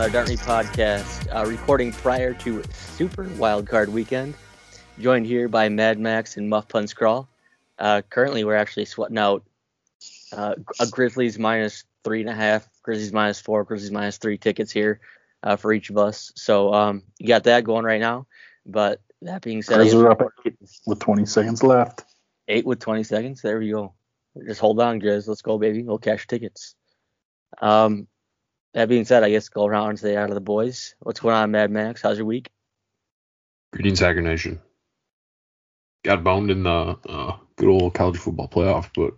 [0.00, 4.34] right, welcome into another Dartney podcast, uh, recording prior to Super Wildcard Weekend.
[4.98, 7.28] Joined here by Mad Max and Muff Pun Scrawl.
[7.78, 9.44] Uh, currently, we're actually sweating out
[10.32, 14.72] uh, a Grizzlies minus three and a half, Grizzlies minus four, Grizzlies minus three tickets
[14.72, 15.00] here
[15.42, 16.32] uh, for each of us.
[16.34, 18.26] So um, you got that going right now.
[18.64, 20.22] But that being said, Grizzlies up
[20.86, 22.04] with 20 seconds left.
[22.48, 23.42] eight with 20 seconds.
[23.42, 23.92] There we go.
[24.46, 25.28] Just hold on, Grizz.
[25.28, 25.82] Let's go, baby.
[25.82, 26.74] We'll cash tickets.
[27.60, 28.06] Um,
[28.74, 30.94] that being said, I guess go around and say out of the boys.
[31.00, 32.02] What's going on, Mad Max?
[32.02, 32.50] How's your week?
[33.72, 34.60] Greetings, Hacker Nation.
[36.04, 39.14] Got boned in the uh, good old college football playoff, but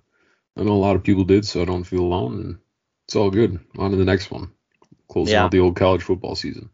[0.56, 2.58] I know a lot of people did, so I don't feel alone, and
[3.06, 3.58] it's all good.
[3.78, 4.52] On to the next one.
[5.08, 5.44] Closing Yeah.
[5.44, 6.70] out the old college football season.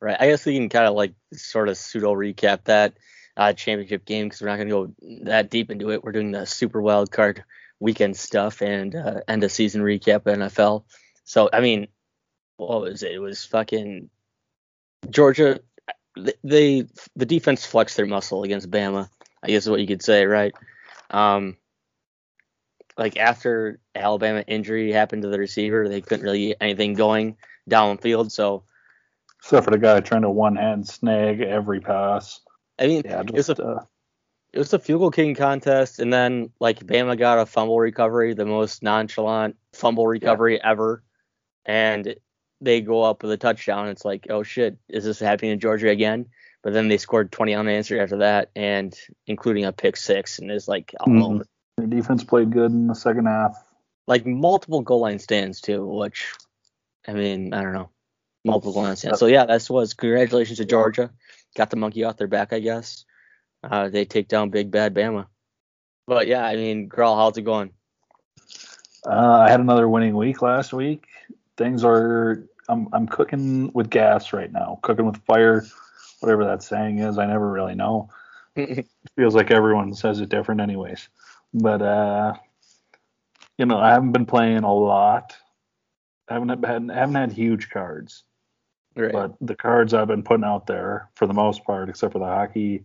[0.00, 0.16] Right.
[0.18, 2.94] I guess we can kind of like sort of pseudo recap that
[3.36, 4.94] uh, championship game because we're not going to go
[5.24, 6.04] that deep into it.
[6.04, 7.42] We're doing the Super Wild Card
[7.80, 10.84] weekend stuff and uh, end of season recap NFL.
[11.24, 11.88] So I mean,
[12.56, 13.12] what was it?
[13.12, 14.10] It was fucking
[15.10, 15.60] Georgia.
[16.42, 19.08] They the defense flexed their muscle against Bama.
[19.42, 20.54] I guess is what you could say, right?
[21.10, 21.56] Um,
[22.96, 27.36] like after Alabama injury happened to the receiver, they couldn't really get anything going
[27.68, 28.30] downfield.
[28.30, 28.64] So
[29.44, 32.40] Except for the guy trying to one hand snag every pass.
[32.78, 33.84] I mean, Yeah, it was a uh,
[34.54, 38.32] it was a field goal kicking contest, and then like Bama got a fumble recovery,
[38.32, 41.02] the most nonchalant fumble recovery ever,
[41.66, 42.14] and
[42.60, 43.88] they go up with a touchdown.
[43.88, 46.26] It's like, oh shit, is this happening in Georgia again?
[46.62, 48.94] But then they scored 20 unanswered after that, and
[49.26, 51.22] including a pick six, and it's like all Mhm.
[51.34, 51.46] over.
[51.76, 53.56] the defense played good in the second half.
[54.06, 56.32] like multiple goal line stands too, which
[57.08, 57.90] I mean, I don't know,
[58.44, 59.18] multiple goal line stands.
[59.18, 61.10] So yeah, that's was congratulations to Georgia,
[61.56, 63.04] got the monkey off their back, I guess.
[63.62, 65.26] Uh, they take down Big Bad Bama.
[66.06, 67.70] But yeah, I mean, Grawl, how's it going?
[69.06, 69.10] Uh,
[69.46, 71.06] I had another winning week last week.
[71.56, 74.78] Things are I'm I'm cooking with gas right now.
[74.82, 75.64] Cooking with fire,
[76.20, 77.18] whatever that saying is.
[77.18, 78.08] I never really know.
[78.56, 81.08] It feels like everyone says it different anyways.
[81.52, 82.34] But uh
[83.58, 85.36] you know, I haven't been playing a lot.
[86.28, 88.24] I haven't had haven't had huge cards.
[88.96, 89.12] right.
[89.12, 92.24] But the cards I've been putting out there, for the most part, except for the
[92.24, 92.84] hockey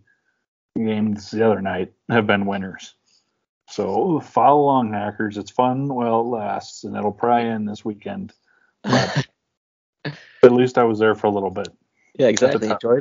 [0.76, 2.94] games the other night, have been winners.
[3.68, 5.38] So follow along, hackers.
[5.38, 8.32] It's fun while it lasts, and it'll probably end this weekend.
[8.82, 9.26] But
[10.42, 11.68] at least I was there for a little bit.
[12.18, 12.68] yeah, exactly.
[12.68, 13.00] Enjoy.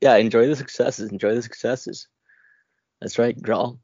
[0.00, 1.10] Yeah, enjoy the successes.
[1.10, 2.08] Enjoy the successes.
[3.00, 3.78] That's right, Grawl.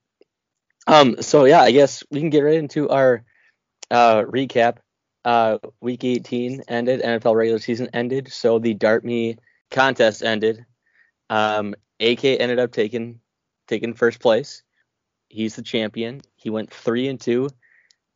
[0.87, 1.21] Um.
[1.23, 3.25] So yeah, I guess we can get right into our
[3.91, 4.79] uh recap.
[5.25, 7.03] Uh, week 18 ended.
[7.03, 8.33] NFL regular season ended.
[8.33, 9.37] So the Dart Me
[9.73, 10.65] contest ended.
[11.29, 13.19] Um, AK ended up taking
[13.67, 14.63] taking first place.
[15.29, 16.21] He's the champion.
[16.37, 17.49] He went three and two.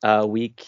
[0.04, 0.64] Uh, week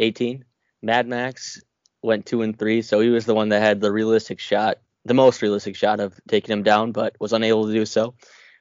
[0.00, 0.44] 18.
[0.82, 1.62] Mad Max
[2.02, 5.14] went two and three, so he was the one that had the realistic shot, the
[5.14, 8.14] most realistic shot of taking him down, but was unable to do so.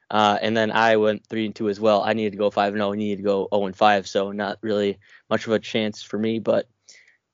[0.09, 2.01] Uh, and then I went three and two as well.
[2.01, 2.91] I needed to go five and zero.
[2.91, 4.99] He needed to go zero and five, so not really
[5.29, 6.39] much of a chance for me.
[6.39, 6.67] But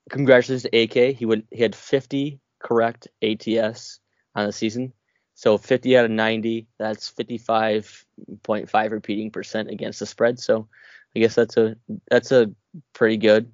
[0.09, 1.15] congratulations to AK.
[1.15, 3.99] He would he had 50 correct ATS
[4.35, 4.93] on the season,
[5.35, 6.67] so 50 out of 90.
[6.79, 10.39] That's 55.5 repeating percent against the spread.
[10.39, 10.67] So
[11.15, 11.75] I guess that's a
[12.09, 12.51] that's a
[12.93, 13.51] pretty good,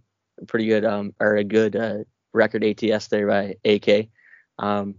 [0.48, 1.98] pretty good um or a good uh,
[2.34, 4.08] record ATS there by AK.
[4.58, 4.96] Um,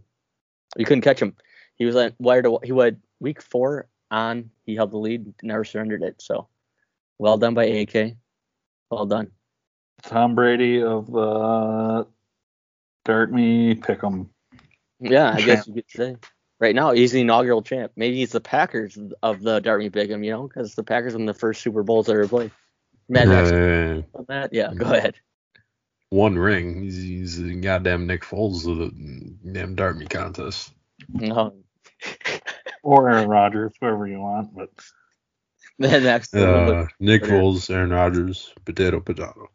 [0.77, 1.37] you couldn't catch him.
[1.77, 2.45] He was like wired.
[2.45, 4.51] To, he went week four on.
[4.65, 6.21] He held the lead, never surrendered it.
[6.21, 6.49] So
[7.19, 8.15] well done by AK.
[8.91, 9.31] Well done.
[10.03, 12.05] Tom Brady of uh,
[13.05, 14.29] Dart Me Pick'em.
[14.99, 16.17] Yeah, I guess you could say.
[16.59, 17.93] Right now, he's the inaugural champ.
[17.97, 21.25] Maybe he's the Packers of the Dart Dartmouth Bigham, you know, because the Packers won
[21.25, 22.51] the first Super Bowls they ever played.
[23.09, 24.53] Mad, Max, Uh, on that?
[24.53, 25.15] Yeah, go ahead.
[26.11, 26.83] One ring.
[26.83, 30.73] He's, he's the goddamn Nick Foles of the damn Dart Me contest.
[31.09, 31.55] No,
[32.83, 34.55] Or Aaron Rodgers, whoever you want.
[34.55, 34.71] But
[35.79, 36.35] Mad Max.
[36.35, 39.49] Uh, Nick Foles, Aaron Rodgers, potato, potato.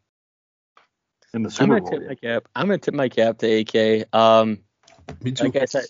[1.34, 1.90] in the Super I'm gonna Bowl.
[1.90, 2.48] tip my cap.
[2.54, 4.14] I'm gonna tip my cap to AK.
[4.14, 4.58] Um,
[5.22, 5.44] Me too.
[5.44, 5.84] like I said,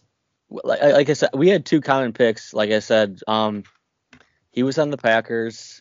[0.51, 2.53] like, like I said, we had two common picks.
[2.53, 3.63] Like I said, um,
[4.51, 5.81] he was on the Packers,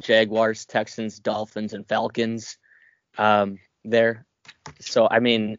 [0.00, 2.56] Jaguars, Texans, Dolphins, and Falcons.
[3.18, 4.26] Um, there.
[4.80, 5.58] So I mean,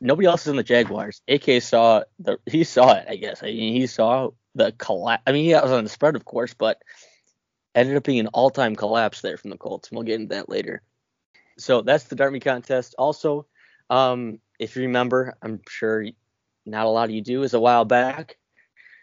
[0.00, 1.22] nobody else is in the Jaguars.
[1.28, 3.06] AK saw the he saw it.
[3.08, 3.42] I guess.
[3.42, 5.22] I mean, he saw the collapse.
[5.26, 6.80] I mean, he was on the spread, of course, but
[7.74, 9.90] ended up being an all-time collapse there from the Colts.
[9.90, 10.82] We'll get into that later.
[11.58, 12.94] So that's the Dartmouth contest.
[12.98, 13.46] Also,
[13.90, 16.04] um, if you remember, I'm sure
[16.66, 18.36] not a lot of you do, is a while back.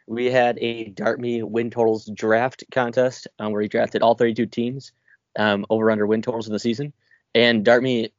[0.07, 4.92] We had a Dartmouth win totals draft contest um, where we drafted all 32 teams
[5.38, 6.94] um, over under win totals in the season.
[7.33, 8.12] And Dartmouth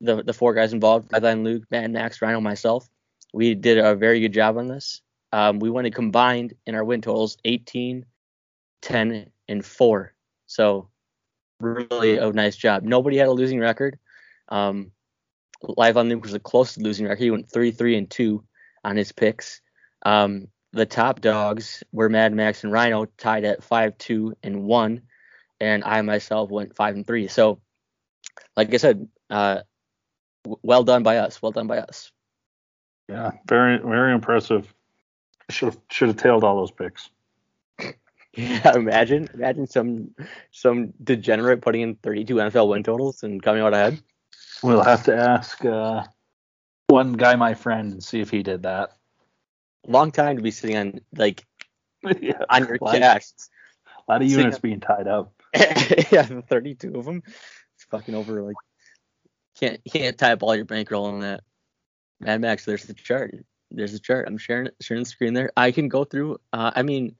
[0.00, 2.88] the the four guys involved, Redline Luke, Mad, Max, Rhino, myself,
[3.32, 5.02] we did a very good job on this.
[5.32, 8.06] Um, we went and combined in our win totals 18,
[8.82, 10.14] 10, and 4.
[10.46, 10.88] So
[11.60, 12.82] really a nice job.
[12.82, 13.98] Nobody had a losing record.
[14.48, 14.92] Um,
[15.62, 17.22] Live on Luke was the closest losing record.
[17.22, 18.44] He went 3 3 and 2
[18.84, 19.60] on his picks.
[20.04, 25.02] Um, the top dogs were Mad Max and Rhino tied at 5 2 and 1.
[25.58, 27.28] And I myself went 5 and 3.
[27.28, 27.60] So,
[28.56, 29.60] like I said, uh,
[30.62, 31.40] well done by us.
[31.40, 32.12] Well done by us.
[33.08, 34.72] Yeah, very very impressive.
[35.50, 37.10] Should have should have tailed all those picks.
[38.36, 40.14] Yeah, imagine imagine some
[40.50, 44.02] some degenerate putting in 32 NFL win totals and coming out ahead.
[44.62, 46.04] We'll have to ask uh,
[46.88, 48.90] one guy, my friend, and see if he did that.
[49.86, 51.44] Long time to be sitting on like
[52.20, 53.24] yeah, on your cash.
[54.06, 55.32] a lot of units being tied up.
[55.54, 57.22] yeah, 32 of them.
[57.26, 58.42] It's fucking over.
[58.42, 58.56] Like
[59.58, 61.42] can't can't tie up all your bankroll on that.
[62.20, 63.34] Mad Max, there's the chart.
[63.70, 64.26] There's the chart.
[64.28, 65.50] I'm sharing it, sharing the screen there.
[65.56, 66.38] I can go through.
[66.52, 67.16] Uh, I mean,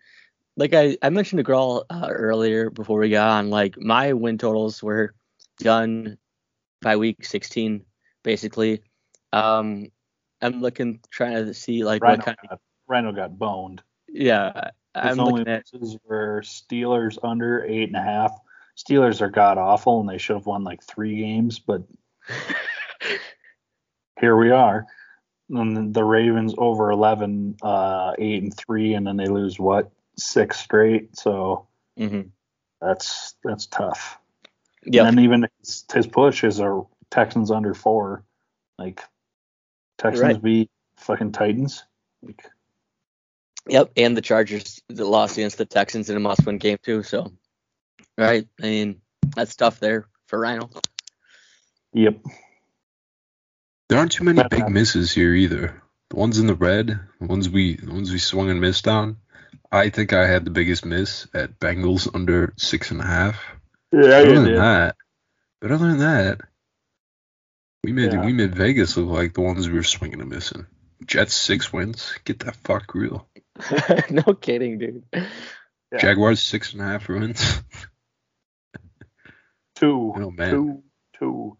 [0.56, 4.38] like I, I mentioned to Grawl uh, earlier before we got on, like my win
[4.38, 5.14] totals were
[5.58, 6.18] done
[6.82, 7.84] by week 16,
[8.22, 8.82] basically.
[9.32, 9.88] Um,
[10.40, 12.38] I'm looking, trying to see like Rhino what kind.
[12.44, 13.82] Of, got, Rhino got boned.
[14.08, 15.64] yeah, His I'm only looking at.
[16.04, 18.32] were Steelers under eight and a half.
[18.76, 21.82] Steelers are god awful, and they should have won like three games, but
[24.20, 24.86] here we are.
[25.50, 30.58] And the Ravens over 11, uh, eight and three, and then they lose what six
[30.58, 31.16] straight.
[31.16, 32.22] So hmm
[32.80, 34.18] that's that's tough.
[34.84, 38.24] Yeah, And even his, his push is a Texans under four.
[38.78, 39.00] Like
[39.98, 40.42] Texans Right.
[40.42, 41.84] beat fucking Titans.
[42.22, 42.44] Like
[43.68, 47.02] Yep, and the Chargers that lost against the Texans in a must-win game too.
[47.02, 47.32] So,
[48.16, 49.00] right, I mean
[49.34, 50.70] that's tough there for Rhino.
[51.96, 52.18] Yep.
[53.88, 55.82] There aren't too many But, big uh, misses here either.
[56.10, 56.88] The ones in the red,
[57.20, 59.16] the ones we the ones we swung and missed on.
[59.72, 63.42] I think I had the biggest miss at Bengals under six and a half.
[63.92, 64.58] Yeah, But other you than did.
[64.58, 64.96] that,
[65.60, 66.40] but other than that,
[67.82, 68.24] we made Yeah.
[68.24, 70.66] we made Vegas look like the ones we were swinging and missing.
[71.04, 72.12] Jets six wins.
[72.24, 73.28] Get that fuck real.
[74.10, 75.04] no kidding, dude.
[75.12, 75.26] Yeah.
[75.98, 77.62] Jaguars six and a half wins.
[79.76, 80.50] Two, Oh, man.
[80.50, 80.82] two,
[81.18, 81.56] two.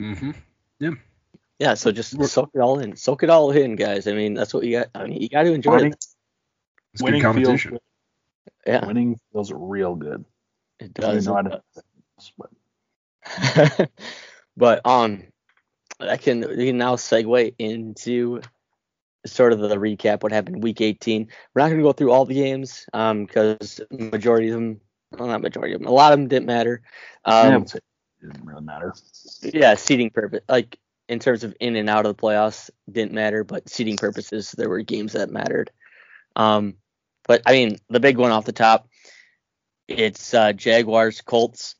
[0.00, 0.30] Hmm
[0.78, 0.90] Yeah,
[1.58, 1.74] Yeah.
[1.74, 2.96] so just soak it all in.
[2.96, 4.06] Soak it all in, guys.
[4.06, 4.88] I mean, that's what you got.
[4.94, 6.04] I mean, you got to enjoy Winning, it.
[6.94, 7.70] It's good winning feels competition.
[7.72, 7.80] good.
[8.66, 10.24] Yeah, Winning feels real good.
[10.80, 11.26] it does.
[11.26, 11.52] it I does.
[11.52, 11.62] don't-
[12.38, 13.90] but
[14.56, 15.22] but um,
[16.00, 18.40] I can we can now segue into
[19.26, 21.28] sort of the recap what happened week 18.
[21.54, 24.80] We're not going to go through all the games um because majority of them,
[25.18, 26.82] well not majority of them, a lot of them didn't matter.
[27.24, 27.78] Um, would say
[28.22, 28.94] it didn't really matter.
[29.42, 33.44] yeah, seating purpose, like in terms of in and out of the playoffs, didn't matter,
[33.44, 35.70] but seating purposes, there were games that mattered.
[36.34, 36.74] Um,
[37.26, 38.88] but I mean, the big one off the top,
[39.88, 41.76] it's uh, Jaguars Colts.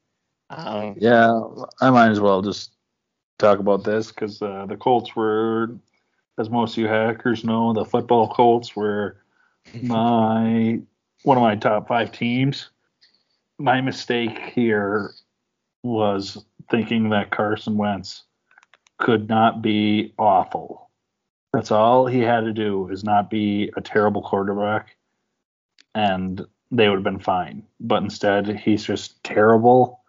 [0.48, 1.40] Um, Yeah,
[1.80, 2.72] I might as well just
[3.38, 5.76] talk about this because uh, the Colts were,
[6.38, 9.18] as most of you hackers know, the football Colts were
[9.82, 10.80] my
[11.22, 12.70] one of my top five teams.
[13.58, 15.14] My mistake here
[15.86, 18.24] was thinking that Carson Wentz
[18.98, 20.90] could not be awful.
[21.52, 24.96] That's all he had to do is not be a terrible quarterback,
[25.94, 27.62] and they would have been fine.
[27.80, 30.00] But instead, he's just terrible,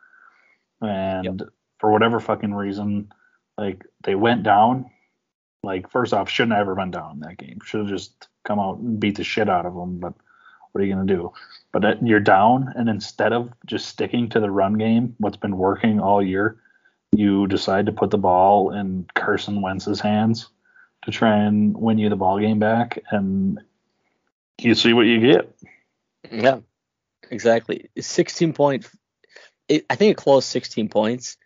[0.81, 1.43] and
[1.79, 3.11] for whatever fucking reason,
[3.57, 4.89] like they went down.
[5.63, 7.59] Like first off, shouldn't have ever been down in that game.
[7.63, 9.99] Should have just come out and beat the shit out of them.
[9.99, 10.13] But
[10.71, 11.31] what are you gonna do?
[11.71, 15.57] But that- you're down, and instead of just sticking to the run game, what's been
[15.57, 16.57] working all year,
[17.11, 20.49] you decide to put the ball in Carson Wentz's hands
[21.03, 23.59] to try and win you the ball game back, and
[24.59, 25.55] you see what you get.
[26.31, 26.59] Yeah,
[27.29, 27.89] exactly.
[27.99, 28.89] 16 point.
[29.67, 31.37] It, I think it closed 16 points.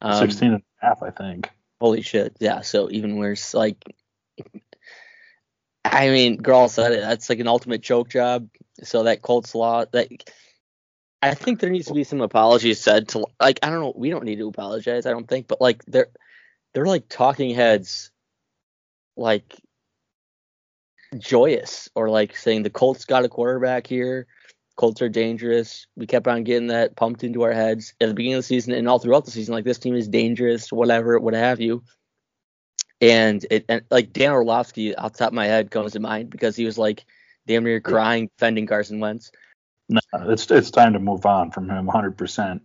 [0.00, 1.50] Um, 16 and a half, I think.
[1.80, 2.36] Holy shit.
[2.40, 2.62] Yeah.
[2.62, 3.54] So even worse.
[3.54, 3.82] Like,
[5.92, 7.00] I mean, Grawl said it.
[7.00, 8.48] That's like an ultimate choke job.
[8.82, 10.08] So that Colts law, that
[11.22, 13.92] I think there needs to be some apologies said to like I don't know.
[13.96, 15.06] We don't need to apologize.
[15.06, 16.08] I don't think, but like they're
[16.72, 18.10] they're like talking heads,
[19.16, 19.54] like
[21.18, 24.26] joyous or like saying the Colts got a quarterback here.
[24.76, 25.86] Colts are dangerous.
[25.96, 28.74] We kept on getting that pumped into our heads at the beginning of the season
[28.74, 29.54] and all throughout the season.
[29.54, 31.82] Like this team is dangerous, whatever, what have you.
[33.00, 36.30] And it and like Dan Orlovsky, off the top of my head, comes to mind
[36.30, 37.04] because he was like
[37.46, 39.30] damn near crying defending Carson Wentz.
[39.88, 42.60] No, it's it's time to move on from him 100%.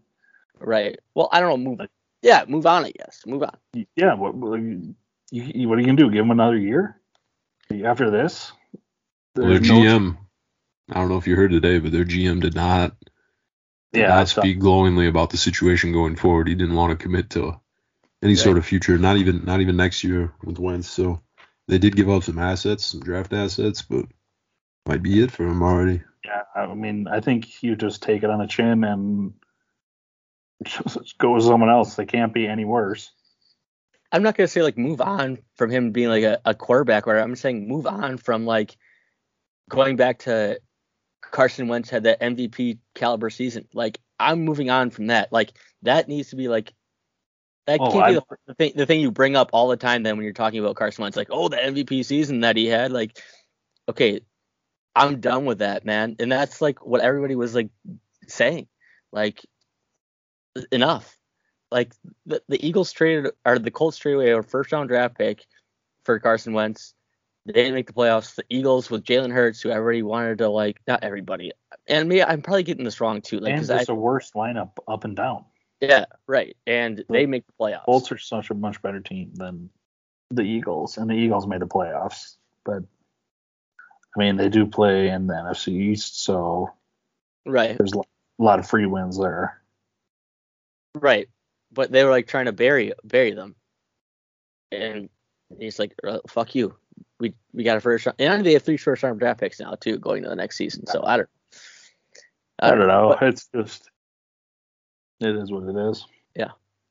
[0.60, 1.00] Right.
[1.14, 1.70] Well, I don't know.
[1.72, 1.88] Move
[2.22, 2.86] Yeah, move on.
[2.86, 3.58] I guess move on.
[3.96, 4.96] Yeah, what what, you,
[5.32, 6.10] you, what are you gonna do?
[6.10, 7.00] Give him another year
[7.84, 8.52] after this?
[9.36, 10.18] Well, their There's no- GM,
[10.90, 12.96] I don't know if you heard today, but their GM did not
[13.94, 16.48] did yeah, I not speak glowingly about the situation going forward.
[16.48, 17.60] He didn't want to commit to
[18.24, 20.90] any sort of future, not even not even next year with Wentz.
[20.90, 21.22] So
[21.68, 24.06] they did give up some assets, some draft assets, but
[24.86, 26.04] might be it for him already.
[26.26, 29.34] Yeah, I mean, I think you just take it on the chin and
[30.64, 31.96] just go with someone else.
[31.96, 33.12] They can't be any worse.
[34.12, 37.18] I'm not gonna say like move on from him being like a, a quarterback, or
[37.18, 38.76] I'm saying move on from like
[39.70, 40.60] going back to
[41.22, 43.68] Carson Wentz had that MVP caliber season.
[43.74, 45.32] Like I'm moving on from that.
[45.32, 46.74] Like that needs to be like
[47.68, 50.04] that Oh, can't be the, the thing the thing you bring up all the time
[50.04, 51.18] then when you're talking about Carson Wentz.
[51.18, 52.92] Like oh the MVP season that he had.
[52.92, 53.20] Like
[53.90, 54.22] okay,
[54.96, 56.16] I'm done with that man.
[56.20, 57.70] And that's like what everybody was like
[58.28, 58.68] saying.
[59.12, 59.46] Like
[60.72, 61.18] enough.
[61.72, 61.94] Like
[62.26, 65.46] the, the Eagles traded or the Colts traded away a first round draft pick
[66.04, 66.94] for Carson Wentz.
[67.46, 68.36] They didn't make the playoffs.
[68.36, 71.54] The Eagles with Jalen Hurts, who everybody wanted to like, not everybody,
[71.88, 73.40] and me, I'm probably getting this wrong too.
[73.40, 75.46] Like, and it's I, a worse lineup up and down.
[75.82, 77.86] Yeah, right, and they make the playoffs.
[77.86, 79.70] Colts are such a much better team than
[80.30, 82.38] the Eagles, and the Eagles made the playoffs.
[82.64, 82.84] But
[84.16, 86.72] I mean, they do play in the NFC East, so
[87.46, 88.02] right, there's a
[88.44, 89.62] lot of free wins there.
[90.96, 91.28] right,
[91.72, 93.56] but they were like trying to bury bury them,
[94.72, 95.10] and
[95.60, 96.76] he's like, uh, "Fuck you."
[97.20, 99.76] We we got a first round, and they have three first round draft picks now
[99.76, 100.88] too, going to the next season.
[100.88, 101.30] So I don't.
[102.60, 103.16] I don't know.
[103.20, 103.91] but- It's just
[105.22, 106.06] it is what it is.
[106.36, 106.50] Yeah.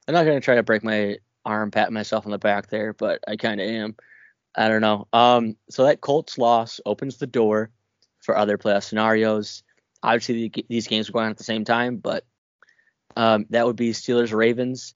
[0.08, 3.20] I'm not gonna try to break my arm, pat myself on the back there, but
[3.28, 3.96] I kind of am.
[4.56, 5.06] I don't know.
[5.12, 7.70] Um, so that Colts loss opens the door
[8.20, 9.62] for other playoff scenarios.
[10.02, 12.24] Obviously, the, these games are going on at the same time, but
[13.16, 14.94] um, that would be Steelers Ravens.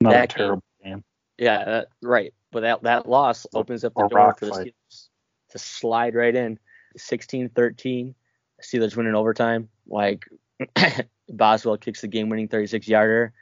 [0.00, 1.04] Not a That game- terrible game.
[1.38, 2.32] Yeah, that, right.
[2.52, 4.74] But that that loss opens up the Or door for the fight.
[4.90, 5.08] Steelers
[5.50, 6.58] to slide right in.
[6.98, 8.14] 16-13.
[8.62, 9.68] Steelers win in overtime.
[9.86, 10.24] Like
[11.28, 13.32] Boswell kicks the game-winning 36-yarder.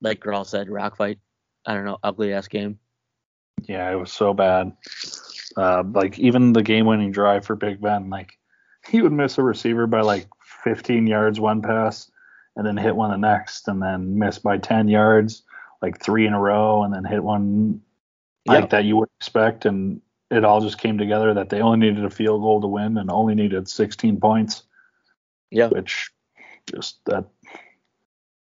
[0.00, 1.18] Like Grawl said, rock fight.
[1.66, 2.78] I don't know, ugly ass game.
[3.68, 4.72] Yeah, it was so bad.
[5.56, 8.38] Uh, like even the game-winning drive for Big Ben, like
[8.88, 10.26] he would miss a receiver by like
[10.64, 12.10] 15 yards one pass,
[12.56, 15.42] and then hit one the next, and then miss by 10 yards,
[15.80, 17.80] like three in a row, and then hit one
[18.46, 18.66] like Yeah.
[18.66, 22.10] that you would expect, and it all just came together that they only needed a
[22.10, 24.64] field goal to win and only needed 16 points,
[25.50, 26.10] Yeah, which
[26.70, 27.24] just that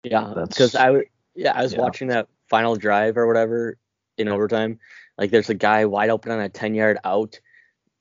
[0.05, 0.33] yeah.
[0.35, 1.81] that's- Because I would, yeah, I was yeah.
[1.81, 3.77] watching that final drive or whatever
[4.17, 4.79] in overtime.
[5.17, 7.39] Like there's a guy wide open on a 10-yard out.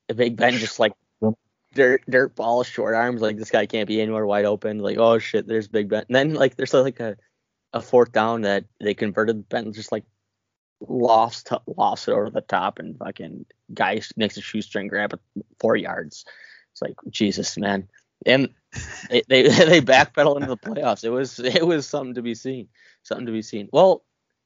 [0.08, 0.94] The Big Ben just like
[1.74, 5.20] dirt dirt ball short arms like this guy can't be anywhere wide open like oh
[5.20, 7.16] shit there's big ben and then like there's like a,
[7.74, 10.04] a fourth down that they converted ben just like
[10.88, 15.20] lost lofts it over the top and fucking guy makes a shoestring grab at
[15.60, 16.26] four yards
[16.72, 17.88] it's like jesus man
[18.26, 18.50] and
[19.10, 22.68] they they, they backpedal into the playoffs it was it was something to be seen
[23.04, 24.04] something to be seen well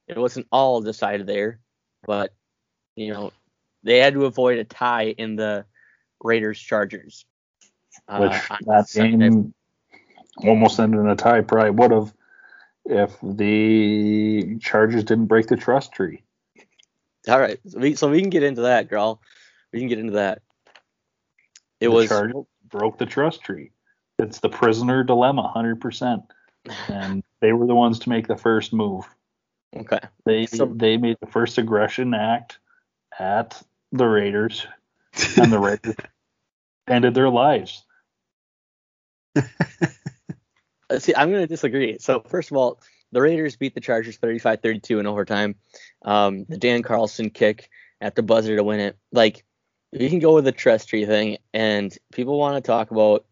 [0.07, 1.59] it wasn't all decided there
[2.05, 2.33] but
[2.95, 3.31] you know
[3.83, 5.65] they had to avoid a tie in the
[6.23, 7.25] Raiders Chargers.
[8.07, 9.29] Uh, which that Sunday.
[9.29, 9.53] game
[10.37, 11.41] almost ended in a tie.
[11.41, 12.13] Probably would have
[12.85, 16.23] if the Chargers didn't break the trust tree.
[17.27, 19.21] All right, so we, so we can get into that, girl.
[19.71, 20.41] We can get into that.
[21.79, 23.71] It the was Chargers broke the trust tree.
[24.21, 26.23] It's the prisoner dilemma, hundred percent.
[26.87, 29.05] And they were the ones to make the first move.
[29.75, 29.99] okay.
[30.25, 32.59] They So- they made the first aggression act
[33.17, 33.61] at
[33.91, 34.65] the Raiders,
[35.37, 35.95] and the Raiders
[36.87, 37.83] ended their lives.
[40.99, 41.97] See, I'm going to disagree.
[41.99, 42.79] So, first of all,
[43.11, 45.55] the Raiders beat the Chargers 35 32 in overtime.
[46.03, 47.69] Um, the Dan Carlson kick
[48.01, 48.97] at the buzzer to win it.
[49.11, 49.43] Like,
[49.91, 53.25] you can go with the trust tree thing, and people want to talk about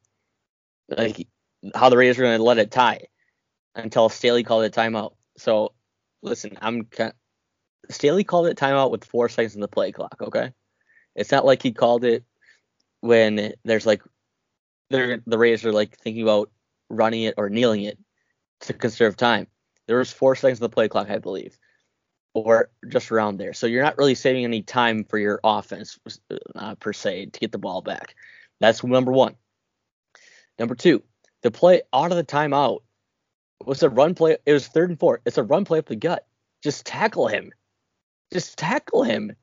[0.89, 1.27] like
[1.75, 3.08] how the Raiders are going to let it tie
[3.75, 5.13] until Staley called it timeout.
[5.38, 5.74] So,
[6.22, 6.88] listen, I'm
[7.89, 10.15] Staley called it timeout with four seconds in the play clock.
[10.22, 10.53] Okay,
[11.15, 12.24] it's not like he called it
[13.01, 14.01] when there's like
[14.89, 16.51] the Raiders are like thinking about
[16.89, 17.98] running it or kneeling it
[18.62, 19.48] to conserve time.
[19.88, 21.58] There was four seconds of the play clock, I believe,
[22.34, 23.53] or just around there.
[23.53, 26.00] So you're not really saving any time for your offense
[26.55, 28.15] uh, per se to get the ball back.
[28.60, 29.36] That's number one.
[30.60, 31.01] Number two,
[31.42, 32.80] the play out of the timeout
[33.66, 34.38] was a run play.
[34.46, 35.22] It was third and four.
[35.25, 36.28] It's a run play up the gut.
[36.62, 37.51] Just tackle him.
[38.32, 39.36] Just tackle him.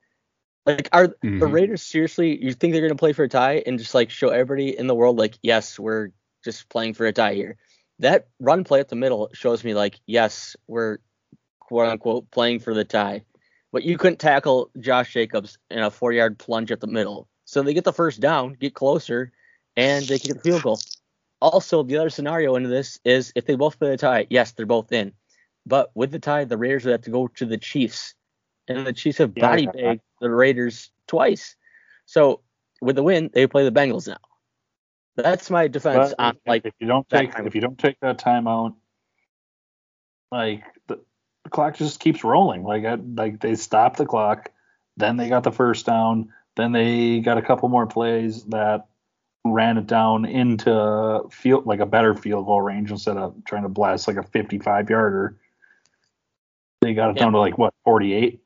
[0.66, 1.52] Like, are the Mhm.
[1.52, 2.42] Raiders seriously?
[2.42, 4.94] You think they're gonna play for a tie and just like show everybody in the
[4.94, 6.10] world like, yes, we're
[6.44, 7.56] just playing for a tie here.
[8.00, 10.98] That run play at the middle shows me like, yes, we're
[11.60, 13.24] quote unquote playing for the tie,
[13.72, 17.28] but you couldn't tackle Josh Jacobs in a four yard plunge at the middle.
[17.44, 19.32] So they get the first down, get closer,
[19.76, 20.80] and they can get the field goal.
[21.40, 24.66] Also, the other scenario into this is if they both play the tie, yes, they're
[24.66, 25.12] both in.
[25.66, 28.14] But with the tie, the Raiders would have to go to the Chiefs.
[28.68, 29.70] And the Chiefs have body yeah.
[29.72, 31.56] bagged the Raiders twice.
[32.06, 32.40] So
[32.80, 34.16] with the win, they play the Bengals now.
[35.16, 37.98] That's my defense But on if, like if you don't take if you don't take
[38.00, 38.74] that timeout,
[40.30, 41.00] like the,
[41.44, 42.64] the clock just keeps rolling.
[42.64, 44.50] Like I, like they stopped the clock,
[44.96, 48.88] then they got the first down, then they got a couple more plays that
[49.52, 53.68] ran it down into field like a better field goal range instead of trying to
[53.68, 55.36] blast like a 55 yarder.
[56.80, 57.24] They got it Yeah.
[57.24, 58.40] down to like what 48,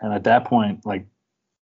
[0.00, 1.06] and at that point, like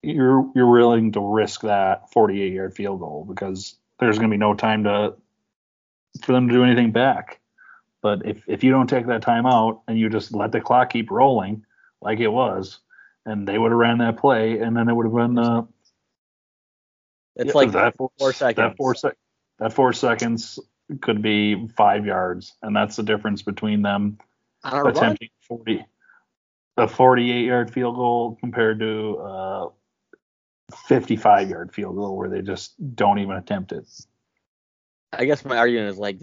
[0.02, 4.38] you're you're willing to risk that 48 yard field goal because there's going to be
[4.38, 5.14] no time to
[6.22, 7.40] for them to do anything back.
[8.02, 10.90] But if if you don't take that time out and you just let the clock
[10.90, 11.64] keep rolling
[12.00, 12.80] like it was,
[13.26, 15.62] and they would have ran that play, and then it would have been uh,
[17.36, 18.56] it's yeah, like that four, four seconds.
[18.56, 19.16] That four sec-
[19.58, 20.58] that four seconds
[21.00, 24.18] could be five yards, and that's the difference between them
[24.62, 24.96] on a run.
[24.96, 25.84] attempting 40
[26.76, 29.68] a 48 yard field goal compared to a
[30.88, 33.86] 55 yard field goal where they just don't even attempt it.
[35.12, 36.18] I guess my argument is like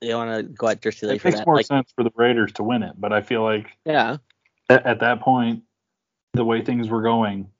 [0.00, 1.46] they want to go at Jersey Lake It for makes that.
[1.46, 4.16] more Like, sense for the Raiders to win it, but I feel like yeah,
[4.70, 5.62] at, at that point,
[6.32, 7.50] the way things were going,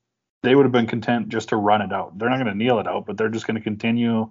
[0.42, 2.16] they would have been content just to run it out.
[2.18, 4.30] They're not going to kneel it out, but they're just going to continue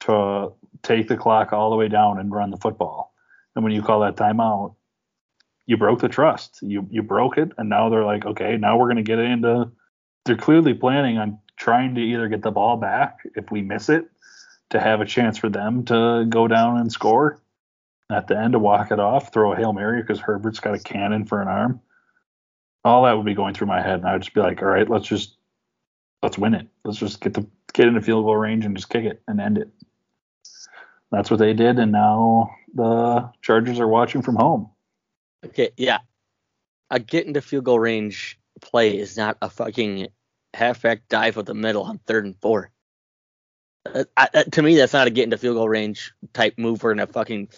[0.00, 3.14] to take the clock all the way down and run the football.
[3.54, 4.74] And when you call that timeout,
[5.66, 6.58] you broke the trust.
[6.62, 9.30] You you broke it, and now they're like, okay, now we're going to get it
[9.30, 9.70] into.
[10.24, 14.10] They're clearly planning on trying to either get the ball back if we miss it,
[14.70, 17.40] to have a chance for them to go down and score
[18.10, 20.78] at the end to walk it off, throw a hail mary because Herbert's got a
[20.78, 21.80] cannon for an arm
[22.84, 24.68] all that would be going through my head, and I would just be like, all
[24.68, 25.36] right, let's just
[26.22, 26.66] let's win it.
[26.84, 29.58] Let's just get the get into field goal range and just kick it and end
[29.58, 29.68] it.
[31.10, 34.70] That's what they did, and now the Chargers are watching from home.
[35.44, 35.98] okay, yeah.
[36.90, 40.08] A get into field goal range play is not a fucking
[40.54, 42.70] halfback dive with the middle on third and four.
[43.86, 46.82] Uh, I, uh, to me, that's not a get into field goal range type move.
[46.82, 47.48] We're gonna fucking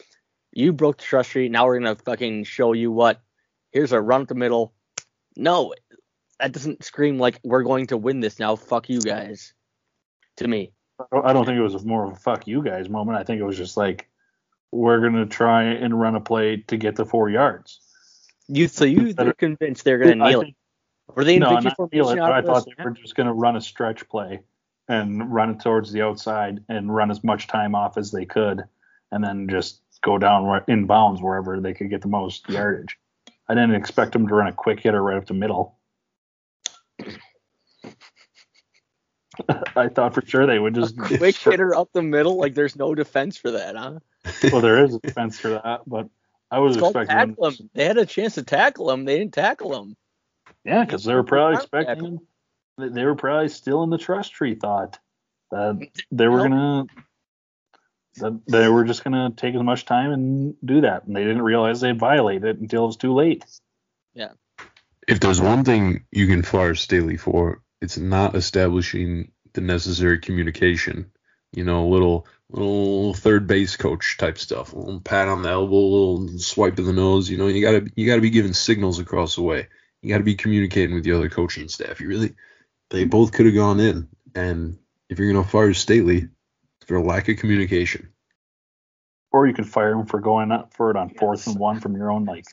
[0.53, 1.49] you broke the trust tree.
[1.49, 3.21] Now we're gonna fucking show you what.
[3.73, 4.75] Here's a run up the middle.
[5.37, 5.75] No,
[6.43, 8.57] that doesn't scream like we're going to win this now.
[8.57, 9.55] Fuck you guys.
[10.39, 13.17] To me, I don't- think it was more of a fuck you guys moment.
[13.17, 14.09] I think it was just like
[14.73, 17.81] we're gonna try and run a play to get the four yards.
[18.49, 20.55] you so you they're convinced they're gonna kneel it.
[21.15, 23.61] Were they in no, not formation it, I thought they were just gonna run a
[23.61, 24.41] stretch play
[24.89, 28.63] and run it towards the outside and run as much time off as they could,
[29.13, 32.99] and then just go down in bounds wherever they could get the most yardage.
[33.49, 35.77] I didn't expect them to run a quick hitter right up the middle.
[39.77, 42.77] I thought for sure they would just A quick hitter up the middle, like there's
[42.77, 43.99] no defense for that, huh?
[44.53, 46.09] Well, there is a defense for that, but
[46.51, 47.53] I was It's called expecting them.
[47.53, 47.71] him.
[47.75, 49.05] They had a chance to tackle him.
[49.05, 49.97] They didn't tackle him.
[50.65, 52.19] Yeah, because they were probably Arm expecting.
[52.79, 54.99] They were probably still in the trust tree thought
[55.51, 56.87] that they were gonna.
[58.17, 61.43] That they were just gonna take as much time and do that, and they didn't
[61.43, 63.45] realize they had violated it until it was too late.
[64.15, 64.33] Yeah.
[65.09, 71.11] If there's one thing you can fire Staley for, it's not establishing the necessary communication.
[71.53, 75.77] You know, little little third base coach type stuff, a little pat on the elbow,
[75.77, 77.29] a little swipe of the nose.
[77.29, 79.69] You know, you gotta you gotta be giving signals across the way.
[80.01, 82.01] You gotta be communicating with the other coaching staff.
[82.01, 82.35] You really,
[82.89, 84.09] they both could have gone in.
[84.35, 84.79] And
[85.11, 86.29] if you're gonna fire Staley
[86.81, 88.09] it's for lack of communication,
[89.33, 91.97] Or you could fire them for going up for it on fourth and one from
[91.97, 92.47] your own like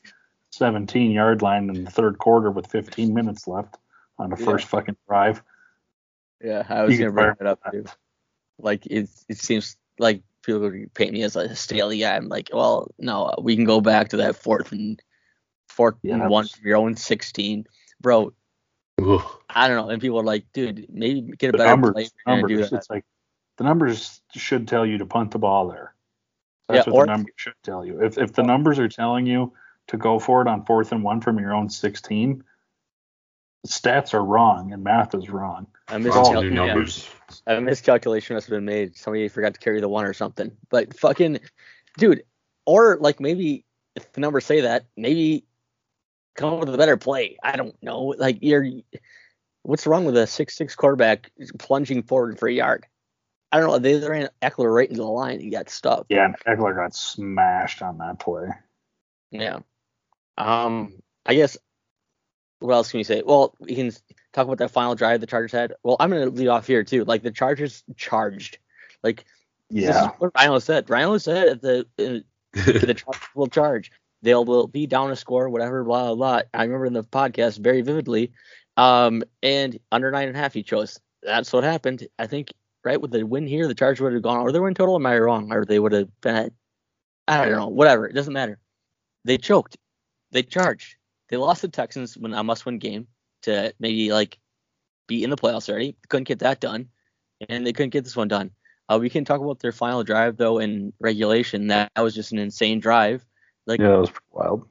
[0.52, 3.78] 17 yard line in the third quarter with 15 minutes left
[4.20, 4.46] on the Yeah.
[4.46, 5.42] first fucking drive.
[6.44, 7.86] Yeah, I was You gonna can bring it up too.
[8.60, 12.16] Like it, it seems like people would paint me as a Staley guy.
[12.16, 15.02] I'm like, well, no, we can go back to that fourth and
[15.68, 17.66] fourth Yeah, and that one was- from your own 16,
[18.02, 18.34] bro.
[19.02, 19.22] Ugh.
[19.50, 19.90] I don't know.
[19.90, 22.42] And people are like, dude, maybe get a The better numbers, play if you're do
[22.56, 22.70] numbers.
[22.70, 22.78] that.
[22.78, 23.06] It's like
[23.58, 25.94] the numbers should tell you to punt the ball there.
[26.68, 28.02] That's Yeah, what or- the numbers should tell you.
[28.04, 29.54] If if the numbers are telling you
[29.88, 32.44] to go for it on fourth and one from your own 16, the
[33.68, 35.68] stats are wrong and math is wrong.
[35.90, 37.08] A, all miscal-
[37.48, 37.56] yeah.
[37.56, 38.96] a miscalculation must have been made.
[38.96, 40.52] Somebody forgot to carry the one or something.
[40.70, 41.40] But fucking,
[41.98, 42.24] dude,
[42.66, 45.46] or like maybe if the numbers say that, maybe
[46.36, 47.38] come up with a better play.
[47.44, 48.16] I don't know.
[48.18, 48.66] Like you're,
[49.64, 52.86] what's wrong with a six six quarterback plunging forward for a yard?
[53.52, 53.80] I don't know.
[53.80, 55.40] They ran Ekeler right into the line.
[55.40, 56.06] He got stuck.
[56.10, 58.50] Yeah, and Ekeler got smashed on that play.
[59.32, 59.60] Yeah.
[60.38, 60.94] Um,
[61.26, 61.58] I guess
[62.60, 63.24] what else can we say?
[63.26, 63.92] Well, we can
[64.34, 65.74] talk about that final drive the Chargers had.
[65.84, 67.06] Well, I'm gonna lead off here too.
[67.06, 68.58] Like the Chargers charged.
[69.04, 69.26] Like
[69.70, 70.10] Yeah.
[70.20, 70.90] what Ryan said.
[70.90, 72.20] Ryan said at the uh,
[72.54, 73.92] the Chargers will charge.
[74.22, 76.42] They'll will be down a score, whatever, blah blah blah.
[76.54, 78.32] I remember in the podcast very vividly.
[78.78, 81.00] Um, and under nine and a half he chose.
[81.24, 82.08] That's what happened.
[82.18, 84.74] I think right with the win here, the Chargers would have gone or their win
[84.74, 84.96] total.
[84.96, 85.52] Am I wrong?
[85.52, 86.52] Or they would have been at
[87.28, 88.08] I don't know, whatever.
[88.08, 88.58] It doesn't matter.
[89.26, 89.78] They choked.
[90.32, 90.96] They charged.
[91.30, 93.08] They lost the Texans when a must win game
[93.44, 94.38] to maybe like
[95.08, 95.96] be in the playoffs already.
[96.10, 96.90] Couldn't get that done.
[97.48, 98.52] And they couldn't get this one done.
[98.90, 101.68] Uh, we can talk about their final drive though in regulation.
[101.68, 103.26] That, that was just an insane drive.
[103.68, 104.68] Like Yeah, that was wild.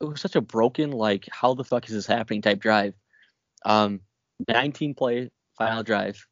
[0.00, 2.94] it was such a broken like how the fuck is this happening type drive.
[3.64, 4.00] Um,
[4.48, 6.26] 19 play final drive.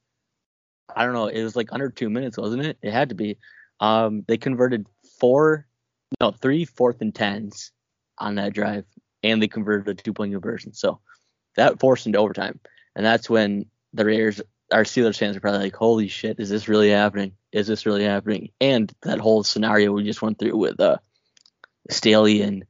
[0.94, 1.28] I don't know.
[1.28, 2.78] It was like under two minutes, wasn't it?
[2.82, 3.38] It had to be.
[3.80, 4.86] Um, they converted
[5.18, 5.66] four,
[6.20, 7.72] no, three fourth and tens
[8.18, 8.84] on that drive,
[9.22, 10.72] and they converted a two point conversion.
[10.72, 11.00] So
[11.56, 12.60] that forced into overtime,
[12.96, 14.40] and that's when the Raiders,
[14.72, 17.32] our Steelers fans, are probably like, "Holy shit, is this really happening?
[17.52, 20.96] Is this really happening?" And that whole scenario we just went through with uh,
[21.90, 22.64] Staley and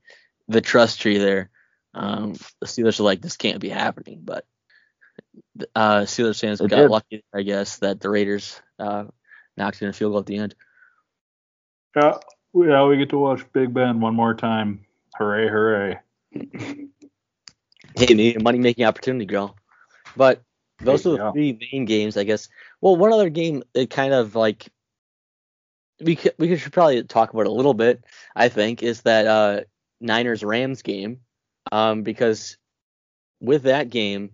[0.49, 1.51] the trust tree there.
[1.95, 4.47] Um, the Steelers are like, this can't be happening, but
[5.77, 6.91] uh, Steelers fans They got did.
[6.91, 9.05] lucky, I guess, that the Raiders uh,
[9.57, 10.55] knocked in a field goal at the end.
[11.95, 12.15] Yeah,
[12.53, 14.87] we- yeah, we get to watch Big Ben one more time.
[15.17, 16.01] Hooray, hooray.
[17.95, 19.57] Hey, me, money making opportunity, girl.
[20.17, 20.43] But
[20.81, 21.33] those are the go.
[21.33, 22.49] three main games, I guess.
[22.81, 24.69] Well, one other game, it kind of like
[26.01, 28.05] we could, we should probably talk about a little bit.
[28.35, 29.61] I think is that uh,
[30.01, 31.21] Niners Rams game,
[31.71, 32.57] um, because
[33.41, 34.31] with that game,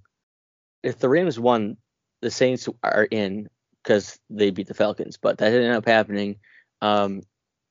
[0.83, 1.77] if the Rams won,
[2.23, 3.49] the Saints are in
[3.83, 6.37] because they beat the Falcons, but that didn't end up happening.
[6.81, 7.23] Um,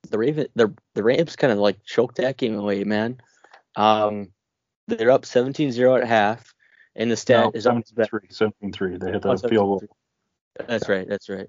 [0.09, 3.21] the Raven, the the Rams kind of like choked that game away, man.
[3.77, 4.29] Um,
[4.87, 6.53] they're up 17-0 at half,
[6.95, 7.75] and the stat No, is up.
[7.77, 8.09] 17-3,
[8.71, 8.99] 17-3.
[8.99, 9.83] They hit Oh, that field goal.
[10.67, 11.07] That's right.
[11.07, 11.47] That's right.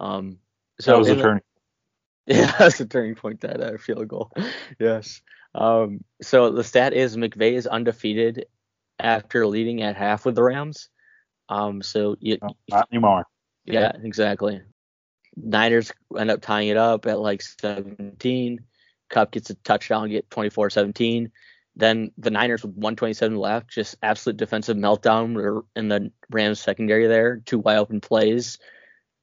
[0.00, 0.38] Um,
[0.80, 1.42] so That was a in the- turning.
[2.26, 3.40] Yeah, that's a turning point.
[3.40, 4.30] That uh, field goal.
[4.78, 5.22] yes.
[5.54, 8.44] Um, so the stat is McVay is undefeated
[8.98, 10.90] after leading at half with the Rams.
[11.48, 13.24] Um, so you, No, not anymore.
[13.64, 14.60] yeah, exactly.
[15.36, 18.60] Niners end up tying it up at like 17.
[19.08, 21.30] Kupp gets a touchdown, get 24-17.
[21.78, 27.40] Then the Niners with 127 left, just absolute defensive meltdown in the Rams secondary there.
[27.46, 28.58] Two wide open plays,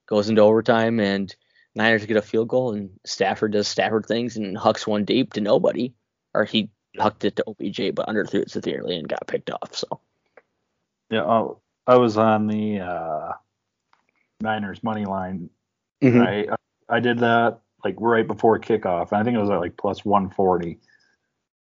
[0.08, 1.36] goes into overtime, and
[1.76, 5.42] Niners get a field goal, and Stafford does Stafford things and hucks one deep to
[5.42, 5.94] nobody,
[6.34, 9.76] or he hucked it to OBJ, but underthrew it severely and got picked off.
[9.76, 10.00] So
[11.10, 13.34] Yeah, oh, I was on the uh,
[14.40, 15.50] Niners money line.
[16.02, 16.22] Hmm.
[16.22, 16.48] I
[16.88, 19.12] I did that like right before kickoff.
[19.12, 20.80] and I think it was at like plus 140.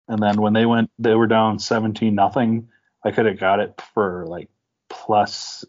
[0.09, 2.69] And then when they went, they were down 17 nothing.
[3.05, 4.49] I could have got it for like
[4.89, 5.65] plus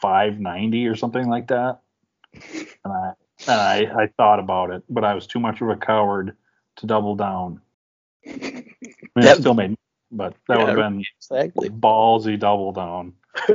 [0.00, 1.80] 590 or something like that.
[2.32, 3.12] And I
[3.46, 6.36] and I, I thought about it, but I was too much of a coward
[6.76, 7.60] to double down.
[8.26, 8.64] I mean,
[9.16, 9.76] it That- still made,
[10.10, 11.68] but that Yeah, would have been exactly.
[11.68, 13.12] ballsy double down.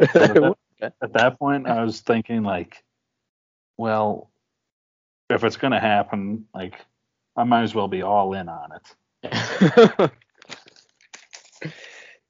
[0.81, 2.83] At that point, I was thinking like,
[3.77, 4.29] well,
[5.29, 6.75] if it's gonna happen, like,
[7.35, 8.95] I might as well be all in on it.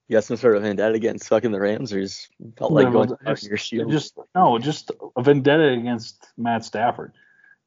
[0.08, 2.91] you got some sort of vendetta against fucking the Rams, or just felt like No,
[3.06, 3.91] going just- your shield?
[3.91, 7.13] Just no, just a vendetta against Matt Stafford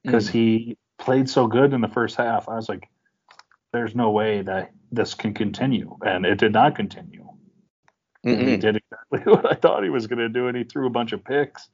[0.05, 0.33] because Mm.
[0.33, 2.49] he played so good in the first half.
[2.49, 2.89] I was like,
[3.73, 7.27] there's no way that this can continue, and it did not continue.
[8.25, 10.91] He did exactly what I thought he was going to do, and he threw a
[10.91, 11.69] bunch of picks,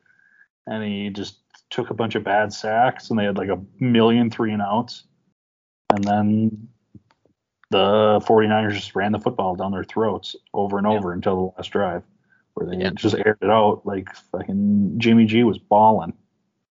[0.66, 1.38] and he just
[1.70, 5.04] took a bunch of bad sacks, and they had like a million three and outs,
[5.94, 6.68] and then
[7.70, 10.96] the 49ers just ran the football down their throats over and Yeah.
[10.96, 12.02] over until the last drive,
[12.54, 12.90] where they Yeah.
[12.90, 16.14] just aired it out like fucking Jimmy G was balling.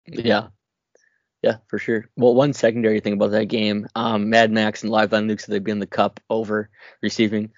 [0.07, 0.47] Yeah.
[1.41, 2.09] Yeah, for sure.
[2.17, 5.53] Well, one secondary thing about that game, um, Mad Max and Live on Luke said
[5.53, 6.69] they'd be in the Kupp over
[7.01, 7.51] receiving.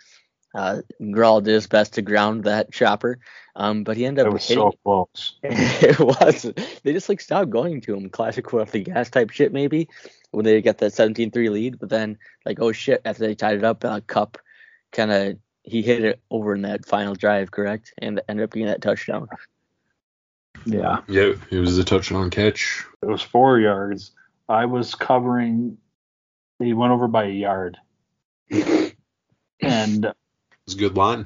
[0.53, 3.19] Uh, Grawl did his best to ground that chopper,
[3.55, 4.27] um, but he ended up.
[4.27, 4.63] It up was hitting.
[4.63, 5.35] so close.
[5.43, 6.51] it was.
[6.83, 8.09] They just like stopped going to him.
[8.09, 9.87] Classic foot off the gas type shit, maybe
[10.31, 11.79] when they got that 17-3 lead.
[11.79, 13.01] But then, like, oh shit!
[13.05, 14.37] After they tied it up, uh, Kupp
[14.91, 18.67] kind of he hit it over in that final drive, correct, and ended up getting
[18.67, 19.27] that touchdown.
[20.65, 21.01] Yeah.
[21.07, 22.85] Yeah, it was a touchdown catch.
[23.01, 24.11] It was four yards.
[24.49, 25.77] I was covering.
[26.59, 27.77] He went over by a yard,
[28.51, 28.93] and
[29.61, 30.15] It
[30.65, 31.25] was a good line.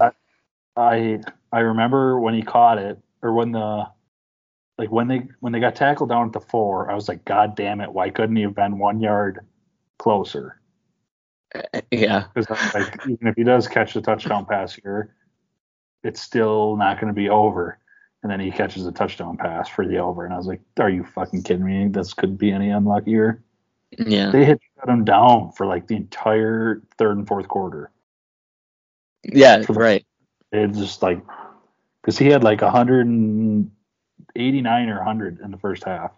[0.77, 1.21] I
[1.51, 3.87] I remember when he caught it, or when the
[4.77, 7.55] like when they when they got tackled down at the four, I was like, God
[7.55, 7.91] damn it!
[7.91, 9.39] Why couldn't he have been one yard
[9.97, 10.59] closer?
[11.53, 12.25] Uh, yeah.
[12.33, 15.15] Because like, even if he does catch the touchdown pass here,
[16.03, 17.79] it's still not going to be over.
[18.23, 20.89] And then he catches a touchdown pass for the over, and I was like, "Are
[20.89, 21.87] you fucking kidding me?
[21.87, 23.43] This could be any unluckier."
[23.97, 24.31] Yeah.
[24.31, 27.91] They had shut him down for like the entire third and fourth quarter.
[29.33, 29.63] Yeah.
[29.69, 30.05] Right.
[30.51, 31.21] It's just like
[32.01, 36.11] because he had like 189 or 100 in the first half,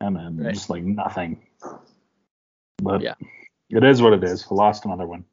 [0.00, 0.54] and then Right.
[0.54, 1.46] just like nothing.
[2.82, 3.14] But Yeah.
[3.70, 4.50] it is what it is.
[4.50, 5.24] Lost another one.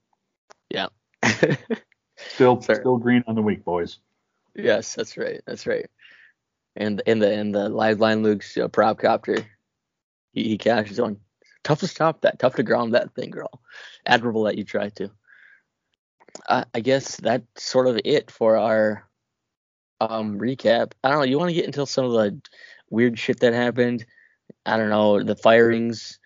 [0.70, 0.88] Yeah.
[2.18, 2.76] still, Fair.
[2.82, 3.98] still green on the week, boys.
[4.56, 5.42] yes, that's right.
[5.46, 5.90] That's right.
[6.76, 9.38] And in the in the live line Luke's uh, prop copter,
[10.34, 11.18] he, he cashes one.
[11.64, 12.40] Tough to stop that.
[12.40, 13.62] Tough to ground that thing, girl.
[14.06, 15.12] Admirable that you tried to.
[16.48, 19.08] I, I guess that's sort of it for our
[20.00, 20.94] um recap.
[21.04, 21.26] I don't know.
[21.26, 22.42] You want to get into some of the
[22.90, 24.06] weird shit that happened?
[24.66, 26.20] I don't know the firings.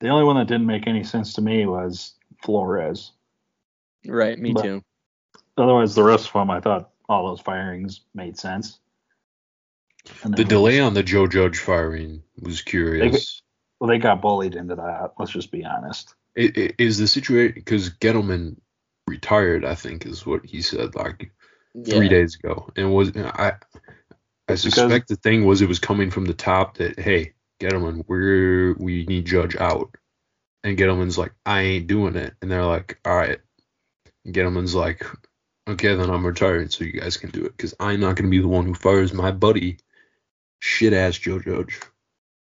[0.00, 3.12] The only one that didn't make any sense to me was Flores.
[4.06, 4.38] Right.
[4.38, 4.82] Me But- too.
[5.58, 8.78] Otherwise, the rest of them, I thought all those firings made sense.
[10.22, 13.40] The then- delay on the Joe Judge firing was curious.
[13.80, 15.14] Well, they got bullied into that.
[15.18, 16.14] Let's just be honest.
[16.34, 18.56] It, it is the situation because Gettleman
[19.08, 21.32] retired, I think, is what he said like
[21.90, 23.54] three days ago, and was I
[24.48, 28.04] I It's suspect the thing was it was coming from the top that hey Gettleman
[28.08, 29.96] we're we need Judge out,
[30.64, 33.40] and Gettleman's like I ain't doing it, and they're like all right,
[34.24, 35.04] and Gettleman's like
[35.68, 37.56] okay then I'm retiring so you guys can do it.
[37.56, 39.78] Because I'm not gonna be the one who fires my buddy,
[40.60, 41.80] shit ass Joe Judge.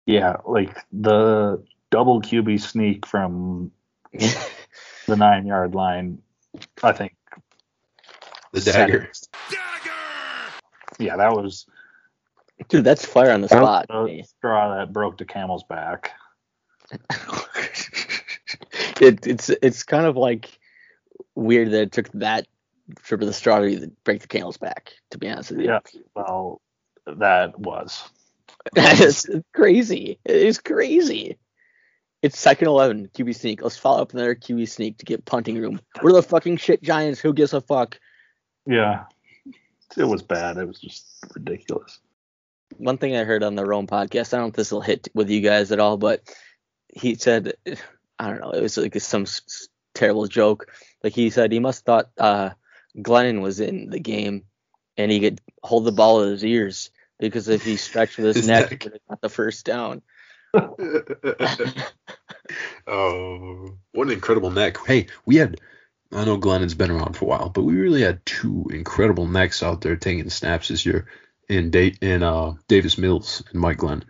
[0.06, 3.72] Yeah, like the double QB sneak from
[4.12, 6.22] the nine yard line.
[6.82, 7.14] I think.
[8.52, 9.10] The set dagger.
[10.98, 11.66] Yeah, that was
[12.68, 13.86] Dude, that's fire on the spot.
[13.88, 16.12] the straw that broke the camel's back.
[19.00, 20.58] it, it's it's kind of like
[21.34, 22.46] weird that it took that
[23.02, 24.92] trip of the straw to break the camel's back.
[25.10, 25.80] To be honest with you, Yeah,
[26.14, 26.60] well,
[27.06, 28.02] that was.
[28.76, 30.18] it's crazy.
[30.24, 31.38] It is crazy.
[32.22, 33.62] It's second eleven QB sneak.
[33.62, 35.80] Let's follow up another QB sneak to get punting room.
[36.02, 37.20] We're the fucking shit Giants.
[37.20, 37.98] Who gives a fuck?
[38.66, 39.04] Yeah,
[39.96, 40.58] it was bad.
[40.58, 41.98] It was just ridiculous.
[42.76, 44.32] One thing I heard on the Rome podcast.
[44.32, 46.22] I don't know if this will hit with you guys at all, but
[46.94, 47.54] he said,
[48.18, 48.50] I don't know.
[48.50, 50.66] It was like some s- s- terrible joke.
[51.02, 52.50] Like he said, he must thought uh,
[52.98, 54.44] Glennon was in the game,
[54.96, 58.36] and he could hold the ball at his ears because if he stretched with his,
[58.36, 58.82] His neck, neck.
[58.82, 60.02] he would have got the first down.
[60.54, 60.76] Oh,
[63.92, 64.78] what an incredible neck!
[64.86, 65.60] Hey, we had.
[66.12, 69.62] I know Glennon's been around for a while, but we really had two incredible necks
[69.62, 71.06] out there taking snaps this year
[71.48, 74.04] in date in uh Davis Mills and Mike Glennon.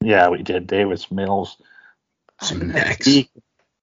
[0.00, 0.66] Yeah, we did.
[0.66, 1.56] Davis Mills.
[2.40, 3.06] Some necks.
[3.06, 3.30] He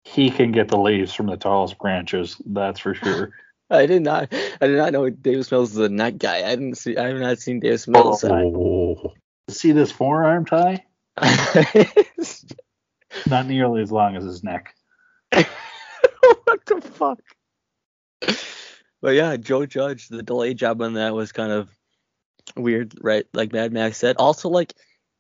[0.04, 2.38] he can get the leaves from the tallest branches.
[2.45, 3.32] That's for sure.
[3.69, 4.34] I did not.
[4.34, 6.45] I did not know Davis Mills is a neck guy.
[6.45, 6.97] I didn't see.
[6.97, 8.23] I have not seen Davis Mills.
[8.23, 9.13] Oh,
[9.49, 10.86] See this forearm tie?
[13.28, 14.74] Not nearly as long as his neck.
[15.32, 15.45] what
[16.65, 17.19] the fuck?
[19.02, 21.69] But yeah, Joe Judge, the delay job on that was kind of
[22.56, 23.26] weird, right?
[23.34, 24.15] Like Mad Max said.
[24.17, 24.74] Also, like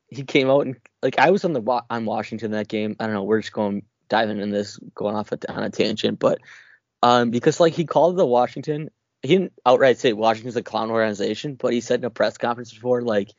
[0.07, 2.95] he came out and like I was on the wa- on Washington that game.
[2.99, 3.23] I don't know.
[3.23, 6.39] We're just going diving in this, going off a, on a tangent, but
[7.01, 8.89] um, because like he called the Washington,
[9.23, 12.73] he didn't outright say Washington's a clown organization, but he said in a press conference
[12.73, 13.31] before, like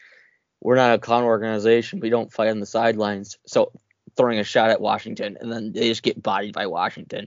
[0.62, 1.98] we're not a clown organization.
[2.00, 3.36] We don't fight on the sidelines.
[3.46, 3.72] So
[4.16, 7.26] throwing a shot at Washington, and then they just get bodied by Washington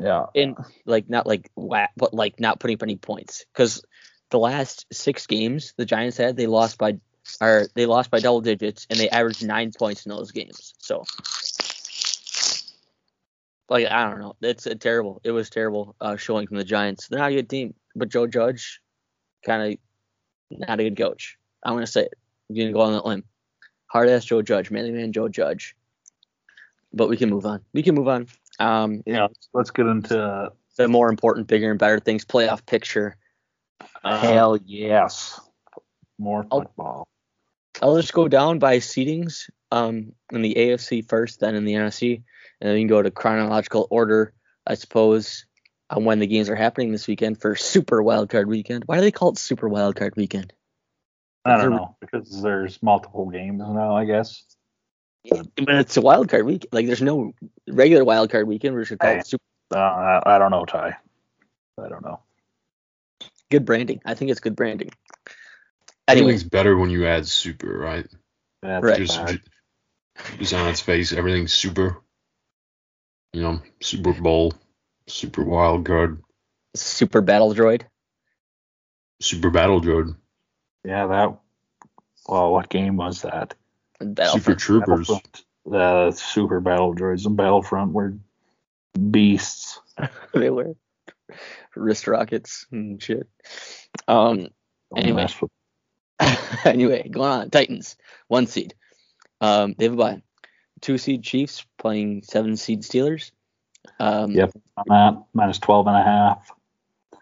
[0.00, 0.26] Yeah.
[0.34, 3.82] and like not like wha- but like not putting up any points because
[4.30, 6.98] the last six games the Giants had they lost by
[7.40, 10.74] or they lost by double digits and they averaged nine points in those games.
[10.78, 11.04] So
[13.68, 15.20] like I don't know, it's a terrible.
[15.24, 17.08] It was terrible uh, showing from the Giants.
[17.08, 18.80] They're not a good team, but Joe Judge
[19.44, 19.72] kind
[20.52, 21.36] of not a good coach.
[21.64, 22.14] I'm gonna say it.
[22.48, 23.24] I'm gonna go on that limb.
[23.86, 25.76] Hard ass Joe Judge, manly man Joe Judge.
[26.92, 27.60] But we can move on.
[27.72, 28.28] We can move on.
[28.58, 29.28] Um, Yeah.
[29.52, 30.52] Let's get into.
[30.76, 33.16] the more important, bigger, and better things playoff picture.
[34.04, 35.40] Uh, hell yes.
[36.18, 37.08] More I'll- football.
[37.82, 42.22] I'll just go down by seedings um, in the AFC first, then in the NFC,
[42.60, 44.32] and then we can go to chronological order,
[44.66, 45.44] I suppose,
[45.90, 48.84] on when the games are happening this weekend for Super Wildcard Weekend.
[48.86, 50.54] Why do they call it Super Wildcard Weekend?
[51.46, 53.96] I don't know because there's multiple games now.
[53.96, 54.44] I guess.
[55.28, 56.66] But it's a wildcard week.
[56.72, 57.32] Like there's no
[57.68, 58.76] regular wildcard weekend.
[58.76, 59.18] We should call Hey.
[59.18, 59.42] it Super.
[59.74, 60.96] Uh, I, I don't know, Ty.
[61.82, 62.20] I don't know.
[63.50, 64.00] Good branding.
[64.04, 64.90] I think it's good branding.
[66.08, 68.06] Anyway, everything's better when you add super, right?
[68.62, 68.98] That's Right.
[68.98, 69.20] Just,
[70.38, 72.02] just on its face, everything's super.
[73.32, 74.54] You know, Super Bowl,
[75.08, 76.22] Super Wild Card,
[76.74, 77.82] Super Battle Droid.
[79.20, 80.16] Super Battle Droid,
[80.86, 81.36] Yeah, that.
[82.28, 83.54] Well, what game was that?
[84.00, 85.08] Super Troopers.
[85.08, 85.44] Battlefront.
[85.66, 88.14] The Super Battle Droids and Battlefront were
[89.10, 89.80] beasts.
[90.34, 90.76] they were
[91.74, 93.28] wrist rockets and shit.
[94.06, 94.48] Um.
[94.94, 95.26] Don't Anyway.
[95.40, 95.50] with-
[96.64, 97.50] anyway, going on.
[97.50, 97.96] Titans,
[98.28, 98.74] one seed.
[99.40, 100.22] Um, they have a bye.
[100.80, 103.32] Two seed Chiefs playing seven seed Steelers.
[103.98, 104.52] Um, Yep.
[104.76, 106.50] on that minus 12 and a half.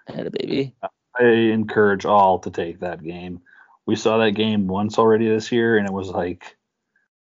[0.06, 0.74] Had a baby.
[1.18, 3.40] I encourage all to take that game.
[3.86, 6.56] We saw that game once already this year, and it was like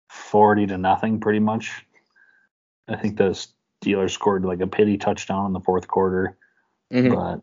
[0.09, 1.85] 40 to nothing, pretty much.
[2.87, 3.37] I think the
[3.83, 6.37] Steelers scored like a pity touchdown in the fourth quarter,
[6.91, 7.15] Mhm.
[7.15, 7.41] but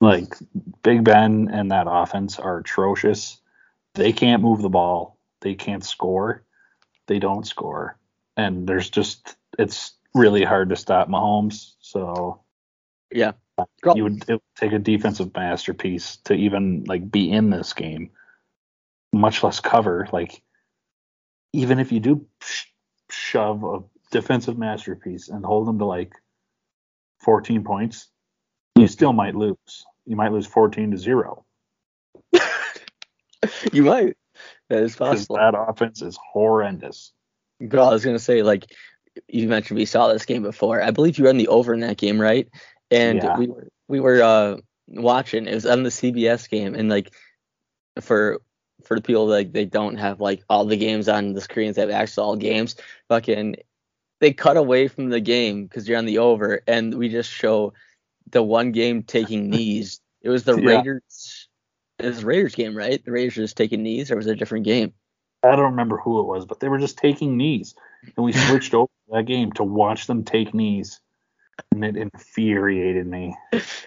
[0.00, 0.34] like
[0.82, 3.40] Big Ben and that offense are atrocious.
[3.94, 5.16] They can't move the ball.
[5.40, 6.42] They can't score.
[7.06, 7.96] They don't score,
[8.36, 11.74] and there's just it's really hard to stop Mahomes.
[11.80, 12.40] So
[13.10, 13.32] Yeah.
[13.94, 18.10] You would it would take a defensive masterpiece to even like be in this game,
[19.14, 20.08] much less cover.
[20.12, 20.42] Like
[21.52, 22.66] even if you do sh-
[23.10, 26.12] shove a defensive masterpiece and hold them to like
[27.20, 28.08] 14 points,
[28.76, 29.86] you still might lose.
[30.06, 31.44] You might lose 14 to zero
[33.72, 34.16] you might.
[34.68, 35.36] That is possible.
[35.36, 37.12] that offense is horrendous.
[37.68, 38.66] Girl, I was gonna say like
[39.28, 40.82] you mentioned we saw this game before.
[40.82, 42.48] I believe you were on the over in that game, right?
[42.90, 43.38] And Yeah.
[43.38, 44.56] we were we were uh
[44.88, 45.46] watching.
[45.46, 47.12] It was on the CBS game, and like
[48.00, 48.40] for
[48.84, 51.82] for the people like they don't have like all the games on the screens, they
[51.82, 52.76] have access to all games.
[53.08, 53.56] Fucking,
[54.20, 57.72] they cut away from the game because you're on the over, and we just show
[58.30, 60.00] the one game taking knees.
[60.22, 60.76] It was the Yeah.
[60.78, 61.48] Raiders.
[61.98, 63.04] It was the Raiders game, right?
[63.04, 64.92] The Raiders just taking knees, or was it a different game?
[65.42, 67.74] I don't remember who it was, but they were just taking knees,
[68.16, 71.00] and we switched over to that game to watch them take knees,
[71.72, 73.34] and it infuriated me.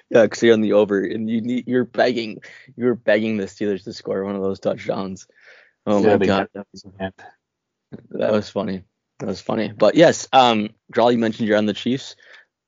[0.09, 2.41] Yeah, because you're on the over, and you need you're begging,
[2.75, 5.27] you're begging the Steelers to score one of those touchdowns.
[5.85, 6.67] Oh Yeah, my god, got-
[6.99, 7.13] And
[8.11, 8.83] that was funny.
[9.19, 9.71] That was funny.
[9.75, 12.15] But yes, um, Draw, you mentioned you're on the Chiefs.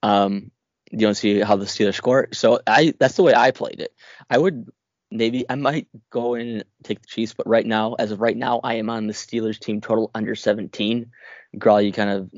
[0.01, 0.51] Um,
[0.91, 3.93] you don't see how the Steelers score, so I that's the way I played it.
[4.29, 4.69] I would
[5.11, 8.35] maybe I might go in and take the Chiefs, but right now, as of right
[8.37, 11.11] now, I am on the Steelers team total under 17.
[11.57, 12.29] Grawl, you kind of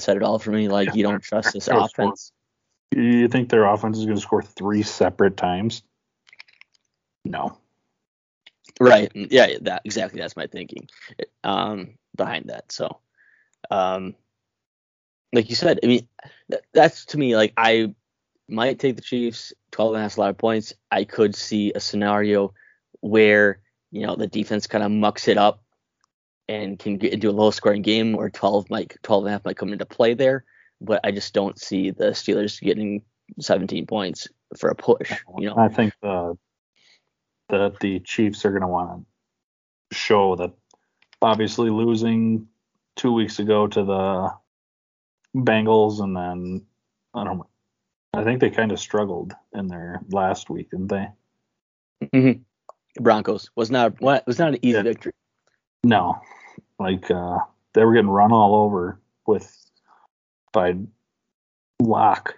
[0.00, 0.68] said it all for me.
[0.68, 2.08] Like you don't trust this That was fun.
[2.08, 2.32] offense.
[2.92, 5.82] You think their offense is going to score three separate times?
[7.24, 7.58] No.
[8.78, 9.10] Right.
[9.14, 10.20] Yeah, that exactly.
[10.20, 10.88] That's my thinking
[11.44, 12.70] um, behind that.
[12.70, 12.98] So,
[13.70, 14.14] um,
[15.32, 16.08] like you said, I mean,
[16.48, 17.94] that, that's to me like I
[18.48, 19.52] might take the Chiefs.
[19.72, 20.72] 12 and a half a lot of points.
[20.90, 22.54] I could see a scenario
[23.00, 25.62] where you know the defense kind of mucks it up
[26.48, 29.44] and can get into a low scoring game where 12 might 12 and a half
[29.44, 30.44] might come into play there.
[30.80, 33.02] But I just don't see the Steelers getting
[33.40, 34.28] 17 points
[34.58, 35.12] for a push.
[35.38, 35.56] You know.
[35.56, 36.36] I think the
[37.48, 39.06] that the Chiefs are going to want
[39.90, 40.52] to show that
[41.22, 42.46] obviously losing
[42.96, 44.30] two weeks ago to the
[45.36, 46.66] Bengals and then
[47.14, 47.42] I don't.
[48.14, 51.08] I think they kind of struggled in their last week, didn't they?
[52.14, 52.40] Mhm.
[53.00, 54.82] Broncos was not was not an easy Yeah.
[54.82, 55.12] victory.
[55.86, 56.20] No,
[56.80, 57.38] like uh,
[57.74, 59.56] they were getting run all over with
[60.52, 60.74] by
[61.80, 62.36] Lock.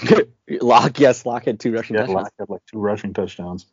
[0.48, 2.22] Lock, yes, Lock had two rushing Yeah, touchdowns.
[2.22, 3.66] Lock had like two rushing touchdowns.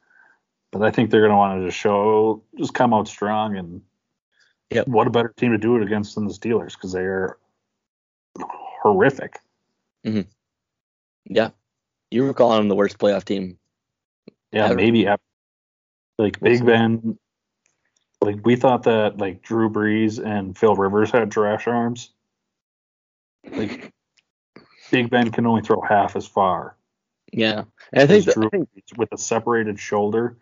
[0.73, 3.81] But I think they're going to want to just show, just come out strong, and
[4.71, 4.87] Yep.
[4.89, 7.37] what a better team to do it against than the Steelers because they're
[8.81, 9.39] horrific.
[11.25, 11.51] Yeah,
[12.11, 13.57] you were calling them the worst playoff team.
[14.51, 14.75] Yeah, Ever.
[14.75, 15.07] maybe
[16.17, 16.65] like Big.
[16.65, 17.17] Ben.
[18.23, 22.11] Like we thought that like Drew Brees and Phil Rivers had trash arms.
[23.51, 23.91] Like
[24.91, 26.75] Big Ben can only throw half as far.
[27.31, 30.37] Yeah, and I think, Drew I think with a separated shoulder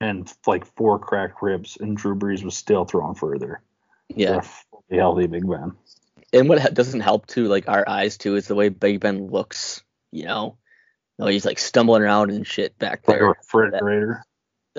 [0.00, 3.62] and like four cracked ribs, and Drew Brees was still throwing further.
[4.08, 5.72] yeah, fully healthy Big Ben.
[6.32, 9.82] and what doesn't help too, like our eyes too, is the way Big Ben looks.
[10.10, 10.58] You know,
[11.18, 13.14] no, he's like stumbling around and shit back there.
[13.14, 13.62] Like a there.
[13.68, 14.24] refrigerator.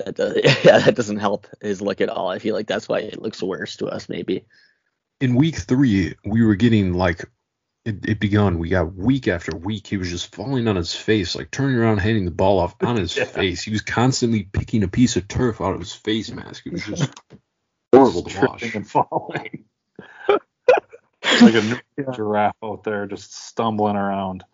[0.04, 2.28] That does, yeah, that doesn't help his look at all.
[2.28, 4.44] I feel like that's why it looks worse to us, maybe.
[5.20, 7.24] in week three, we were getting like
[7.84, 8.58] it, it begun.
[8.58, 9.86] We got week after week.
[9.86, 12.96] He was just falling on his face, like turning around, handing the ball off on
[12.96, 13.24] his Yeah.
[13.24, 13.62] face.
[13.62, 16.66] He was constantly picking a piece of turf out of his face mask.
[16.66, 17.10] It was just
[17.94, 18.74] horrible to watch.
[18.74, 19.64] and falling.
[20.28, 21.62] like a
[21.96, 24.44] new giraffe out there just stumbling around.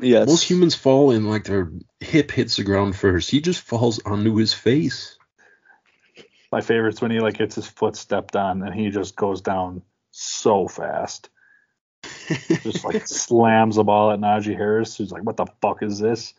[0.00, 0.28] Yes.
[0.28, 1.70] Most humans fall and like their
[2.00, 3.30] hip hits the ground first.
[3.30, 5.18] He just falls onto his face.
[6.50, 9.82] My favorite's when he like gets his foot stepped on and he just goes down
[10.10, 11.28] so fast.
[12.62, 16.34] Just like slams the ball at Najee Harris, who's like, "What the fuck is this?"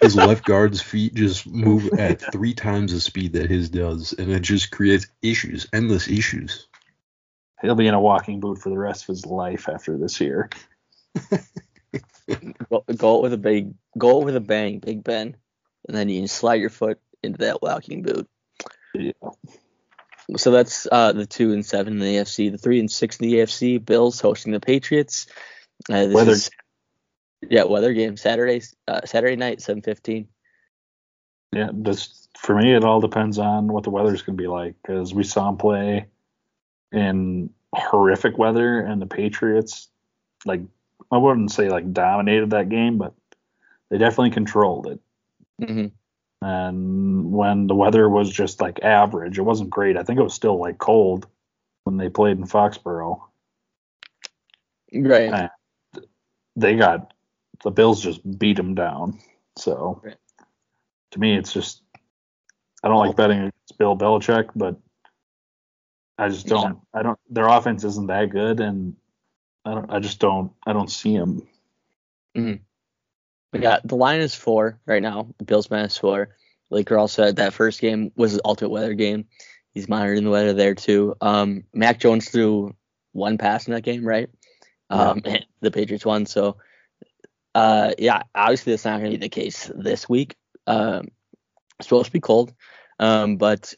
[0.00, 4.30] his left guard's feet just move at three times the speed that his does, and
[4.30, 6.66] it just creates issues, endless issues.
[7.60, 10.50] He'll be in a walking boot for the rest of his life after this year.
[12.70, 15.36] Go, go with a big, go with a bang, Big Ben,
[15.86, 18.28] and then you can slide your foot into that walking boot.
[18.94, 19.12] Yeah.
[20.36, 22.50] So that's uh, the two and seven in the AFC.
[22.50, 23.84] The three and six in the AFC.
[23.84, 25.26] Bills hosting the Patriots.
[25.90, 26.50] Uh, this Weather- is-
[27.50, 30.28] yeah, weather game Saturday, uh, Saturday night, seven fifteen.
[31.52, 34.76] Yeah, just for me, it all depends on what the weather's going to be like
[34.80, 36.06] because we saw him play
[36.90, 39.88] in horrific weather, and the Patriots,
[40.46, 40.62] like,
[41.10, 43.14] I wouldn't say like dominated that game, but
[43.90, 45.00] they definitely controlled it.
[45.60, 45.86] Mm-hmm.
[46.46, 49.96] And when the weather was just like average, it wasn't great.
[49.96, 51.26] I think it was still like cold
[51.84, 53.22] when they played in Foxborough.
[54.92, 55.32] Right.
[55.32, 55.48] Uh,
[56.56, 57.12] They got
[57.62, 59.18] the Bills just beat them down.
[59.56, 60.16] So Right.
[61.12, 61.82] to me, it's just
[62.82, 64.76] I don't like betting against Bill Belichick, but
[66.18, 66.78] I just don't.
[66.92, 67.18] I don't.
[67.30, 68.94] Their offense isn't that good, and
[69.64, 69.90] I don't.
[69.90, 70.52] I just don't.
[70.66, 71.46] I don't see him.
[73.52, 75.28] We got the line is four right now.
[75.38, 76.30] The Bills minus four.
[76.70, 79.26] Like Earl said, that first game was his ultimate weather game.
[79.72, 81.14] He's monitoring the weather there too.
[81.20, 82.74] Um, Mac Jones threw
[83.12, 84.28] one pass in that game, right?
[84.90, 86.26] Um, and the Patriots won.
[86.26, 86.56] So,
[87.54, 90.36] uh, yeah, obviously that's not going to be the case this week.
[90.66, 91.08] Um,
[91.78, 92.52] it's supposed to be cold,
[92.98, 93.74] um, but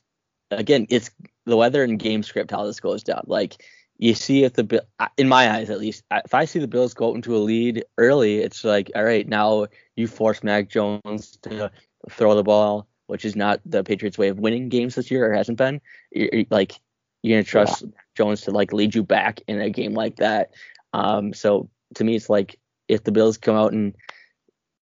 [0.50, 1.10] again, it's
[1.44, 3.24] the weather and game script how this goes down.
[3.26, 3.62] Like
[3.98, 4.82] you see if the Bill,
[5.16, 8.38] in my eyes at least, if I see the Bills go into a lead early,
[8.38, 9.66] it's like, all right, now
[9.96, 11.70] you force Mac Jones to
[12.10, 15.34] throw the ball, which is not the Patriots' way of winning games this year, or
[15.34, 15.80] hasn't been.
[16.10, 16.78] You're, like
[17.22, 17.84] you're gonna trust
[18.14, 20.50] Jones to like lead you back in a game like that.
[20.92, 23.94] Um, so to me, it's like if the Bills come out and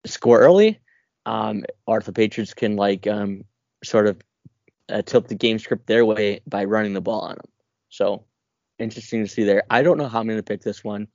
[0.04, 0.80] score early,
[1.26, 3.44] um, or if the Patriots can like um,
[3.84, 4.20] sort of
[4.88, 7.50] uh, tilt the game script their way by running the ball on them.
[7.88, 8.24] So
[8.78, 9.64] interesting to see there.
[9.70, 11.08] I don't know how I'm going to pick this one.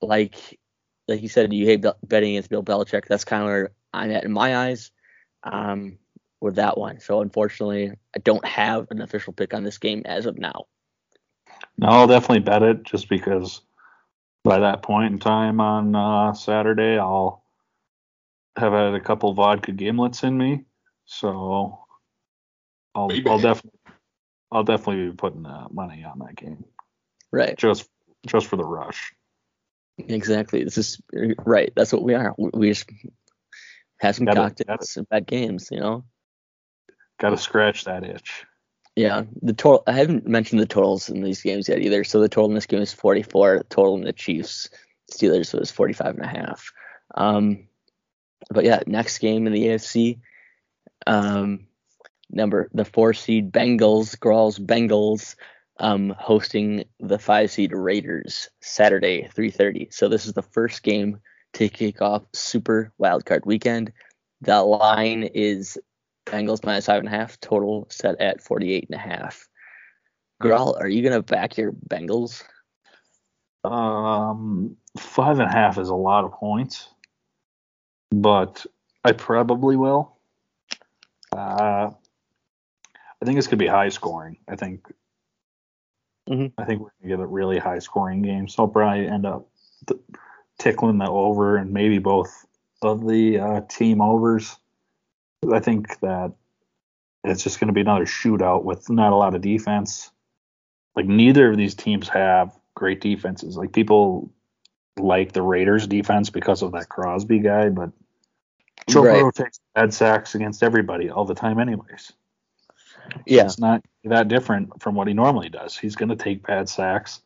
[0.00, 0.58] Like
[1.08, 3.06] like you said, you hate Bel- betting against Bill Belichick.
[3.06, 4.90] That's kind of where I'm at in my eyes
[5.44, 5.98] um,
[6.40, 7.00] with that one.
[7.00, 10.66] So unfortunately, I don't have an official pick on this game as of now.
[11.78, 13.60] No, I'll definitely bet it just because
[14.42, 17.44] by that point in time on uh, Saturday, I'll
[18.56, 20.64] have had a couple vodka gimlets in me.
[21.04, 21.78] So
[22.94, 23.80] I'll, I'll definitely,
[24.56, 26.64] I'll definitely be putting uh, money on that game
[27.30, 27.56] Right.
[27.58, 27.86] just,
[28.26, 29.12] just for the rush.
[29.98, 30.64] Exactly.
[30.64, 31.72] This is right.
[31.76, 32.34] That's what we are.
[32.38, 32.88] We- We just
[34.00, 36.04] have some Gotta- cocktails and bad games, you know.
[37.20, 38.44] Got to scratch that itch.
[38.94, 39.82] Yeah, the total.
[39.86, 42.02] I haven't mentioned the totals in these games yet either.
[42.04, 43.58] So the total in this game is 44.
[43.58, 44.70] The total in the Chiefs
[45.12, 46.72] Steelers was 45 and a half.
[47.14, 47.68] Um,
[48.50, 50.20] but yeah, next game in the AFC,
[51.06, 51.66] um,
[52.30, 55.36] number the four seed Bengals, Gralls Bengals,
[55.78, 59.88] um, hosting the five seed Raiders Saturday 3:30.
[59.90, 61.20] So this is the first game
[61.54, 63.92] to kick off Super Wildcard Weekend.
[64.42, 65.78] The line is
[66.26, 69.48] Bengals minus five and a half, total set at 48 and a half.
[70.42, 72.42] Grawl, are you gonna back your Bengals?
[73.64, 76.88] Um, five and a half is a lot of points,
[78.10, 78.64] but
[79.02, 80.16] I probably will.
[81.32, 81.90] Uh,
[83.20, 84.36] I think it's gonna be high scoring.
[84.48, 84.92] I think.
[86.28, 86.52] Mhm.
[86.58, 89.48] I think we're gonna get a really high scoring game, so I'll probably end up
[89.86, 90.00] t-
[90.58, 92.46] tickling the over and maybe both
[92.82, 94.56] of the uh, team overs.
[95.52, 96.32] I think that
[97.24, 100.10] it's just gonna be another shootout with not a lot of defense.
[100.94, 103.56] Like neither of these teams have great defenses.
[103.56, 104.30] Like people
[104.98, 107.90] like the Raiders defense because of that Crosby guy, but
[108.88, 109.34] Joe Right.
[109.34, 112.12] Takes bad sacks against everybody all the time, anyways.
[113.26, 115.76] Yeah, It's not that different from what he normally does.
[115.76, 117.20] He's going to take bad sacks,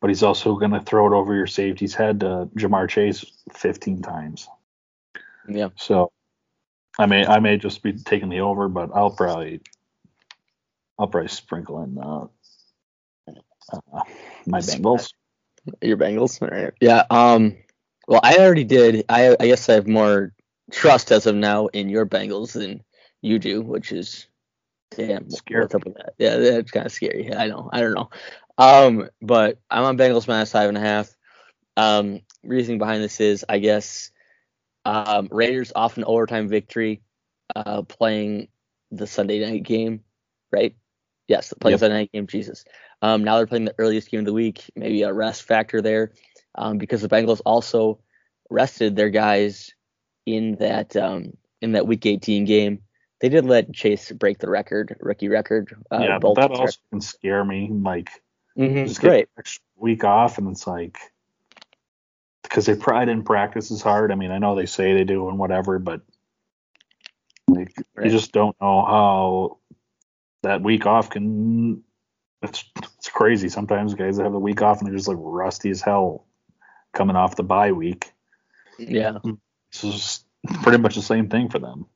[0.00, 4.02] but he's also going to throw it over your safety's head to Ja'Marr Chase 15
[4.02, 4.48] times.
[5.48, 5.68] yeah.
[5.76, 6.12] So
[6.98, 9.60] I may I may just be taking the over, but I'll probably
[10.98, 12.26] I'll probably sprinkle in uh,
[13.72, 14.02] uh,
[14.46, 15.12] my Bengals.
[15.80, 16.42] Your Bengals.
[16.42, 16.74] All right.
[16.80, 17.04] Yeah.
[17.10, 17.56] Um.
[18.06, 19.04] Well, I already did.
[19.08, 20.34] I I guess I have more
[20.70, 22.82] trust as of now in your Bengals than
[23.22, 24.26] you do, which is
[24.96, 25.30] damn.
[25.30, 25.62] Scary.
[25.62, 26.14] What's up with that?
[26.18, 27.32] Yeah, that's kind of scary.
[27.34, 27.68] I know.
[27.72, 28.10] I don't know.
[28.58, 29.08] Um.
[29.20, 31.14] But I'm on Bengals minus five and a half.
[31.76, 32.20] Um.
[32.44, 34.10] Reasoning behind this is, I guess,
[34.84, 37.02] um, Raiders off an overtime victory,
[37.54, 38.48] uh, playing
[38.90, 40.02] the Sunday night game,
[40.50, 40.74] right?
[41.28, 41.80] Yes, playing Yep.
[41.80, 42.26] Sunday night game.
[42.26, 42.64] Jesus.
[43.00, 44.64] Um, now they're playing the earliest game of the week.
[44.74, 46.12] Maybe a rest factor there.
[46.54, 48.00] um, because the Bengals also
[48.50, 49.70] rested their guys
[50.26, 52.80] in that um, in that Week 18 game.
[53.22, 55.72] They did let Chase break the record, rookie record.
[55.92, 57.70] Uh, yeah, but that also can scare me.
[57.70, 58.10] Like,
[58.58, 59.28] mm-hmm, just get
[59.76, 60.98] week off, and it's like
[62.42, 64.10] because they probably didn't practice as hard.
[64.10, 66.00] I mean, I know they say they do and whatever, but
[67.46, 68.06] like right.
[68.06, 69.58] you just don't know how
[70.42, 71.84] that week off can.
[72.42, 72.64] It's
[72.98, 73.48] it's crazy.
[73.48, 76.26] Sometimes guys have a week off and they're just like rusty as hell
[76.92, 78.12] coming off the bye week.
[78.80, 79.18] Yeah.
[79.70, 80.24] This is
[80.62, 81.86] pretty much the same thing for them.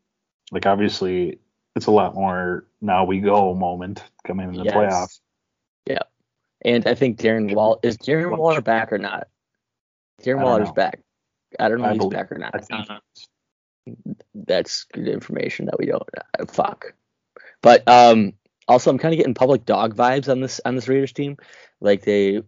[0.52, 1.38] Like obviously
[1.74, 4.74] it's a lot more now we go moment coming in the yes.
[4.74, 5.20] playoffs.
[5.86, 6.02] Yeah.
[6.64, 9.28] And I think Darren Wall is Darren Waller back or not?
[10.22, 11.00] Darren Waller's back.
[11.60, 12.66] I don't know if he's back or not.
[14.34, 16.02] That's good information that we don't
[16.38, 16.94] uh, fuck.
[17.62, 18.32] But um
[18.68, 21.36] also I'm kind of getting public dog vibes on this on this Raiders team.
[21.80, 22.42] Like they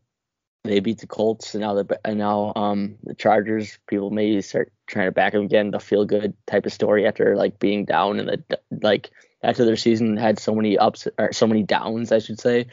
[0.65, 3.79] they beat the Colts, and now the and now um the Chargers.
[3.87, 5.71] People maybe start trying to back them again.
[5.71, 9.11] The feel good type of story after like being down and the like
[9.43, 12.67] after their season had so many ups or so many downs, I should say,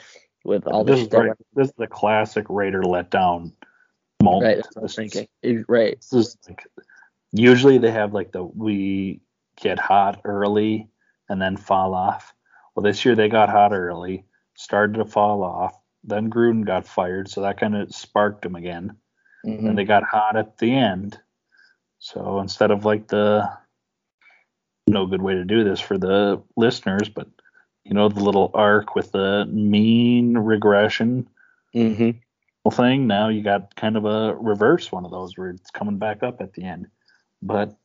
[0.44, 1.02] with all this.
[1.02, 1.32] Is right.
[1.54, 3.52] This is the classic Raider letdown
[4.22, 4.46] moment.
[4.46, 5.28] Right, that's what I was thinking.
[5.68, 5.98] Right.
[6.12, 6.64] This is like
[7.32, 9.22] usually they have like the we
[9.58, 10.90] get hot early
[11.30, 12.34] and then fall off.
[12.76, 14.26] Well, this year they got hot early,
[14.56, 18.98] started to fall off, then Gruden got fired, so that kind of sparked him again.
[19.46, 19.68] Mm-hmm.
[19.68, 21.20] And they got hot at the end.
[22.00, 23.50] So instead of like the
[24.88, 27.28] no good way to do this for the listeners, but
[27.84, 31.28] you know the little arc with the mean regression
[31.76, 32.70] mm-hmm.
[32.70, 33.08] thing.
[33.08, 36.42] Now you got kind of a reverse one of those where it's coming back up
[36.42, 36.88] at the end.
[37.42, 37.76] But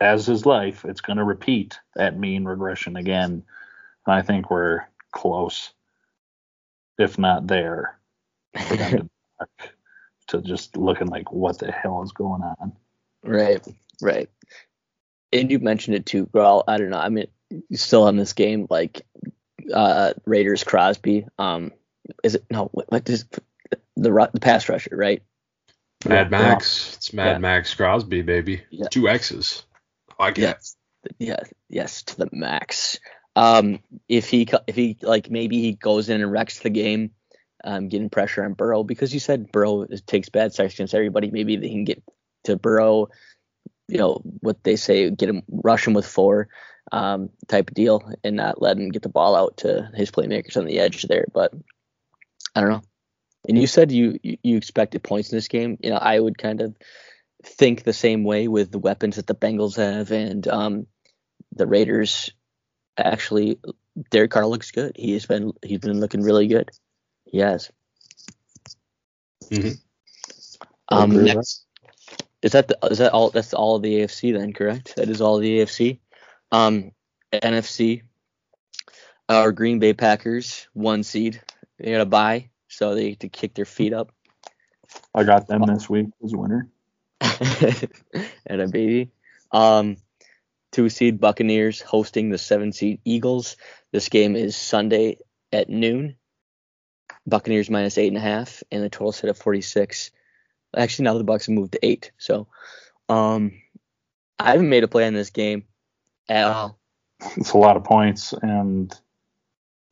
[0.00, 3.44] as is life, it's going to repeat that mean regression again.
[4.06, 5.72] And I think we're close
[6.98, 7.98] if not there,
[8.68, 9.48] for them to,
[10.28, 12.72] to just looking like what the hell is going on.
[13.22, 13.66] Right,
[14.00, 14.28] right.
[15.32, 16.62] And you mentioned it too, bro.
[16.66, 16.98] I don't know.
[16.98, 17.26] I mean,
[17.72, 19.02] still on this game, like
[19.72, 21.26] uh Raiders Crosby.
[21.38, 21.72] Um,
[22.22, 22.68] is it no?
[22.72, 23.24] What, what is
[23.96, 25.22] the the pass rusher, right?
[26.06, 26.96] Mad Max.
[26.96, 27.38] It's Mad yeah.
[27.38, 28.62] Max Crosby, baby.
[28.70, 28.88] Yeah.
[28.90, 29.64] Two X's.
[30.18, 30.42] I get.
[30.42, 30.76] Yes.
[31.18, 32.98] yes, yes, to the max.
[33.34, 37.12] Um, if he if he like maybe he goes in and wrecks the game,
[37.64, 41.30] um, getting pressure on Burrow because you said Burrow takes bad starts against everybody.
[41.30, 42.02] Maybe they can get
[42.44, 43.08] to Burrow,
[43.88, 46.48] you know what they say, get him rush him with four,
[46.90, 50.56] um, type of deal, and not let him get the ball out to his playmakers
[50.56, 51.26] on the edge there.
[51.32, 51.52] But
[52.54, 52.82] I don't know.
[53.48, 55.78] And you said you you expected points in this game.
[55.80, 56.76] You know, I would kind of
[57.44, 60.86] think the same way with the weapons that the Bengals have and um,
[61.52, 62.32] the Raiders
[62.98, 63.58] actually
[64.10, 64.92] Derek Carr looks good.
[64.96, 66.70] He has been he's been looking really good.
[67.24, 67.70] He has.
[69.50, 69.72] Mm-hmm.
[70.88, 71.64] Um, next,
[72.42, 73.30] is that the, is that all?
[73.30, 74.96] That's all the AFC then, correct?
[74.96, 75.98] That is all the AFC.
[76.50, 76.92] Um,
[77.32, 78.02] NFC.
[79.28, 81.40] Our Green Bay Packers one seed.
[81.78, 84.12] They got a bye, so they get to kick their feet up.
[85.14, 86.68] I got them this week as winner.
[88.46, 89.10] and a baby.
[89.52, 89.96] Um,
[90.72, 93.56] two seed Buccaneers hosting the seven seed Eagles.
[93.92, 95.18] This game is Sunday
[95.52, 96.16] at noon.
[97.26, 100.10] Buccaneers minus eight and a half, and the total set at 46.
[100.76, 102.10] Actually, now the Bucks have moved to eight.
[102.18, 102.48] So,
[103.08, 103.52] um,
[104.38, 105.64] I haven't made a play on this game
[106.28, 106.78] at all.
[107.36, 108.92] It's a lot of points, and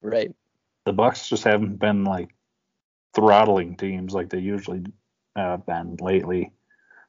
[0.03, 0.35] right,
[0.85, 2.31] the Bucks just haven't been like
[3.14, 4.83] throttling teams like they usually
[5.37, 6.51] have been lately.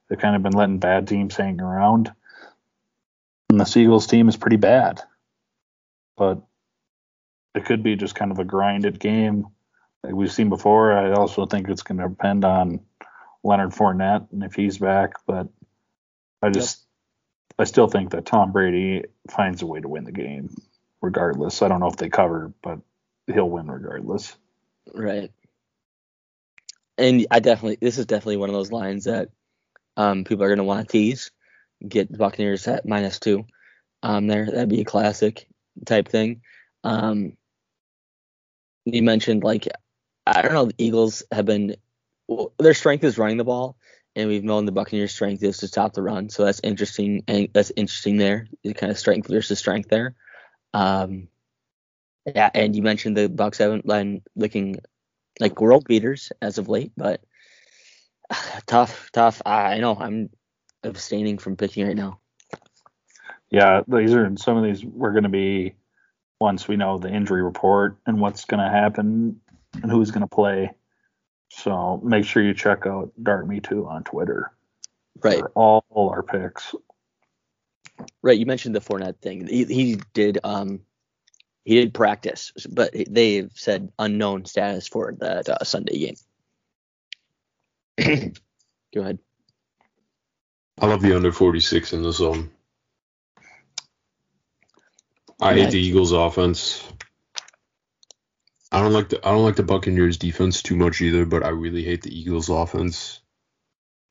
[0.07, 2.13] They've kind of been letting bad teams hang around
[3.51, 5.01] and the Seagulls team is pretty bad.
[6.17, 6.41] But
[7.53, 9.47] it could be just kind of a grinded game
[10.03, 10.93] like we've seen before.
[10.93, 12.79] I also think it's going to depend on
[13.43, 15.15] Leonard Fournette and if he's back.
[15.27, 15.49] But
[16.41, 17.55] I just, yep.
[17.59, 20.55] I still think that Tom Brady finds a way to win the game
[21.01, 21.61] regardless.
[21.61, 22.79] I don't know if they cover, but
[23.27, 24.33] he'll win regardless.
[24.93, 25.31] Right.
[26.97, 29.29] And I definitely, this is definitely one of those lines that
[29.97, 31.31] um, people are going to want to tease
[31.87, 33.45] get the Buccaneers at minus two
[34.03, 34.45] um, there.
[34.45, 35.47] That'd be a classic
[35.85, 36.41] type thing.
[36.83, 37.37] Um,
[38.85, 39.67] you mentioned like
[40.25, 41.75] I don't know, the Eagles have been
[42.27, 43.77] well, their strength is running the ball,
[44.15, 46.29] and we've known the Buccaneers' strength is to stop the run.
[46.29, 48.47] So that's interesting, and that's interesting there.
[48.63, 50.15] The kind of strength versus strength there.
[50.73, 51.27] Um,
[52.25, 54.77] yeah, and you mentioned the Bucks haven't been looking
[55.39, 57.21] like world beaters as of late, but
[58.67, 59.41] tough, tough.
[59.45, 60.29] I know I'm
[60.83, 62.19] abstaining from picking right now.
[63.49, 65.75] Yeah, these are some of these we're going to be
[66.39, 69.41] once we know the injury report and what's going to happen
[69.73, 70.71] and who's going to play.
[71.49, 74.53] So make sure you check out Dart Me Too on Twitter
[75.21, 76.73] Right, for all our picks.
[78.21, 78.39] right.
[78.39, 79.47] You mentioned the Fournette thing.
[79.47, 80.81] He, he did um
[81.65, 86.15] he did practice, but they've said unknown status for that uh, Sunday
[87.97, 88.33] game.
[88.95, 89.19] Go ahead.
[90.81, 92.49] I love the under 46 in the zone.
[95.39, 96.83] I hate the Eagles offense.
[98.71, 101.49] I don't like the I don't like the Buccaneers defense too much either, but I
[101.49, 103.21] really hate the Eagles offense.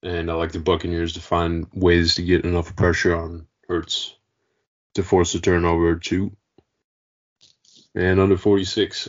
[0.05, 4.15] And I like the Buccaneers to find ways to get enough pressure on Hurts
[4.95, 6.37] to force a turnover or two.
[7.95, 9.09] And under 46,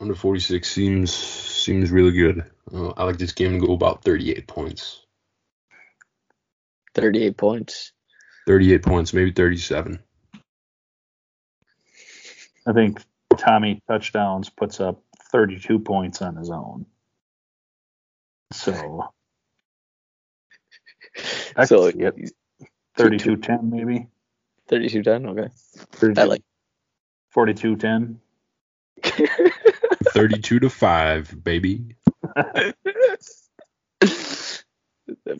[0.00, 2.44] under 46 seems seems really good.
[2.72, 5.04] Uh, I like this game to go about 38 points.
[6.94, 7.92] 38 points.
[8.46, 9.98] 38 points, maybe 37.
[12.66, 13.02] I think
[13.36, 16.86] Tommy touchdowns puts up 32 points on his own.
[18.52, 19.08] So
[21.56, 22.66] I so could see
[22.96, 24.08] 32 10 maybe.
[24.68, 25.26] 32 10.
[25.26, 25.48] Okay.
[25.92, 26.42] 32, I like
[27.30, 28.20] 42 10.
[30.12, 31.96] 32 to 5, baby.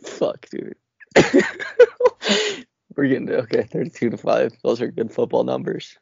[0.03, 0.75] Fuck, dude.
[2.95, 4.53] We're getting to okay, 32 to 5.
[4.63, 5.97] Those are good football numbers.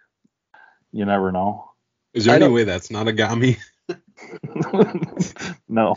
[0.91, 1.71] You never know.
[2.13, 3.57] Is there I any don't- way that's not a Gami?
[5.67, 5.95] no.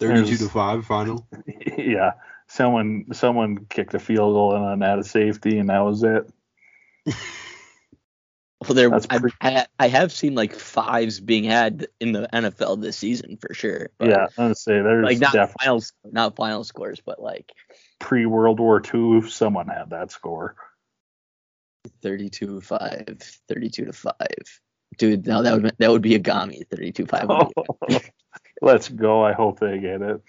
[0.00, 1.26] 32 There's- to 5 final?
[1.78, 2.12] Yeah.
[2.48, 6.30] Someone someone kicked a field goal and then had a safety and that was it.
[8.68, 12.80] Well, there, I, pretty- I, I have seen like fives being had in the NFL
[12.82, 13.88] this season for sure.
[13.98, 15.82] but, yeah, I'm gonna say there's Like not definitely final,
[16.12, 17.50] not final scores, but like
[18.02, 20.56] pre World War II someone had that score.
[22.02, 24.12] 32 5, 32 to 5.
[24.98, 27.30] Dude, now that would that would be a Gami 32 5.
[28.60, 29.24] Let's go.
[29.24, 30.20] I hope they get it.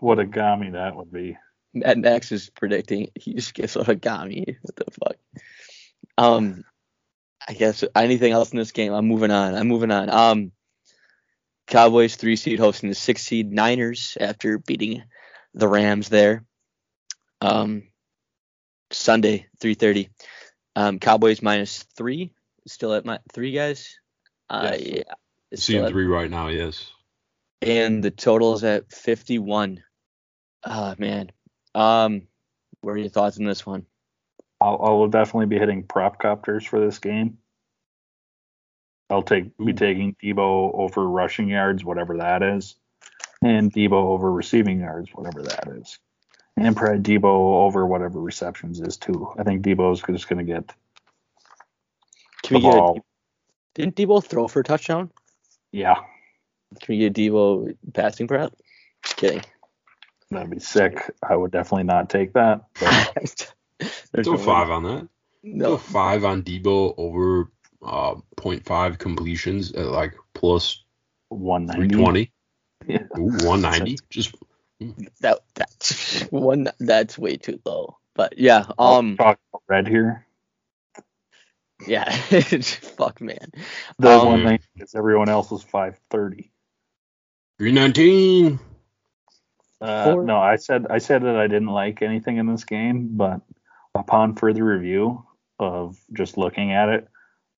[0.00, 1.36] What a gummy that would be.
[1.74, 4.56] Mad Max is predicting he just gets a Gami.
[4.62, 5.16] What the fuck?
[6.16, 6.64] Um,
[7.46, 8.92] I guess anything else in this game?
[8.92, 9.54] I'm moving on.
[9.54, 10.08] I'm moving on.
[10.10, 10.52] Um,
[11.66, 15.02] Cowboys three seed hosting the six seed Niners after beating
[15.52, 16.45] the Rams there.
[17.40, 17.84] Um,
[18.92, 20.08] Sunday 3:30.
[20.74, 22.32] Um, Cowboys minus three.
[22.66, 23.98] Still at my three guys.
[24.50, 24.80] Uh, Yes.
[24.82, 25.02] yeah.
[25.50, 26.90] it's still Seeing 3 right now, yes.
[27.62, 29.82] and the total is at 51.
[30.64, 31.30] Ah man.
[31.74, 32.22] Um,
[32.80, 33.86] what are your thoughts on this one?
[34.60, 37.38] I'll, I'll definitely be hitting prop copters for this game.
[39.10, 42.74] I'll take be taking Debo over rushing yards, whatever that is,
[43.42, 45.98] and Debo over receiving yards, whatever that is,
[46.56, 49.32] and probably Debo over whatever receptions is too.
[49.38, 50.72] I think Debo's just going to get
[52.42, 53.00] Can the we get a, ball.
[53.74, 55.10] didn't Debo throw for a touchdown?
[55.72, 55.96] Yeah,
[56.80, 58.54] Can we get Debo passing prop?
[59.02, 59.42] Kidding.
[60.30, 61.10] that'd be sick.
[61.28, 62.62] I would definitely not take that.
[62.80, 63.52] But
[64.12, 65.00] There's Go no 5 on that.
[65.02, 65.08] Go
[65.44, 65.76] No.
[65.76, 67.50] 5 on Debo over
[67.84, 70.82] uh 0.5 completions at like plus
[71.28, 71.94] 190.
[71.94, 72.32] 320.
[72.88, 72.98] Yeah.
[73.18, 73.98] Ooh, 190.
[74.10, 74.34] Just
[75.20, 77.98] That that's one that's way too low.
[78.14, 80.26] But yeah, I'll um talk about red here.
[81.86, 82.10] yeah.
[82.96, 83.52] Fuck man.
[83.98, 86.52] The Um, 190 is everyone else was 530.
[87.58, 88.60] 319.
[89.80, 93.10] Uh, Four- no, I said I said that I didn't like anything in this game,
[93.16, 93.42] but
[93.94, 95.24] upon further review
[95.58, 97.08] of just looking at it,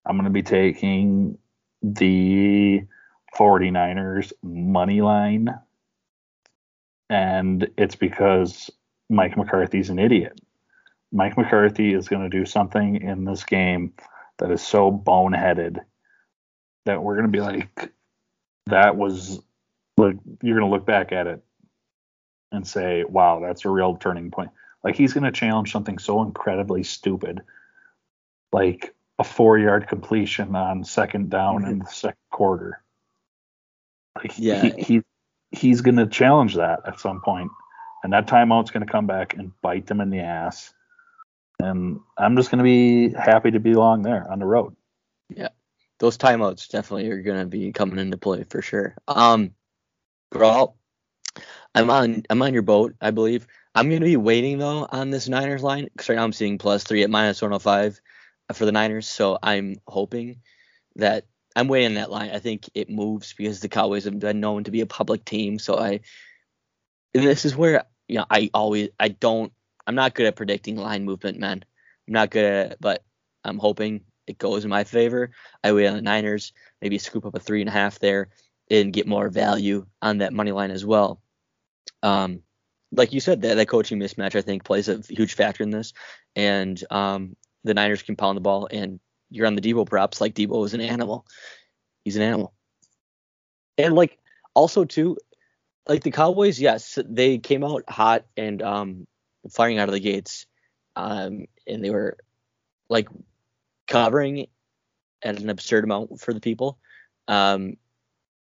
[0.07, 1.39] I'm going to be taking
[1.83, 2.83] the
[3.39, 5.49] 49ers money line,
[7.11, 8.71] and it's because
[9.09, 10.41] Mike McCarthy's an idiot.
[11.13, 13.95] Mike McCarthy is going to do something in this game
[14.39, 15.79] that is so boneheaded
[16.85, 17.93] that we're going to be like,
[18.67, 19.41] that was
[19.97, 21.43] like you're going to look back at it
[22.53, 24.51] and say, wow, that's a real turning point.
[24.85, 27.43] Like he's going to challenge something so incredibly stupid,
[28.53, 31.79] like a four yard completion on second down in mm-hmm.
[31.81, 32.83] the second quarter.
[34.17, 34.63] Like Yeah.
[34.63, 35.03] he, he
[35.51, 37.51] he's going to challenge that at some point,
[38.03, 40.73] and that timeout's going to come back and bite them in the ass.
[41.61, 44.77] And I'm just going to be happy to belong there on the road.
[45.29, 45.49] Yeah,
[45.99, 48.95] those timeouts definitely are gonna be coming into play for sure.
[49.07, 49.53] Um
[50.31, 50.77] Brawl,
[51.75, 53.47] I'm on I'm on your boat, I believe.
[53.75, 56.85] I'm gonna be waiting though on this Niners line because right now I'm seeing plus
[56.85, 58.01] three at minus 105
[58.55, 59.09] for the Niners.
[59.09, 60.41] So I'm hoping
[60.97, 61.27] that
[61.59, 62.31] I'm waiting that line.
[62.31, 65.59] I think it moves because the Cowboys have been known to be a public team.
[65.59, 66.01] So I
[67.15, 69.53] and this is where you know I always I don't
[69.85, 71.65] I'm not good at predicting line movement, man.
[72.07, 73.03] I'm not good at it, but
[73.45, 75.33] I'm hoping it goes in my favor.
[75.65, 78.29] I wait on the Niners, maybe scoop up a three and a half there
[78.71, 81.21] and get more value on that money line as well.
[82.05, 82.43] Um,
[82.93, 85.93] like you said, that, that coaching mismatch I think plays a huge factor in this,
[86.37, 87.35] and um,
[87.65, 89.01] the Niners can pound the ball, and
[89.31, 91.27] you're on the Debo props like Debo is an animal.
[92.05, 92.53] He's an animal,
[93.77, 94.19] and like
[94.55, 95.17] also too,
[95.87, 99.07] like the Cowboys, yes, they came out hot and um,
[99.51, 100.47] firing out of the gates,
[100.97, 102.17] um, and they were
[102.89, 103.09] like
[103.87, 104.47] covering
[105.23, 106.79] at an absurd amount for the people.
[107.27, 107.77] Um,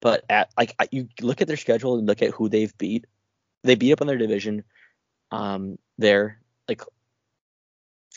[0.01, 3.07] but at like you look at their schedule and look at who they've beat.
[3.63, 4.65] They beat up on their division.
[5.31, 6.83] Um, there like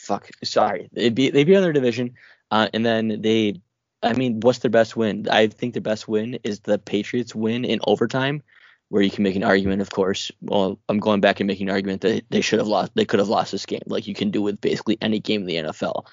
[0.08, 2.14] fuck, sorry, they beat they beat on their division,
[2.50, 3.60] uh, and then they.
[4.00, 5.26] I mean, what's their best win?
[5.28, 8.42] I think their best win is the Patriots win in overtime,
[8.90, 10.30] where you can make an argument, of course.
[10.40, 12.92] Well, I'm going back and making an argument that they should have lost.
[12.94, 15.46] They could have lost this game, like you can do with basically any game in
[15.46, 16.06] the NFL.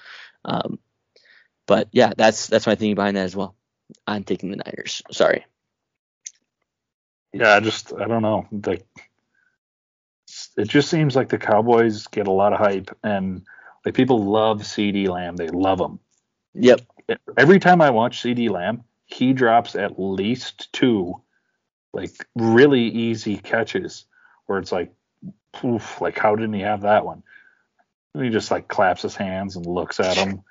[0.44, 0.78] Um,
[1.66, 3.54] but yeah, that's that's my thinking behind that as well.
[4.06, 5.02] I'm taking the Niners.
[5.12, 5.44] Sorry.
[7.32, 8.46] Yeah, I just I don't know.
[8.50, 8.84] Like
[10.56, 13.46] it just seems like the Cowboys get a lot of hype and
[13.86, 15.36] like people love CeeDee Lamb.
[15.36, 16.00] They love him.
[16.54, 16.80] Yep.
[17.38, 21.22] Every time I watch CeeDee Lamb, he drops at least two
[21.92, 24.04] like really easy catches
[24.46, 24.92] where it's like
[25.52, 27.22] poof, like how didn't he have that one?
[28.12, 30.42] And he just like claps his hands and looks at him.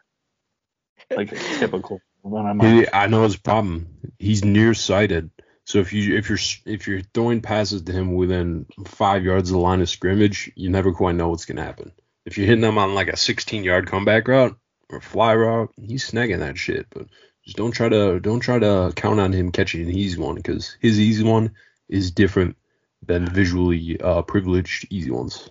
[1.15, 1.29] like
[1.59, 2.01] typical.
[2.21, 3.87] When I'm He- I know his problem.
[4.17, 5.29] He's nearsighted.
[5.65, 9.55] So if you if you're if you're throwing passes to him within five yards of
[9.55, 11.91] the line of scrimmage, you never quite know what's gonna happen.
[12.25, 14.57] If you're hitting him on like a 16 yard comeback route
[14.89, 16.87] or fly route, he's snagging that shit.
[16.89, 17.07] But
[17.43, 20.75] just don't try to don't try to count on him catching an easy one because
[20.81, 21.51] his easy one
[21.87, 22.57] is different
[23.05, 25.49] than visually uh, privileged easy ones.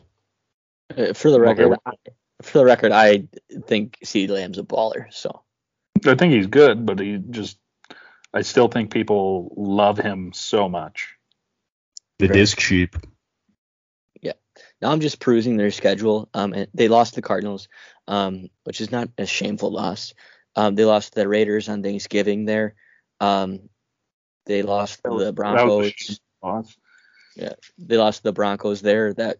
[0.97, 1.65] Uh, For the Okay.
[1.65, 1.93] record, I,
[2.43, 3.29] for the record, I
[3.67, 5.13] think CeeDee Lamb's a baller.
[5.13, 5.43] So
[6.05, 7.59] I think he's good, but he just
[8.33, 11.15] I still think people love him so much.
[12.19, 12.35] The Right.
[12.35, 12.97] disc sheep.
[14.85, 16.29] Now I'm just perusing their schedule.
[16.35, 17.69] Um, and they lost the Cardinals,
[18.07, 20.13] um, which is not a shameful loss.
[20.57, 22.75] Um, they lost the Raiders on Thanksgiving there.
[23.19, 23.71] Um,
[24.45, 26.21] they lost was- the that was a Broncos.
[26.43, 26.77] loss.
[27.79, 29.15] They lost the Broncos there.
[29.15, 29.39] That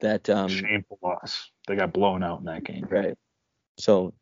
[0.00, 1.50] that um, shameful loss.
[1.66, 2.86] They got blown out in that game.
[2.90, 3.16] Right.
[3.78, 4.12] So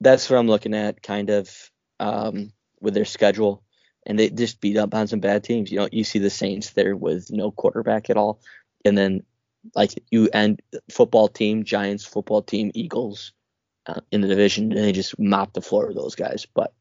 [0.00, 1.50] that's what I'm looking at, kind of,
[2.00, 3.62] um, with their schedule.
[4.06, 5.70] And they just beat up on some bad teams.
[5.70, 8.40] You know, you see the Saints there with no quarterback at all.
[8.86, 9.22] And then,
[9.74, 10.60] like, you and
[10.90, 13.32] football team, Giants football team, Eagles
[13.86, 16.46] uh, in the division, and they just mop the floor with those guys.
[16.52, 16.72] But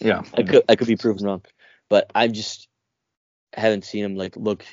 [0.00, 0.22] Yeah.
[0.34, 1.44] I could, I could be proven wrong.
[1.88, 2.68] But I just
[3.52, 4.64] haven't seen them, like, look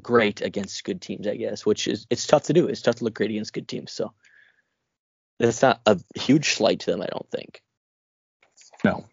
[0.00, 2.66] great against good teams, I guess, which is, it's tough to do.
[2.68, 3.92] It's tough to look great against good teams.
[3.92, 4.12] So
[5.38, 7.62] that's not a huge slight to them, I don't think.
[8.84, 9.06] No.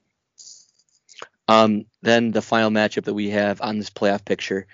[1.48, 4.68] Um, then the final matchup that we have on this playoff picture,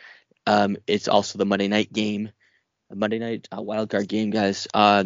[0.49, 2.31] um, it's also the Monday night game,
[2.91, 4.67] Monday night uh, wild card game, guys.
[4.73, 5.03] Uh,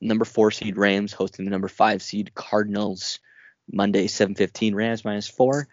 [0.00, 3.18] number four seed Rams hosting the number five seed Cardinals.
[3.72, 5.66] Monday 7:15 Rams minus four.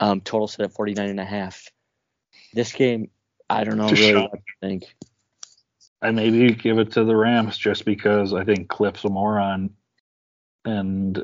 [0.00, 1.68] Um, total set at 49 and a half.
[2.52, 3.10] This game,
[3.48, 4.96] I don't know really what to think.
[6.02, 9.70] I maybe give it to the Rams just because I think Cliff's a moron
[10.64, 11.22] and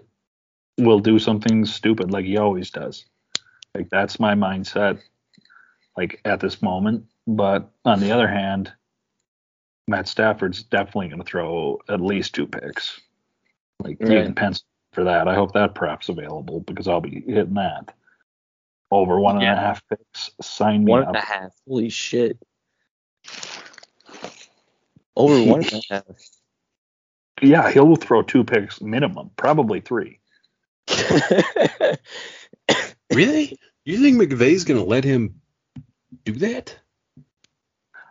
[0.78, 3.04] will do something stupid like he always does.
[3.74, 5.00] Like that's my mindset
[5.96, 7.04] like at this moment.
[7.26, 8.72] But on the other hand,
[9.88, 13.00] Matt Stafford's definitely gonna throw at least two picks.
[13.82, 14.24] Like you Right.
[14.24, 15.28] can pencil for that.
[15.28, 17.94] I hope that prep's available because I'll be hitting that.
[18.90, 19.96] Over one and a half Yeah.
[19.96, 20.30] picks.
[20.40, 21.08] Sign me One up.
[21.08, 21.52] and a half.
[21.66, 22.38] Holy shit.
[25.16, 26.04] Over one and a half.
[27.40, 30.20] Yeah, he'll throw two picks minimum, probably three.
[33.12, 33.58] Really?
[33.84, 35.41] You think McVay's gonna let him
[36.24, 36.76] do that?
[37.16, 37.22] I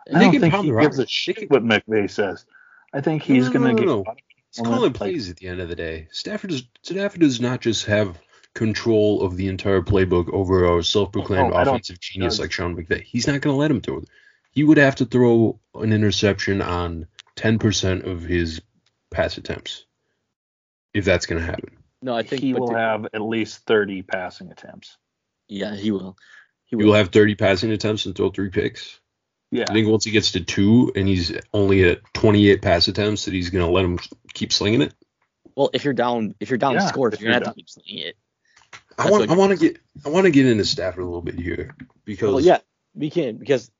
[0.06, 2.44] They don't think he the gives a shit what McVay says.
[2.92, 3.86] I think he's No, going to no, get.
[3.86, 4.14] no, no.
[4.48, 6.08] It's Well, calling like- plays at the end of the day.
[6.10, 8.20] Stafford does Stafford does not just have
[8.54, 13.02] control of the entire playbook over a self-proclaimed Oh, offensive genius like Sean McVay.
[13.02, 14.08] He's not going to let him throw it.
[14.50, 18.60] He would have to throw an interception on 10% of his
[19.10, 19.86] pass attempts
[20.92, 21.78] if that's going to happen.
[22.02, 24.98] no, I think he will the- have at least 30 passing attempts.
[25.48, 26.18] Yeah, he will.
[26.72, 28.98] He He will have 30 passing attempts and throw three picks.
[29.52, 29.66] Yeah.
[29.68, 33.34] I think once he gets to two and he's only at 28 pass attempts, that
[33.34, 33.98] he's going to let him
[34.32, 34.94] keep slinging it.
[35.54, 37.58] Well, if you're down, if you're down Yeah, scores, if you're gonna you're have to
[37.58, 38.16] keep slinging it.
[38.98, 41.34] I want I want to get I want to get into Stafford a little bit
[41.34, 42.58] here because Well, yeah,
[42.94, 43.70] we can because,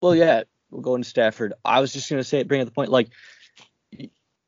[0.00, 1.54] well, yeah, we'll go into Stafford.
[1.64, 3.08] I was just gonna say, bring up the point, like,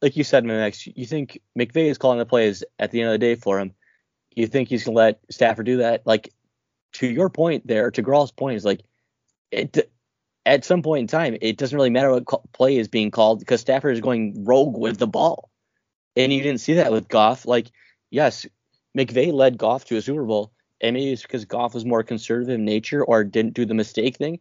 [0.01, 3.14] like you said, Max, you think McVay is calling the plays at the end of
[3.14, 3.74] the day for him?
[4.34, 6.07] You think he's gonna let Stafford do that?
[6.07, 6.32] Like,
[6.99, 8.82] to your point there, to Grawl's point is like,
[9.51, 9.90] it
[10.44, 13.61] at some point in time, it doesn't really matter what play is being called because
[13.61, 15.51] Stafford is going rogue with the ball.
[16.16, 17.46] And you didn't see that with Goff.
[17.46, 17.70] Like,
[18.11, 18.46] yes,
[18.96, 22.55] McVay led Goff to a Super Bowl, and maybe it's because Goff was more conservative
[22.55, 24.40] in nature or didn't do the mistake thing.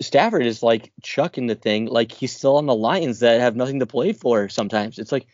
[0.00, 3.80] Stafford is like chucking the thing like he's still on the Lions that have nothing
[3.80, 4.98] to play for sometimes.
[4.98, 5.26] It's like,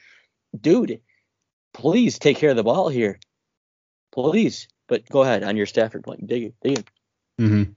[0.59, 1.01] dude,
[1.73, 3.21] please take care of the ball here.
[4.13, 4.67] Please.
[4.89, 6.27] But go ahead on your Stafford point.
[6.27, 6.55] Dig it.
[6.63, 6.91] Dig it.
[7.41, 7.73] Mm-hmm.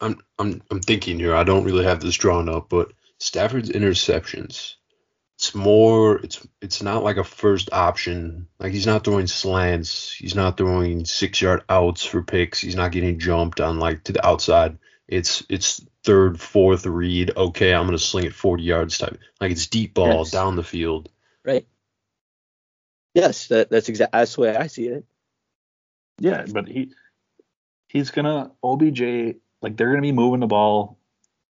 [0.00, 1.34] I'm I'm I'm thinking here.
[1.34, 4.74] I don't really have this drawn up, but Stafford's interceptions.
[5.36, 6.18] It's more.
[6.18, 8.48] It's it's not like a first option.
[8.58, 10.12] Like he's not throwing slants.
[10.12, 12.60] He's not throwing six yard outs for picks.
[12.60, 14.78] He's not getting jumped on like to the outside.
[15.06, 17.32] It's it's third, fourth read.
[17.36, 19.18] Okay, I'm gonna sling it 40 yards type.
[19.40, 20.30] Like it's deep ball Yes.
[20.30, 21.08] down the field.
[21.44, 21.66] Right.
[23.14, 25.04] Yes, that, that's exactly that's the way I see it.
[26.18, 26.92] Yeah, but he
[27.88, 30.98] he's gonna OBJ like they're gonna be moving the ball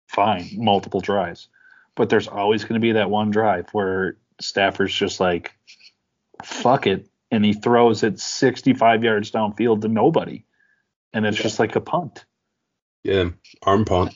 [0.09, 1.49] fine multiple drives,
[1.95, 5.53] but there's always gonna be that one drive where Stafford's just like
[6.43, 10.45] fuck it, and he throws it 65 yards downfield to nobody,
[11.13, 11.43] and it's Yeah.
[11.45, 12.25] just like a punt.
[13.03, 13.31] Yeah,
[13.63, 14.15] arm punt.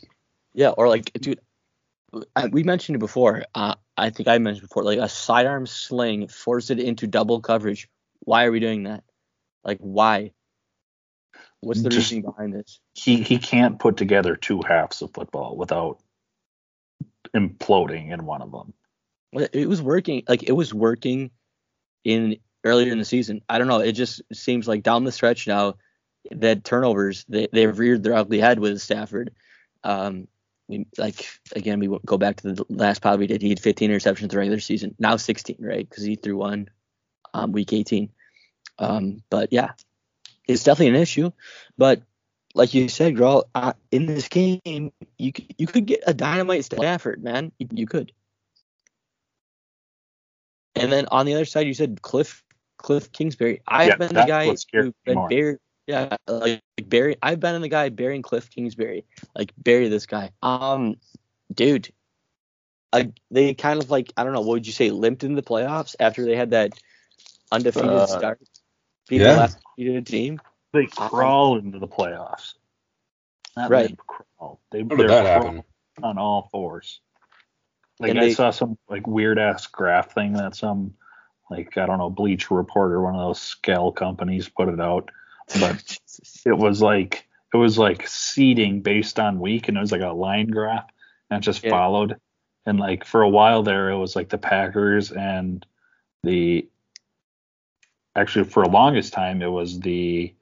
[0.54, 1.40] Yeah, or like, dude,
[2.34, 3.44] I, we mentioned it before.
[3.54, 7.88] Uh, I think I mentioned before, like a sidearm sling, force it into double coverage.
[8.20, 9.04] Why are we doing that?
[9.62, 10.32] Like, why?
[11.60, 12.80] What's the Just- reasoning behind this?
[12.94, 15.98] He he can't put together two halves of football without
[17.34, 18.72] imploding in one of them.
[19.52, 20.22] It was working.
[20.28, 21.30] Like, it was working
[22.04, 23.42] in earlier in the season.
[23.48, 23.80] I don't know.
[23.80, 25.74] It just seems like down the stretch now
[26.30, 29.32] that turnovers they they've reared their ugly head with Stafford.
[29.84, 30.28] Um,
[30.68, 33.42] we, like again, we go back to the last pod we did.
[33.42, 34.94] He had 15 interceptions the regular season.
[34.98, 35.88] Now 16, right?
[35.88, 36.68] Because he threw one
[37.34, 38.10] um, week 18.
[38.78, 39.72] Um, but yeah,
[40.48, 41.30] it's definitely an issue.
[41.76, 42.02] But
[42.54, 46.64] like you said, Grawl, uh, in this game, you could, you could get a dynamite
[46.64, 47.52] Stafford, man.
[47.58, 48.12] You, you could.
[50.74, 52.42] And then on the other side, you said Cliff
[52.78, 53.60] Cliff Kingsbury.
[53.66, 54.64] I've Yeah, been the guy who's
[55.04, 55.58] been buried.
[55.86, 57.16] Yeah, like Barry.
[57.22, 59.04] I've been the guy burying Cliff Kingsbury.
[59.34, 60.30] Like bury this guy.
[60.42, 60.96] Um,
[61.52, 61.92] dude.
[62.92, 64.40] Uh, they kind of like I don't know.
[64.40, 64.90] What would you say?
[64.90, 66.72] Limped in the playoffs after they had that
[67.50, 68.40] undefeated Uh, start.
[69.08, 69.32] Beat yeah.
[69.34, 70.40] the last undefeated team.
[70.72, 72.54] They Um, crawl into the playoffs.
[73.56, 73.86] Not Right.
[73.86, 74.60] limp, crawl.
[74.70, 75.64] They, How did that happen?
[76.02, 77.00] on all fours.
[77.98, 80.94] Like And I they- saw some like weird ass graph thing that some
[81.50, 85.10] like I don't know Bleacher Reporter, one of those scale companies, put it out.
[85.58, 85.98] But
[86.46, 90.12] it was like it was like seeding based on week, and it was like a
[90.12, 90.86] line graph,
[91.30, 91.70] and it just Yeah.
[91.70, 92.20] followed.
[92.66, 95.64] And like for a while there, it was like the Packers and
[96.22, 96.68] the
[98.18, 100.34] actually for the longest time it was the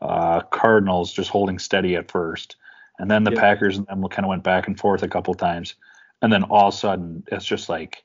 [0.00, 2.56] uh, Cardinals just holding steady at first,
[2.98, 3.40] and then the Yeah.
[3.40, 5.74] Packers and them kind of went back and forth a couple times,
[6.22, 8.04] and then all of a sudden it's just like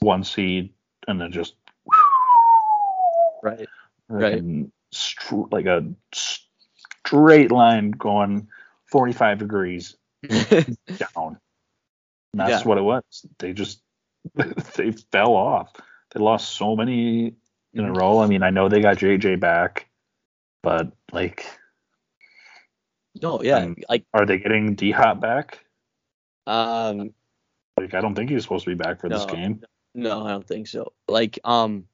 [0.00, 0.72] one seed,
[1.08, 1.54] and then just
[3.42, 3.68] right.
[4.08, 4.66] like, Right.
[4.92, 8.48] str- like a straight line going
[8.86, 9.96] 45 degrees
[10.28, 11.38] down.
[12.32, 12.68] And that's Yeah.
[12.68, 13.26] what it was.
[13.38, 13.82] They just
[14.76, 15.72] they fell off.
[16.12, 17.34] They lost so many
[17.74, 18.20] in a row.
[18.20, 19.88] I mean, I know they got JJ back,
[20.62, 21.46] but like,
[23.20, 25.64] no, yeah, Um, like are they getting D Hop back?
[26.46, 27.12] um,
[27.78, 29.62] Like, I don't think he's supposed to be back for this game.
[29.94, 30.92] No, I don't think so.
[31.08, 31.84] Like, um,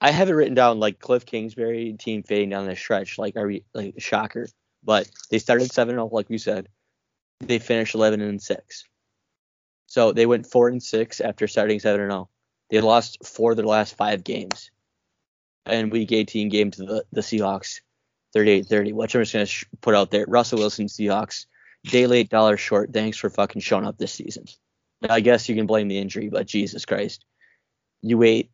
[0.00, 3.18] I have it written down like Cliff Kingsbury team fading down the stretch.
[3.18, 4.46] Like, are we like shocker?
[4.82, 6.68] But they started seven zero, like you said.
[7.40, 8.84] They finished eleven and six.
[9.86, 12.28] So they went four and six after starting seven and zero.
[12.74, 14.72] They lost four of their last five games.
[15.64, 17.82] And week 18 game to the, the Seahawks,
[18.34, 20.24] 38-30, which I'm just gonna sh- put out there.
[20.26, 21.46] Russell Wilson Seahawks,
[21.84, 22.92] day late, dollar short.
[22.92, 24.46] Thanks for fucking showing up this season.
[25.08, 27.24] I guess you can blame the injury, but Jesus Christ.
[28.02, 28.50] You wait.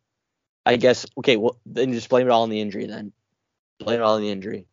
[0.67, 3.13] I guess okay, well then just blame it all on the injury then.
[3.79, 4.67] Blame it all on the injury.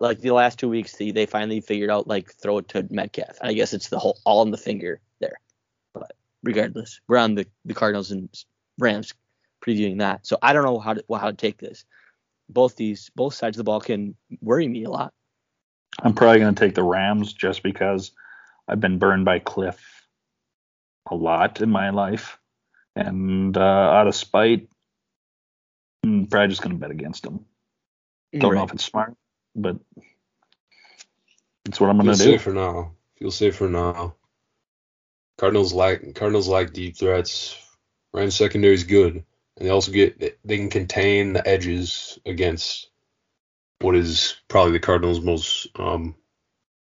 [0.00, 3.38] Like the last two weeks they, they finally figured out like throw it to Metcalf.
[3.40, 5.38] I guess it's the whole all on the finger there.
[5.94, 6.10] But
[6.42, 8.28] regardless, we're on the, the Cardinals and
[8.80, 9.14] Rams
[9.64, 10.26] previewing that.
[10.26, 11.84] So I don't know how to how to take this.
[12.48, 15.12] Both these both sides of the ball can worry me a lot.
[16.02, 18.12] I'm probably going to take the Rams just because
[18.66, 20.06] I've been burned by Cliff
[21.10, 22.38] a lot in my life.
[22.96, 24.68] And uh, out of spite,
[26.04, 27.44] I'm probably just going to bet against them.
[28.36, 29.14] Don't know if it's smart,
[29.56, 29.76] but
[31.66, 32.38] it's what I'm going to do.
[32.38, 32.92] For now.
[33.18, 34.14] Feel safer now.
[35.36, 37.56] Cardinals like Cardinals like deep threats.
[38.12, 39.24] Rams secondary is good, and
[39.66, 42.88] they also get they can contain the edges against
[43.80, 46.14] what is probably the Cardinals' most um,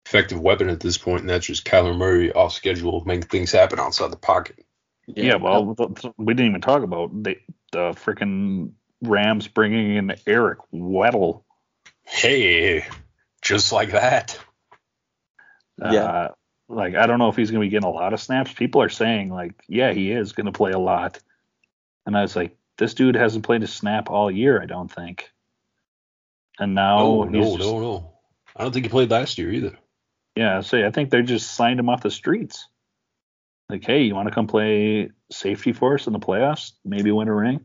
[0.05, 3.79] effective weapon at this point, and that's just Kyler Murray off schedule, making things happen
[3.79, 4.65] outside the pocket.
[5.07, 7.37] Yeah, well, th- th- we didn't even talk about the
[7.71, 11.43] the freaking Rams bringing in Eric Weddle.
[12.03, 12.85] Hey,
[13.41, 14.37] just like that.
[15.79, 16.03] Yeah.
[16.03, 16.29] Uh,
[16.71, 18.53] like I don't know if he's going to be getting a lot of snaps.
[18.53, 21.19] People are saying like, yeah, he is going to play a lot.
[22.05, 24.61] And I was like, this dude hasn't played a snap all year.
[24.61, 25.29] I don't think.
[26.59, 28.13] And now Oh he's no, just- no, no.
[28.55, 29.77] I don't think he played last year either.
[30.35, 30.61] yeah.
[30.61, 32.67] Say I think they just signed him off the streets.
[33.69, 36.73] Like, hey, you want to come play safety for us in the playoffs?
[36.83, 37.63] Maybe win a ring.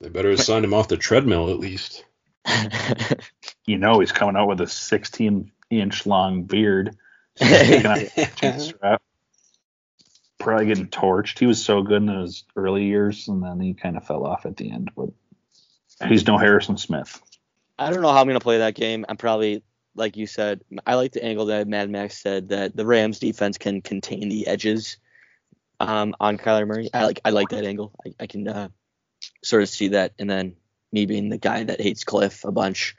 [0.00, 2.04] They better have signed him off the treadmill at least.
[3.66, 6.96] You know he's coming out with a 16 inch long beard.
[7.46, 9.02] Taking out the chin strap.
[10.38, 11.38] Probably getting torched.
[11.38, 14.46] He was so good in his early years, and then he kind of fell off
[14.46, 14.90] at the end.
[14.96, 15.08] But
[16.06, 17.20] he's no Harrison Smith.
[17.78, 19.04] I don't know how I'm gonna play that game.
[19.08, 19.62] I'm probably
[19.94, 20.62] like you said.
[20.86, 24.46] I like the angle that Mad Max said that the Rams defense can contain the
[24.46, 24.96] edges
[25.80, 26.90] um, on Kyler Murray.
[26.92, 27.92] I like I like that angle.
[28.06, 28.68] I, I can uh,
[29.44, 30.12] sort of see that.
[30.18, 30.56] And then
[30.92, 32.96] me being the guy that hates Cliff a bunch,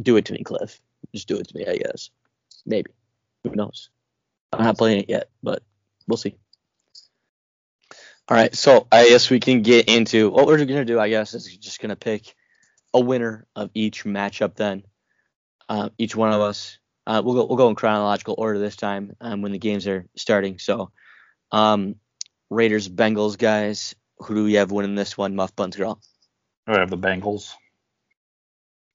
[0.00, 0.80] do it to me, Cliff.
[1.14, 2.10] Just do it to me, I guess.
[2.66, 2.90] Maybe.
[3.48, 3.90] Who knows?
[4.52, 5.62] I'm not playing it yet, but
[6.06, 6.36] we'll see.
[8.28, 11.00] All right, so I guess we can get into what we're gonna do.
[11.00, 12.34] I guess is just gonna pick
[12.92, 14.54] a winner of each matchup.
[14.54, 14.82] Then
[15.68, 19.16] uh, each one of us, uh, we'll go we'll go in chronological order this time
[19.20, 20.58] um, when the games are starting.
[20.58, 20.90] So,
[21.52, 21.96] um,
[22.50, 25.34] Raiders Bengals guys, who do we have winning this one?
[25.34, 25.98] Muff Buns Girl.
[26.66, 27.54] I have the Bengals.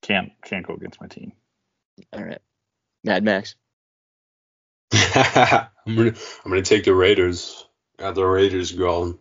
[0.02, 1.32] Can't can't go against my team.
[2.12, 2.40] All right,
[3.02, 3.56] Mad Max.
[4.94, 6.14] I'm gonna
[6.44, 7.64] I'm gonna take the Raiders.
[7.98, 9.18] Got the Raiders going.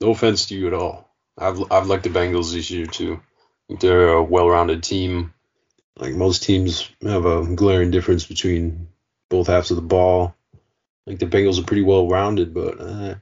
[0.00, 1.08] No offense to you at all.
[1.36, 3.20] I've I've liked the Bengals this year too.
[3.80, 5.34] They're a well-rounded team.
[5.96, 8.88] Like most teams have a glaring difference between
[9.28, 10.34] both halves of the ball.
[11.06, 13.14] Like the Bengals are pretty well-rounded, but uh,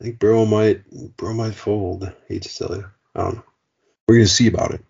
[0.00, 0.82] I think Burrow might
[1.16, 2.10] Burrow might fold.
[2.28, 2.86] hate to tell you.
[3.14, 3.44] I don't know.
[4.06, 4.84] We're gonna see about it.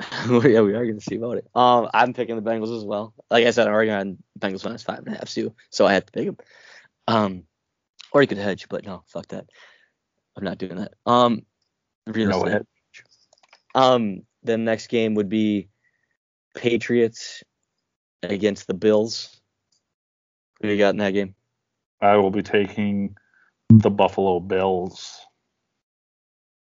[0.28, 1.48] yeah, we are going to see about it.
[1.54, 3.14] Um, I'm picking the Bengals as well.
[3.30, 5.92] Like I said, I'm already on Bengals minus five and a half too, so I
[5.92, 6.36] had to pick them.
[7.06, 7.44] Um,
[8.12, 9.46] or you could hedge, but no, fuck that.
[10.36, 10.94] I'm not doing that.
[11.06, 11.44] Um,
[12.06, 13.80] No.
[13.80, 15.68] Um, the next game would be
[16.54, 17.42] Patriots
[18.22, 19.40] against the Bills.
[20.60, 21.34] Who you got in that game?
[22.00, 23.16] I will be taking
[23.68, 25.20] the Buffalo Bills.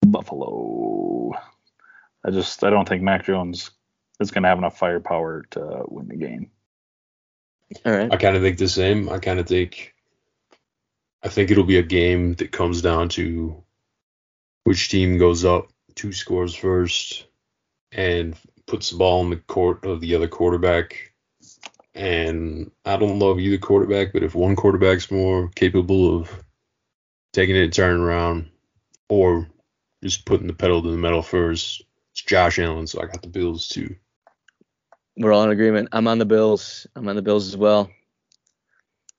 [0.06, 1.21] Buffalo.
[2.24, 3.70] I just I don't think Mac Jones
[4.20, 6.50] is going to have enough firepower to win the game.
[7.84, 8.12] All right.
[8.12, 9.08] I kind of think the same.
[9.08, 9.94] I kind of think,
[11.22, 13.62] I think it'll be a game that comes down to
[14.64, 17.26] which team goes up two scores first
[17.90, 21.12] and puts the ball in the court of the other quarterback.
[21.94, 26.30] And I don't love either quarterback, but if one quarterback's more capable of
[27.32, 28.50] taking it and turning around,
[29.08, 29.48] or
[30.02, 32.86] just putting the pedal to the metal first, it's Josh Allen.
[32.86, 33.96] So I got the Bills too.
[35.16, 35.90] We're all in agreement.
[35.92, 36.86] I'm on the Bills.
[36.96, 37.90] I'm on the Bills as well.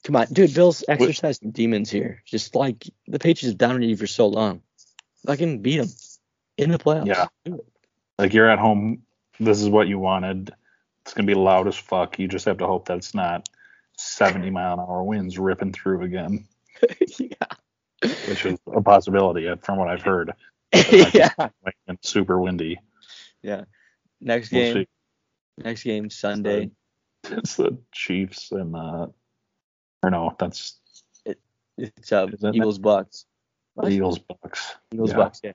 [0.03, 0.53] Come on, dude.
[0.53, 2.23] Bills exercise some demons here.
[2.25, 4.61] Just like the Patriots have dominated you for so long.
[5.25, 5.89] Fucking beat them
[6.57, 7.05] in the playoffs.
[7.45, 7.55] Yeah.
[8.17, 9.03] Like you're at home,
[9.39, 10.51] this is what you wanted.
[11.03, 12.19] It's going to be loud as fuck.
[12.19, 13.47] You just have to hope that it's not
[13.97, 16.47] 70 mile an hour winds ripping through again,
[17.17, 17.27] yeah.
[18.01, 20.33] which is a possibility uh, from what I've heard.
[21.13, 21.29] yeah.
[21.87, 22.79] It's super windy.
[23.41, 23.63] Yeah.
[24.21, 24.85] Next We'll game.
[25.57, 26.71] Next game Sunday.
[27.29, 29.07] It's the Chiefs and uh,
[30.01, 30.79] or no, that's
[31.77, 33.25] It's uh, Eagles Bucks.
[33.75, 34.75] the Eagles Bucks.
[34.93, 35.17] Eagles Yeah.
[35.17, 35.39] Bucks.
[35.43, 35.51] Yeah.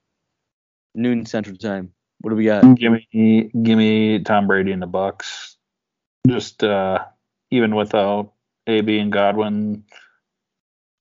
[0.95, 1.93] Noon Central Time.
[2.21, 2.75] What do we got?
[2.77, 5.57] Give me, give me Tom Brady and the Bucks.
[6.27, 7.05] Just uh,
[7.51, 8.33] even without
[8.67, 9.85] AB and Godwin,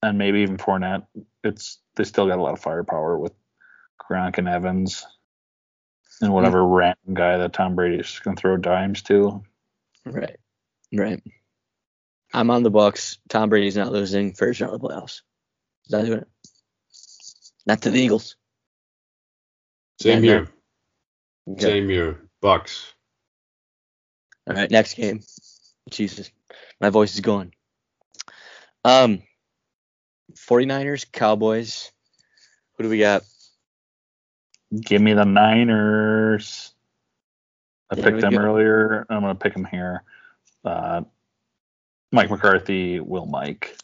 [0.03, 1.07] and maybe even Fournette,
[1.43, 3.33] it's they still got a lot of firepower with
[3.97, 5.05] Gronk and Evans,
[6.21, 9.43] and whatever random guy that Tom Brady's just gonna throw dimes to.
[10.05, 10.37] Right.
[10.93, 11.21] Right.
[12.33, 13.19] I'm on the Bucks.
[13.29, 15.21] Tom Brady's not losing first round of the playoffs.
[15.83, 16.27] He's not doing it.
[17.65, 18.35] Not to the Eagles.
[19.99, 20.47] Same Yeah, here.
[21.49, 21.61] Okay.
[21.61, 22.29] Same here.
[22.41, 22.93] Bucks.
[24.47, 25.21] All right, next game.
[25.89, 26.31] Jesus,
[26.79, 27.53] my voice is going.
[28.85, 29.23] Um,
[30.35, 31.91] 49ers, Cowboys.
[32.73, 33.23] Who do we got?
[34.75, 36.73] Give me the Niners.
[37.89, 38.37] I There picked them go.
[38.37, 39.05] earlier.
[39.09, 40.03] I'm gonna pick them here.
[40.65, 41.01] Uh,
[42.11, 43.77] Mike McCarthy will Mike.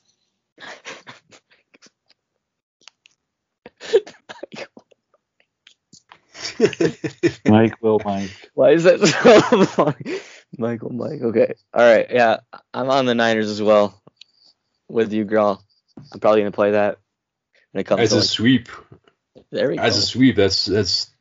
[7.47, 8.31] Mike will Mike.
[8.53, 10.19] Why is that so funny?
[10.57, 11.21] Michael, Mike.
[11.21, 11.53] Okay.
[11.73, 12.07] All right.
[12.09, 12.37] Yeah,
[12.73, 14.01] I'm on the Niners as well.
[14.89, 15.63] With you, girl.
[16.13, 16.99] I'm probably gonna play that
[17.71, 18.69] when it comes As to a like, sweep,
[19.51, 19.99] there we as go.
[19.99, 21.11] a sweep, that's that's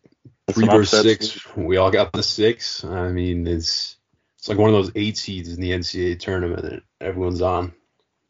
[0.47, 1.57] That's three an versus upset six.
[1.57, 2.85] We all got the six.
[2.85, 3.97] I mean, it's
[4.39, 7.73] it's like one of those eight seeds in the NCAA tournament that everyone's on.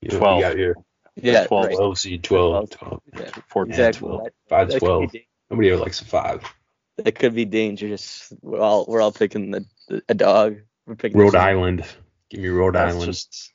[0.01, 0.39] You know, Twelve.
[0.39, 0.75] You got your
[1.17, 1.77] yeah, 12, right.
[1.77, 3.03] 12 seed, 12, 12.
[3.15, 3.71] Yeah, 14.
[3.71, 4.09] exactly.
[4.09, 4.29] 12.
[4.49, 5.13] Five that twelve.
[5.51, 6.43] Nobody ever likes a five.
[6.97, 8.33] That could be dangerous.
[8.41, 10.57] We're all we're all picking the, the a dog.
[10.87, 11.85] We're picking Rhode Island.
[12.31, 13.13] Give me Rhode That's Island.
[13.13, 13.53] just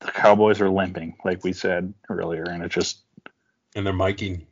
[0.00, 3.02] the Cowboys are limping, like we said earlier, and it just
[3.74, 4.46] and they're miking.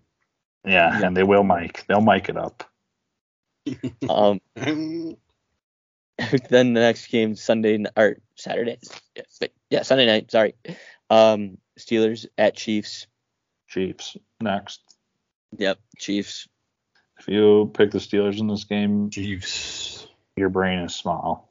[0.65, 1.07] Yeah, Yeah.
[1.07, 1.85] and they will mic.
[1.89, 2.65] They'll mic it up.
[4.09, 5.17] Um, then
[6.75, 8.79] the next game Sunday or Saturday.
[9.71, 10.31] Yeah, Sunday night.
[10.31, 10.55] Sorry.
[11.11, 13.07] Um, Steelers at Chiefs.
[13.69, 14.81] Chiefs next.
[15.59, 16.49] Yep, Chiefs.
[17.19, 20.07] If you pick the Steelers in this game, Chiefs.
[20.37, 21.49] your brain is small.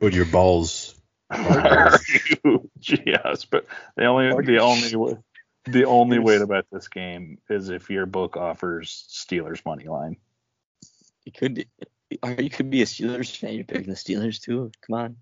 [0.00, 0.94] But your balls.
[1.30, 1.98] Are
[2.44, 2.70] you?
[2.80, 3.66] Yes, but
[3.96, 5.16] the only the only way
[5.72, 10.16] the only way to bet this game is if your book offers Steelers money line.
[11.24, 11.66] You could.
[12.22, 13.54] Or you could be a Steelers fan.
[13.54, 14.72] You're picking the Steelers too.
[14.86, 15.16] Come on,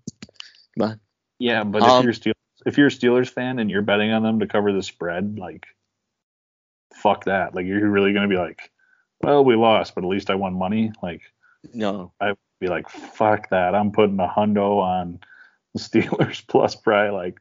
[0.77, 0.99] come on.
[1.37, 2.33] Yeah, but Um, if you're Steel,
[2.65, 5.65] if you're a Steelers fan and you're betting on them to cover the spread, like
[6.93, 7.53] fuck that.
[7.55, 8.71] Like you're really gonna be like,
[9.21, 10.91] well, we lost, but at least I won money.
[11.03, 11.21] Like
[11.73, 13.75] No, I would be like, fuck that.
[13.75, 15.19] I'm putting a hundo on
[15.73, 17.39] the Steelers plus probably like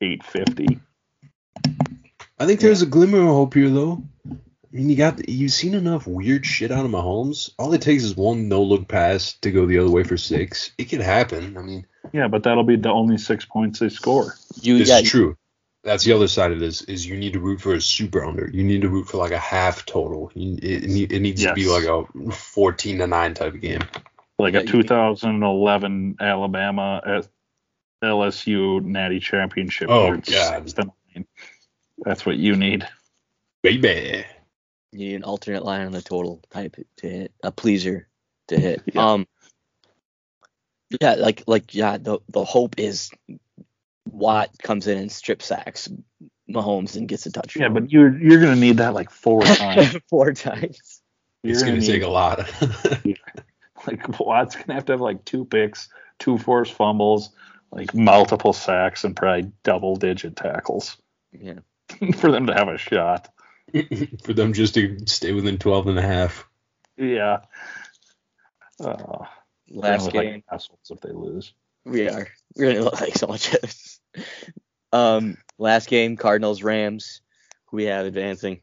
[0.00, 0.80] eight fifty.
[2.38, 4.02] I think there's a glimmer of hope here, though.
[4.30, 7.50] I mean, you got you've seen enough weird shit out of Mahomes.
[7.58, 10.72] All it takes is one no look pass to go the other way for six.
[10.76, 11.56] It could happen.
[11.56, 14.34] I mean, Yeah, but that'll be the only six points they score.
[14.60, 15.36] you this yeah, is true.
[15.82, 18.50] That's the other side of this is you need to root for a super under.
[18.52, 20.30] You need to root for like a half total.
[20.34, 23.60] You, it, it need- it needs to be like a 14 to nine type of
[23.60, 23.82] game.
[24.38, 27.28] Like a 2011 Alabama at
[28.04, 29.88] LSU Natty Championship.
[29.88, 30.74] Oh, God.
[31.96, 32.10] Six to nine.
[32.10, 32.86] That's what you need.
[33.62, 34.24] Baby.
[34.92, 38.08] you need an alternate line on the total type to hit a pleaser
[38.48, 38.82] to hit.
[38.94, 39.10] Yeah.
[39.12, 39.26] Um.
[41.00, 43.10] Yeah, like like yeah, the the hope is
[44.08, 45.88] Watt comes in and strip sacks
[46.48, 47.60] Mahomes and gets a touchdown.
[47.62, 49.96] Yeah, but you're you're gonna need that like four times.
[50.08, 51.00] four times.
[51.42, 52.38] You're It's going to need- take a lot.
[53.86, 55.88] like Watt's gonna have to have like two picks,
[56.20, 57.30] two forced fumbles,
[57.72, 60.96] like multiple sacks, and probably double digit tackles
[61.32, 61.58] Yeah.
[62.16, 63.28] for them to have a shot.
[64.22, 66.48] for them just to stay within 12 and a half.
[66.96, 67.40] Yeah.
[68.80, 69.24] Uh,
[69.68, 70.34] Last game.
[70.34, 71.52] like assholes if they lose.
[71.84, 72.28] We are.
[72.56, 73.54] We're gonna look like so much.
[74.92, 77.20] um, last game, Cardinals Rams.
[77.66, 78.60] Who we have advancing?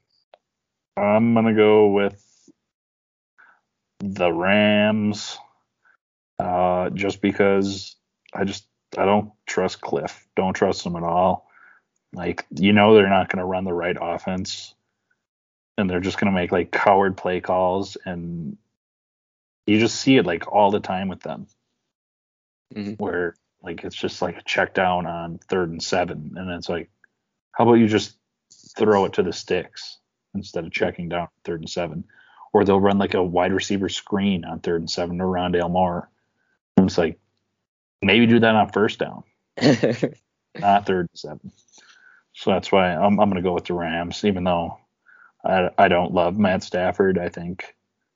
[0.97, 2.21] I'm gonna go with
[3.99, 5.37] the Rams,
[6.39, 7.95] uh, just because
[8.33, 8.65] I just
[8.97, 10.27] I don't trust Cliff.
[10.35, 11.47] Don't trust him at all.
[12.13, 14.75] Like you know they're not gonna run the right offense,
[15.77, 18.57] and they're just gonna make like coward play calls, and
[19.65, 21.47] you just see it like all the time with them,
[22.73, 22.99] Mhm.
[22.99, 26.89] where like it's just like a check down on third and seven, and it's like,
[27.51, 28.15] how about you just
[28.77, 29.99] throw it to the sticks
[30.35, 32.03] instead of checking down third and seven.
[32.53, 36.09] Or they'll run like a wide receiver screen on third and seven to Rondale Moore.
[36.77, 37.19] And it's like
[38.01, 39.23] maybe do that on first down,
[40.59, 41.51] not third and seven.
[42.33, 44.79] So that's why I'm I'm gonna go with the Rams, even though
[45.45, 47.17] I I don't love Matt Stafford.
[47.17, 47.75] I think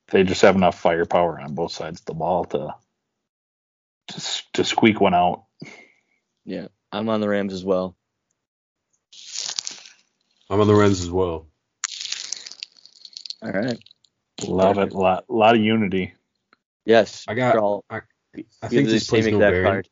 [0.09, 2.73] they just have enough firepower on both sides of the ball to
[4.09, 5.43] to, to squeak one out.
[6.45, 7.95] yeah, I'm on the Rams as well.
[10.49, 11.47] I'm on the Rams as well.
[13.41, 13.77] All right.
[14.43, 14.93] Love it.
[14.93, 16.13] Lot a lot of unity.
[16.85, 17.25] Yes.
[17.27, 18.01] I got- all- I
[18.33, 19.63] we have think this plays no bearing.
[19.65, 19.89] card.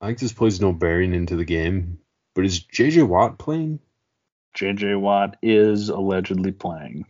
[0.00, 1.98] I think this plays no bearing into the game.
[2.38, 3.80] But is JJ Watt playing
[4.56, 7.04] JJ Watt is allegedly playing.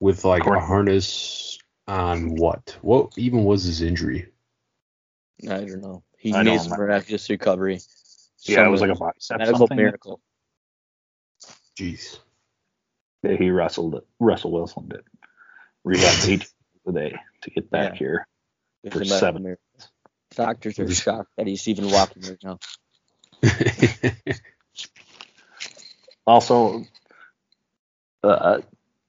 [0.00, 2.76] with like a harness on what?
[2.82, 4.32] What even was his injury?
[5.44, 6.02] I don't know.
[6.18, 6.86] He I made don't some remember.
[6.88, 7.78] miraculous recovery.
[8.46, 9.76] Yeah, it was like a bicep medical something.
[9.76, 10.20] miracle.
[11.78, 12.18] Jeez.
[13.22, 14.04] Yeah, he wrestled it.
[14.18, 15.02] Russell Wilson did.
[15.84, 16.48] Rehab eight
[16.84, 17.98] today to get back Yeah.
[17.98, 18.28] here.
[18.82, 19.42] It For was a medical seven.
[19.44, 19.64] miracle.
[20.34, 22.58] Doctors are shocked that he's even walking right now.
[26.28, 26.84] Also,
[28.22, 28.58] uh,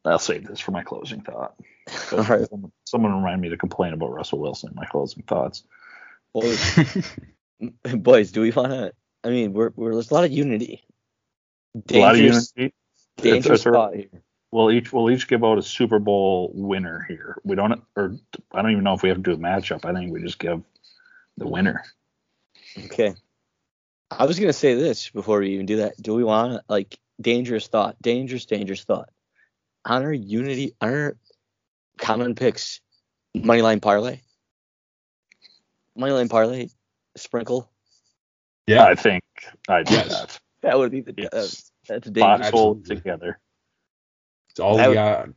[0.06, 1.54] I'll save this for my closing thought.
[2.14, 2.48] All right.
[2.50, 5.64] Someone, someone remind me to complain about Russell Wilson my closing thoughts.
[6.34, 7.18] Boys,
[7.94, 8.94] boys, do we want to?
[9.26, 10.82] I mean, we're, we're there's a lot of unity.
[11.92, 12.74] A lot of unity.
[13.18, 14.24] Dangerous spot here.
[14.54, 17.38] we'll each we'll each give out a Super Bowl winner here.
[17.44, 18.16] We don't, or
[18.54, 19.84] I don't even know if we have to do a matchup.
[19.84, 20.62] I think we just give
[21.38, 21.84] the winner.
[22.86, 23.16] Okay.
[24.12, 26.02] I was gonna say this before we even do that.
[26.02, 29.10] Do we want like dangerous thought, dangerous, dangerous thought?
[29.86, 31.18] Honor unity, honor
[31.98, 32.82] common picks,
[33.36, 34.20] moneyline parlay,
[35.98, 36.70] moneyline parlay,
[37.16, 37.70] sprinkle.
[38.68, 38.84] Yeah.
[38.86, 39.24] I think
[39.68, 40.08] I do Yes.
[40.10, 40.40] that.
[40.62, 41.32] That would be the Yes.
[41.34, 42.40] uh, that's a dangerous.
[42.50, 42.96] Foxhole Absolutely.
[42.98, 43.40] together.
[44.52, 45.30] It's all That we would- got.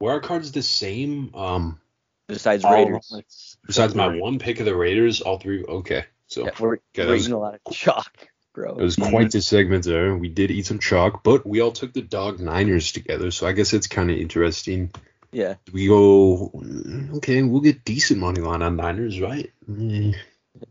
[0.00, 1.34] Were our cards the same?
[1.34, 1.80] Um,
[2.28, 5.64] Besides All- Raiders, besides my one pick of the Raiders, all three.
[5.64, 8.76] Okay, so yeah, we're, that we're was- eating a lot of chalk, bro.
[8.76, 10.14] it was quite the segment there.
[10.14, 13.52] We did eat some chalk, but we all took the dog Niners together, so I
[13.52, 14.90] guess it's kind of interesting.
[15.32, 19.50] yeah, We go, mm, okay, we'll get decent money line on Niners, right?
[19.68, 20.14] Mm,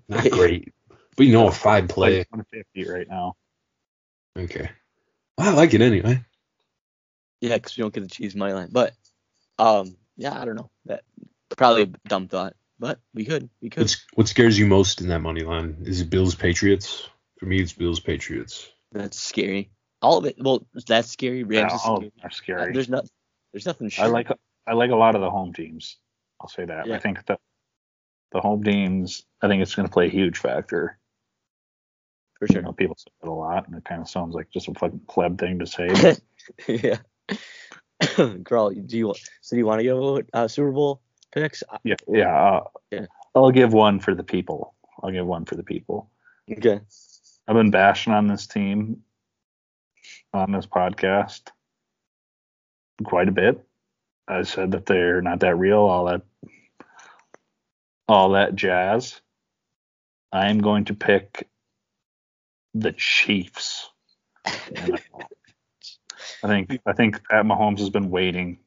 [0.08, 0.74] not great,
[1.16, 2.20] but you know a five play.
[2.20, 3.36] Like 150 right now.
[4.38, 4.70] Okay,
[5.38, 6.24] I like it anyway.
[7.42, 8.70] yeah, because we don't get the cheese money line.
[8.72, 8.94] But
[9.60, 10.70] um, yeah, I don't know.
[10.86, 11.02] That
[11.56, 13.82] probably a dumb thought, but we could, we could.
[13.84, 15.78] What's, what scares you most in that money line?
[15.86, 17.10] Is it Bills Patriots?
[17.40, 18.70] For me, it's Bills Patriots.
[18.92, 19.72] That's scary.
[20.02, 20.36] All of it.
[20.40, 21.44] Well, that's scary.
[21.44, 22.10] Rams Yeah, is all of scary.
[22.10, 22.74] them are Uh, scary.
[22.74, 23.06] There's not.
[23.54, 23.92] There's nothing.
[24.00, 24.30] I like
[24.68, 25.98] I like a lot of the home teams.
[26.42, 26.86] I'll say that.
[26.88, 26.96] Yeah.
[26.96, 27.40] I think that
[28.32, 29.26] the home teams.
[29.42, 31.00] I think it's going to play a huge factor.
[32.40, 32.58] for sure.
[32.58, 34.74] You know, people say it a lot, and it kind of sounds like just a
[34.74, 35.88] fucking pleb thing to say.
[36.02, 36.20] but
[36.68, 36.98] yeah.
[38.44, 41.02] Girl, do you so do you want to go uh, Super Bowl
[41.32, 41.64] picks?
[41.84, 43.06] Yeah, yeah, uh, Yeah.
[43.36, 44.74] I'll give one for the people.
[45.02, 46.10] I'll give one for the people.
[46.52, 46.80] Okay.
[47.48, 49.04] I've been bashing on this team
[50.34, 51.42] on this podcast
[53.04, 53.64] quite a bit.
[54.28, 56.22] I said that they're not that real, all that
[58.08, 59.22] all that jazz.
[60.32, 61.48] I'm going to pick
[62.74, 63.90] the Chiefs.
[64.46, 65.00] I
[66.44, 68.60] think I think Pat Mahomes has been waiting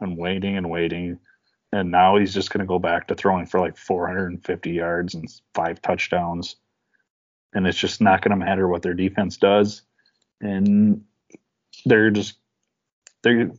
[0.00, 1.18] and waiting and waiting.
[1.74, 5.28] And now he's just going to go back to throwing for like 450 yards and
[5.54, 6.54] five touchdowns.
[7.52, 9.82] And it's just not going to matter what their defense does.
[10.40, 11.02] And
[11.84, 12.36] they're just
[13.24, 13.50] they're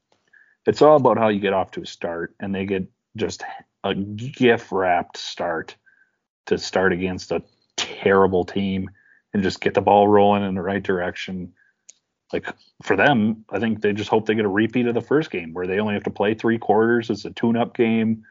[0.65, 2.33] it's all about how you get off to a start.
[2.39, 2.87] And they get
[3.17, 3.43] just
[3.83, 5.75] a gift wrapped start
[6.45, 7.43] to start against a
[7.75, 8.89] terrible team
[9.33, 11.51] and just get the ball rolling in the right direction
[12.33, 12.47] like
[12.83, 15.53] for them i think they just hope they get a repeat of the first game
[15.53, 18.23] where they only have to play three quarters it's a tune up game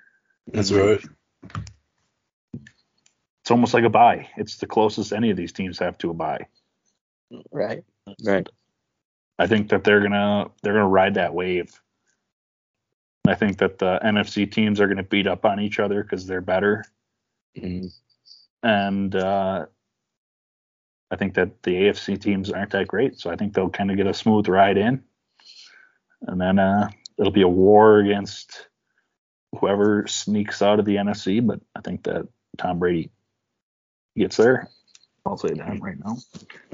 [0.53, 1.01] That's right.
[3.43, 6.15] it's almost like a bye it's the closest any of these teams have to a
[6.15, 6.47] bye
[7.51, 7.83] Right.
[8.25, 8.47] Right.
[9.41, 11.73] I think that they're gonna they're gonna ride that wave.
[13.27, 16.41] I think that the NFC teams are gonna beat up on each other because they're
[16.41, 16.85] better,
[17.57, 17.93] Mm.
[18.63, 19.67] and uh,
[21.11, 23.19] I think that the AFC teams aren't that great.
[23.19, 25.03] So I think they'll kind of get a smooth ride in,
[26.23, 28.69] and then uh, it'll be a war against
[29.59, 31.45] whoever sneaks out of the NFC.
[31.47, 32.27] But I think that
[32.59, 33.11] Tom Brady
[34.17, 34.69] gets there.
[35.27, 36.19] I'll say that right now.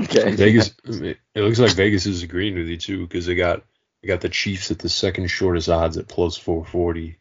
[0.01, 0.33] Okay.
[0.35, 0.75] Vegas.
[0.85, 3.63] It looks like Vegas is agreeing with you too because they got
[4.03, 7.19] they got the Chiefs at the second shortest odds at plus 440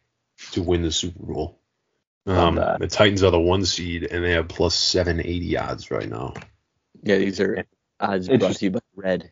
[0.52, 1.60] to win the Super Bowl.
[2.26, 6.34] Um, the Titans are the one seed and they have plus 780 odds right now.
[7.02, 7.64] Yeah, these are
[7.98, 9.30] odds It's brought to you by Red.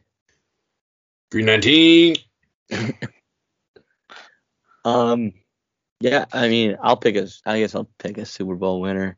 [1.30, 2.16] 319.
[4.84, 5.32] Um,
[6.00, 7.28] yeah, I mean, I'll pick a.
[7.44, 9.16] I guess I'll pick a Super Bowl winner.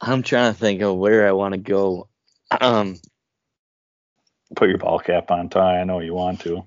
[0.00, 2.08] I'm trying to think of where I want to go.
[2.50, 2.96] Um,
[4.56, 5.80] Put your ball cap on, Ty.
[5.80, 6.64] I know you want to.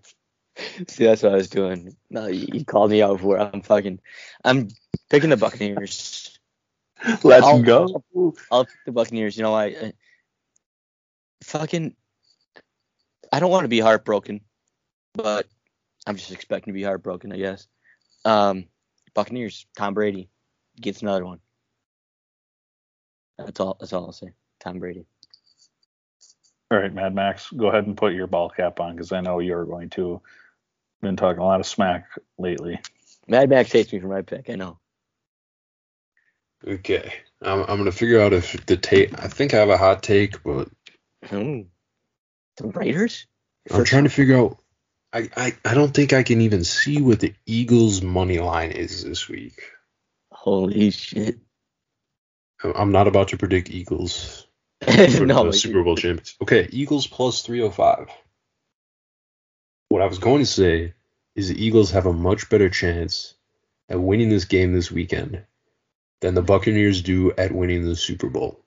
[0.88, 1.96] see, that's what I was doing.
[2.10, 3.52] No, you, you called me out for it.
[3.54, 4.00] I'm fucking.
[4.44, 4.70] I'm
[5.10, 6.40] picking the Buccaneers.
[7.24, 8.34] Let's I'll- go.
[8.52, 9.36] I'll pick the Buccaneers.
[9.38, 9.94] You know, I, I
[11.44, 11.96] fucking.
[13.32, 14.42] I don't want to be heartbroken,
[15.14, 15.48] but
[16.06, 17.32] I'm just expecting to be heartbroken.
[17.32, 17.68] I guess.
[18.26, 18.66] Um,
[19.14, 19.66] Buccaneers.
[19.78, 20.30] Tom Brady
[20.80, 21.40] gets another one.
[23.38, 23.78] That's all.
[23.80, 24.32] That's all I'll say.
[24.60, 25.06] Tom Brady.
[26.74, 29.38] All right, Mad Max, go ahead and put your ball cap on because I know
[29.38, 30.20] you're going to.
[31.04, 32.08] Been talking a lot of smack
[32.40, 32.80] lately.
[33.28, 34.50] Mad Max hates me for my pick.
[34.50, 34.80] I know.
[36.66, 37.14] Okay.
[37.44, 39.14] I'm, I'm going to figure out if the take.
[39.22, 40.68] I think I have a hot take, but
[41.32, 41.68] Ooh.
[42.58, 43.26] The Raiders?
[43.72, 44.58] I'm trying to figure out.
[45.14, 49.04] I, I, I don't think I can even see what the Eagles' money line is
[49.04, 49.62] this week.
[50.32, 51.38] Holy shit.
[52.64, 54.48] I'm- I'm not about to predict Eagles
[54.82, 56.36] for no, the Super Bowl champions.
[56.42, 58.10] Okay, Eagles plus 305.
[59.90, 60.94] What I was going to say
[61.36, 63.36] is the Eagles have a much better chance
[63.90, 65.44] at winning this game this weekend
[66.22, 68.63] than the Buccaneers do at winning the Super Bowl.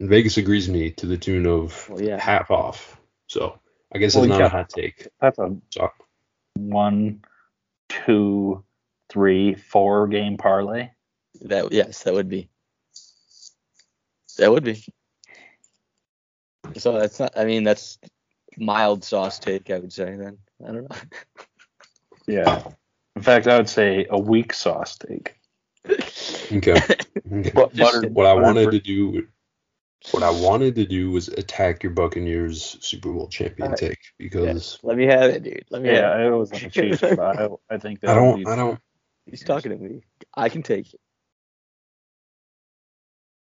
[0.00, 2.20] And Vegas agrees with me to the tune of Well, yeah.
[2.20, 3.00] half off.
[3.28, 3.58] So
[3.94, 4.46] I guess Well, it's not yeah.
[4.46, 5.08] a hot take.
[5.20, 5.90] That's a So
[6.54, 7.22] one,
[7.88, 8.62] two,
[9.08, 10.90] three, four game parlay.
[11.42, 12.48] That yes, that would be.
[14.38, 14.84] That would be.
[16.76, 17.32] So that's not.
[17.38, 17.98] I mean, that's
[18.58, 19.70] mild sauce take.
[19.70, 20.38] I would say then.
[20.62, 20.96] I don't know.
[22.28, 22.72] Yeah.
[23.14, 25.36] In fact, I would say a weak sauce take.
[25.88, 26.72] Okay.
[27.32, 27.50] okay.
[27.54, 29.28] But Just- butter, What I wanted for- to do,
[30.12, 33.78] what I wanted to do was attack your Buccaneers Super Bowl champion Alright.
[33.78, 35.64] take because Let me have it, dude.
[35.70, 36.26] Let me have Yeah, it.
[36.26, 38.78] it was on the Chiefs, but I, I think that I don't, I don't,
[39.24, 40.02] He's talking to me.
[40.34, 41.00] I can take it.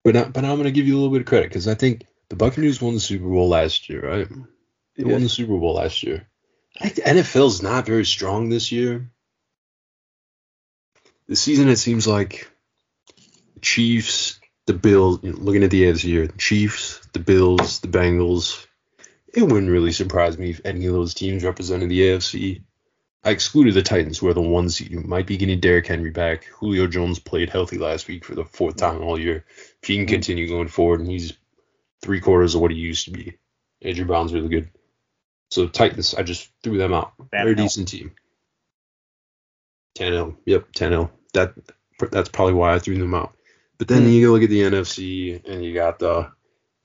[0.06, 2.06] but I, but I'm gonna give you a little bit of credit because I think
[2.30, 4.28] the Buccaneers won the Super Bowl last year, right?
[4.96, 6.28] They won the Super Bowl last year.
[6.80, 9.12] I think the NFL's not very strong this year.
[11.28, 12.50] This season, it seems like
[13.56, 17.80] the Chiefs, the Bills, you know, looking at the AFC here, the Chiefs, the Bills,
[17.80, 18.66] the Bengals.
[19.34, 22.64] It wouldn't really surprise me if any of those teams represented the AFC.
[23.24, 24.92] I excluded the Titans, who are the one seed.
[24.92, 26.46] You might be getting Derrick Henry back.
[26.46, 29.46] Julio Jones played healthy last week for the fourth time all year.
[29.82, 30.14] If he can mm-hmm.
[30.14, 31.34] continue going forward, and he's
[32.02, 33.38] three quarters of what he used to be.
[33.82, 34.70] Andrew Brown's really good.
[35.50, 37.14] So Titans, I just threw them out.
[37.32, 38.12] They're a decent team.
[39.98, 41.10] Tannehill, yep, Tannehill.
[41.34, 41.54] That
[42.12, 43.36] that's probably why I threw them out.
[43.78, 44.10] But then Hmm.
[44.10, 46.32] you go look at the NFC, and you got the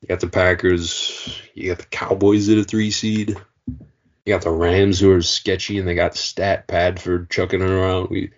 [0.01, 3.31] you got the Packers, you got the Cowboys at a three seed,
[4.25, 8.09] you got the Rams who are sketchy, and they got Stat Padford chucking it around.
[8.11, 8.33] We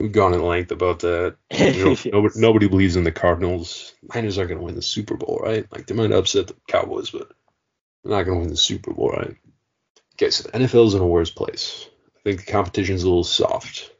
[0.00, 1.36] we've gone in length about that.
[1.52, 3.94] You know, nobody, nobody believes in the Cardinals.
[4.14, 5.66] Niners aren't going to win the Super Bowl, right?
[5.72, 7.28] Like they might upset the Cowboys, but
[8.04, 9.36] they're not going to win the Super Bowl, right?
[10.16, 11.88] Okay, so the NFL's in a worse place.
[12.16, 13.92] I think the competition's a little soft.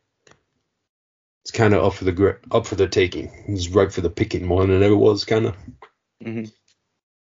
[1.49, 3.31] It's kind of up for the gri- up for the taking.
[3.49, 5.57] It's right for the picking more than it ever was, kind of.
[6.23, 6.53] Mhm.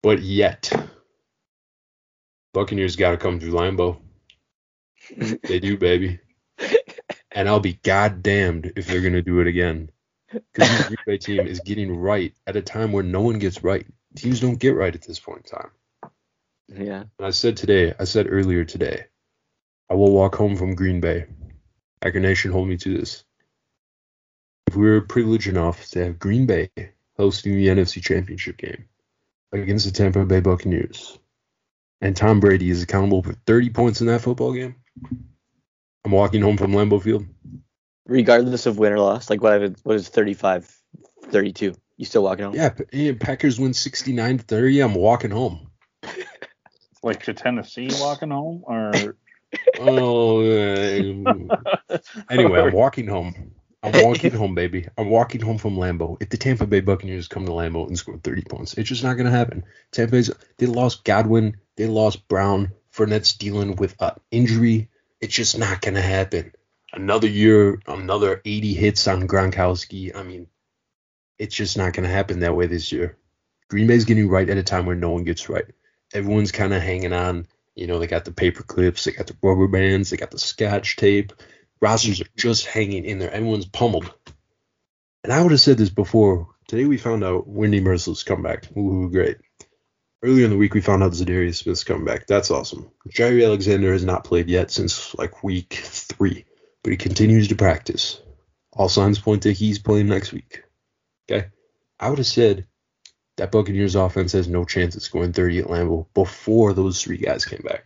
[0.01, 0.70] But yet,
[2.55, 4.01] Buccaneers got to come through Lambeau.
[5.43, 6.20] They do, baby.
[7.32, 9.90] And I'll be goddamned if they're going to do it again.
[10.31, 13.65] Because this Green Bay team is getting right at a time where no one gets
[13.65, 13.85] right.
[14.15, 15.70] Teams don't get right at this point in time.
[16.69, 17.01] Yeah.
[17.19, 19.07] And I said today, I said earlier today,
[19.90, 21.27] I will walk home from Green Bay.
[22.01, 23.24] Hacker Nation, hold me to this.
[24.73, 26.70] If we were privileged enough to have Green Bay
[27.19, 28.86] hosting the NFC Championship game
[29.53, 31.19] against the Tampa Bay Buccaneers,
[32.01, 34.77] and Tom Brady is accountable for 30 points in that football game,
[36.07, 37.27] I'm walking home from Lambeau Field.
[38.07, 40.74] Regardless of win or loss, like what I would, what is 35,
[41.24, 41.74] 32?
[41.99, 42.55] You still walking home?
[42.55, 44.81] Yeah, yeah, Packers win 69 30.
[44.81, 45.70] I'm walking home.
[47.03, 49.19] like to Tennessee walking home, or
[49.78, 51.99] Oh, uh,
[52.31, 53.53] anyway, I'm walking home.
[53.82, 54.86] I'm walking home, baby.
[54.96, 56.16] I'm walking home from Lambeau.
[56.20, 59.16] If the Tampa Bay Buccaneers come to Lambeau and score 30 points, it's just not
[59.16, 59.64] going to happen.
[59.90, 62.72] Tampa Bay's they lost Godwin, they lost Brown.
[62.94, 64.88] Fournette's dealing with an injury.
[65.20, 66.52] It's just not going to happen.
[66.92, 70.14] Another year, another 80 hits on Gronkowski.
[70.14, 70.46] I mean,
[71.38, 73.16] it's just not going to happen that way this year.
[73.68, 75.64] Green Bay's getting right at a time where no one gets right.
[76.12, 77.46] Everyone's kind of hanging on.
[77.74, 80.38] You know, they got the paper clips, they got the rubber bands, they got the
[80.38, 81.32] scotch tape.
[81.82, 83.30] Rosters are just hanging in there.
[83.30, 84.14] Everyone's pummeled.
[85.24, 86.48] And I would have said this before.
[86.68, 88.64] Today we found out Whitney Mercilus come back.
[88.76, 89.36] Ooh, great.
[90.22, 92.26] Earlier in the week we found out Za'Darius Smith's come back.
[92.28, 92.90] That's awesome.
[93.10, 96.44] Jaire Alexander has not played yet since like week three,
[96.84, 98.20] but he continues to practice.
[98.72, 100.62] All signs point to he's playing next week.
[101.30, 101.48] Okay.
[101.98, 102.66] I would have said
[103.36, 107.44] that Buccaneers offense has no chance at scoring 30 at Lambeau before those three guys
[107.44, 107.84] came back.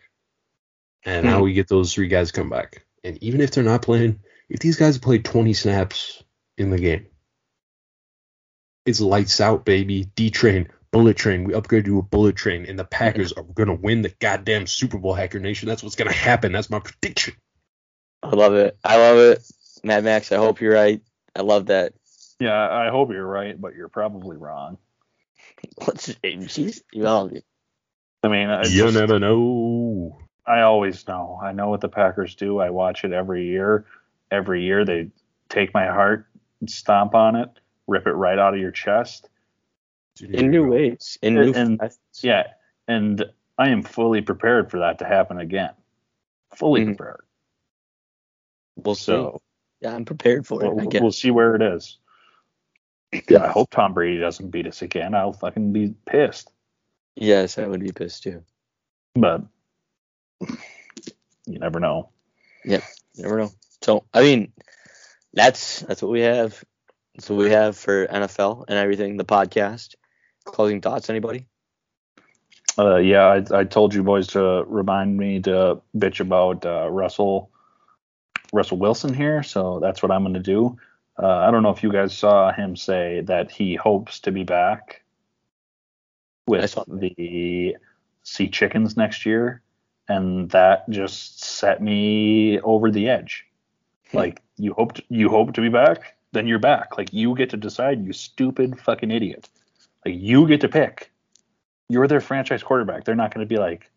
[1.04, 1.44] And now Hmm.
[1.44, 2.85] we get those three guys come back.
[3.06, 6.22] And even if they're not playing, if these guys play 20 snaps
[6.58, 7.06] in the game,
[8.84, 10.04] it's lights out, baby.
[10.16, 11.44] D train, bullet train.
[11.44, 14.66] We upgrade to a bullet train, and the Packers are going to win the goddamn
[14.66, 15.68] Super Bowl, Hacker Nation.
[15.68, 16.52] That's what's going to happen.
[16.52, 17.34] That's my prediction.
[18.22, 18.76] I love it.
[18.84, 19.42] I love it.
[19.84, 21.00] Mad Max, I hope you're right.
[21.34, 21.92] I love that.
[22.40, 24.78] yeah, I hope you're right, but you're probably wrong.
[25.84, 26.12] What's
[26.48, 27.30] she's well,
[28.22, 30.18] I mean, I, you just- never know.
[30.46, 31.38] I always know.
[31.42, 32.58] I know what the Packers do.
[32.58, 33.84] I watch it every year.
[34.30, 35.10] Every year they
[35.48, 36.26] take my heart,
[36.66, 37.48] stomp on it,
[37.86, 39.28] rip it right out of your chest.
[40.20, 41.18] In new ways.
[41.22, 41.80] In new And-.
[42.22, 42.44] Yeah,
[42.88, 43.24] and
[43.58, 45.74] I am fully prepared for that to happen again.
[46.54, 46.96] Fully Mhm.
[46.96, 47.24] prepared.
[48.76, 49.04] We'll see.
[49.12, 49.42] So
[49.80, 50.74] Yeah, I'm prepared for it.
[50.74, 51.02] we'll, I guess.
[51.02, 51.98] we'll see where it is.
[53.28, 55.14] Yeah, I hope Tom Brady doesn't beat us again.
[55.14, 56.50] I'll fucking be pissed.
[57.14, 58.42] Yes, I would be pissed too.
[59.14, 59.42] But
[60.40, 62.10] you never know.
[62.64, 62.80] Yeah,
[63.14, 63.52] you never know.
[63.82, 64.52] So I mean,
[65.32, 66.62] that's that's what we have.
[67.14, 69.16] That's what we have for NFL and everything.
[69.16, 69.94] The podcast.
[70.44, 71.46] Closing thoughts, anybody?
[72.78, 77.50] Uh, yeah, I, I told you boys to remind me to bitch about uh, Russell
[78.52, 80.78] Russell Wilson here, so that's what I'm going to do.
[81.20, 84.44] Uh, I don't know if you guys saw him say that he hopes to be
[84.44, 85.02] back
[86.46, 87.76] with the
[88.22, 89.62] Sea Chickens next year,
[90.08, 93.46] and that just set me over the edge.
[94.10, 94.18] Hmm.
[94.18, 96.96] like you hoped you hope to be back, then you're back.
[96.96, 99.48] Like you get to decide, you stupid fucking idiot.
[100.04, 101.10] Like you get to pick.
[101.88, 103.04] You're their franchise quarterback.
[103.04, 103.90] They're not going to be like,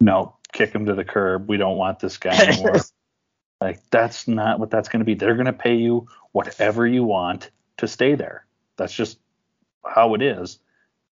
[0.00, 1.48] no, kick him to the curb.
[1.48, 2.76] We don't want this guy anymore.
[3.60, 5.14] like that's not what that's going to be.
[5.14, 8.44] They're going to pay you whatever you want to stay there.
[8.76, 9.18] That's just
[9.84, 10.58] how it is.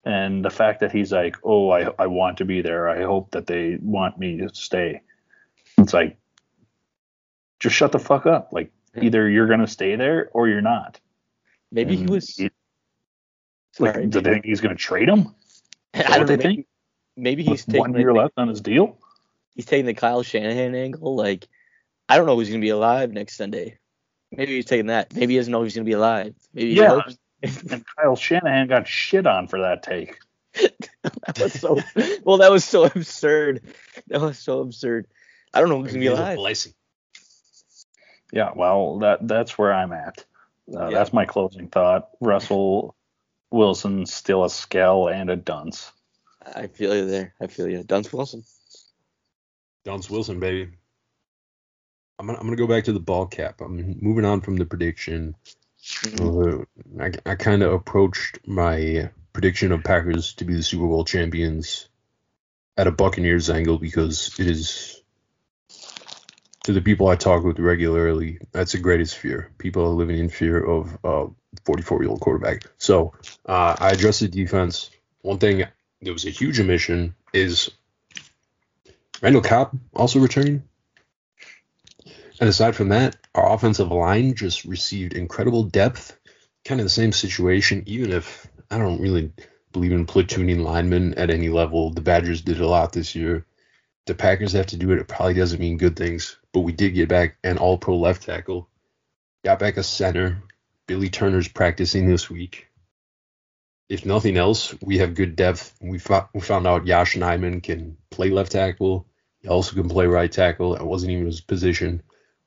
[0.08, 2.88] And the fact that he's like, oh, I, I want to be there.
[2.88, 5.02] I hope that they want me to stay.
[5.78, 6.16] It's like,
[7.60, 8.54] just shut the fuck up.
[8.54, 8.72] Like,
[9.02, 10.98] either you're going to stay there or you're not.
[11.74, 12.38] Maybe and he was.
[12.38, 12.50] He,
[13.80, 15.36] like, Sorry, do they think he's going to trade him?
[15.94, 16.38] I don't know.
[16.38, 16.66] Maybe,
[17.18, 18.98] maybe he's taking one year left on his deal.
[19.56, 21.18] He's taking the Kyle Shanahan angle.
[21.18, 21.50] Like,
[22.08, 23.78] I don't know who's going to be alive next Sunday.
[24.32, 25.14] Maybe he's taking that.
[25.14, 26.34] Maybe he doesn't know he's going to be alive.
[26.54, 27.02] Maybe yeah.
[27.44, 30.18] And Kyle Shanahan got shit on for that take.
[30.54, 31.80] that was so
[32.24, 32.38] well.
[32.38, 33.62] That was so absurd.
[34.08, 35.08] That was so absurd.
[35.54, 36.38] I don't know who's going to be alive.
[36.38, 36.74] Blessing.
[38.32, 40.26] Yeah, well, that that's where I'm at.
[40.74, 40.98] Uh, yeah.
[40.98, 42.10] That's my closing thought.
[42.20, 42.96] Russell
[43.52, 45.92] Wilson still a skell and a dunce.
[46.56, 47.34] I feel you there.
[47.42, 47.84] I feel you.
[47.84, 48.44] Dunce Wilson.
[49.86, 50.70] Dunce Wilson, baby.
[52.20, 53.62] I'm gonna, I'm gonna go back to the ball cap.
[53.62, 55.36] I'm moving on from the prediction.
[57.00, 61.90] I, I kind of approached my prediction of Packers to be the Super Bowl champions
[62.78, 65.02] at a Buccaneers angle because it is
[66.64, 69.50] to the people I talk with regularly, that's the greatest fear.
[69.58, 71.28] People are living in fear of a
[71.66, 72.64] 44 year old quarterback.
[72.78, 73.14] So
[73.46, 74.90] uh, I the defense.
[75.22, 75.60] One thing
[76.02, 77.72] that was a huge omission is
[79.22, 80.64] Randall Cobb also returning.
[82.40, 86.18] And aside from that, our offensive line just received incredible depth.
[86.66, 89.32] Kind of the same situation, even if I don't really
[89.72, 91.92] believe in platooning linemen at any level.
[91.92, 93.46] The Badgers did a lot this year.
[94.06, 95.00] The Packers have to do it.
[95.00, 98.24] It probably doesn't mean good things, but we did get back an all pro left
[98.24, 98.70] tackle.
[99.44, 100.42] Got back a center.
[100.88, 102.68] Billy Turner's practicing this week.
[103.90, 105.76] If nothing else, we have good depth.
[105.82, 109.06] We, found, we found out Yosh Nijman can play left tackle.
[109.40, 110.76] He also can play right tackle.
[110.76, 112.02] That wasn't even his position.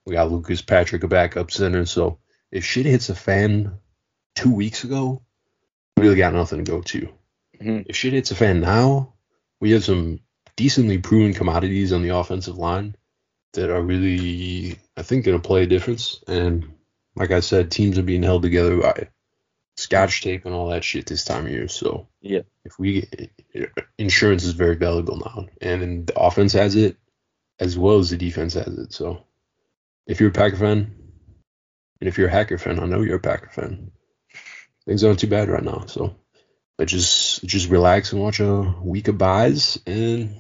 [0.07, 1.85] We got Lucas Patrick a backup center.
[1.87, 2.19] So
[2.51, 3.79] if shit hits a fan
[4.35, 5.23] two weeks ago,
[5.97, 7.09] we really got nothing to go to.
[7.61, 7.83] Mm-hmm.
[7.87, 9.15] If shit hits a fan now,
[9.61, 10.21] we have some
[10.57, 12.97] decently proven commodities on the offensive line
[13.53, 16.23] that are really, I think, going to play a difference.
[16.27, 16.73] And
[17.17, 19.09] like I said, teams are being held together by
[19.77, 21.69] scotch tape and all that shit this time of year.
[21.69, 23.09] So yeah, if we
[23.99, 26.97] insurance is very valuable now, and the offense has it
[27.59, 28.93] as well as the defense has it.
[28.93, 29.25] So
[30.11, 30.95] if you're a Packer fan,
[32.01, 33.91] and if you're a Hacker fan, I know you're a Packer fan.
[34.87, 35.85] Things aren't too bad right now.
[35.87, 36.17] So
[36.81, 40.35] but just just relax and watch a week of buys and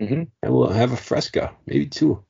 [0.00, 0.22] mm-hmm.
[0.40, 2.22] and we'll have a fresca, maybe two.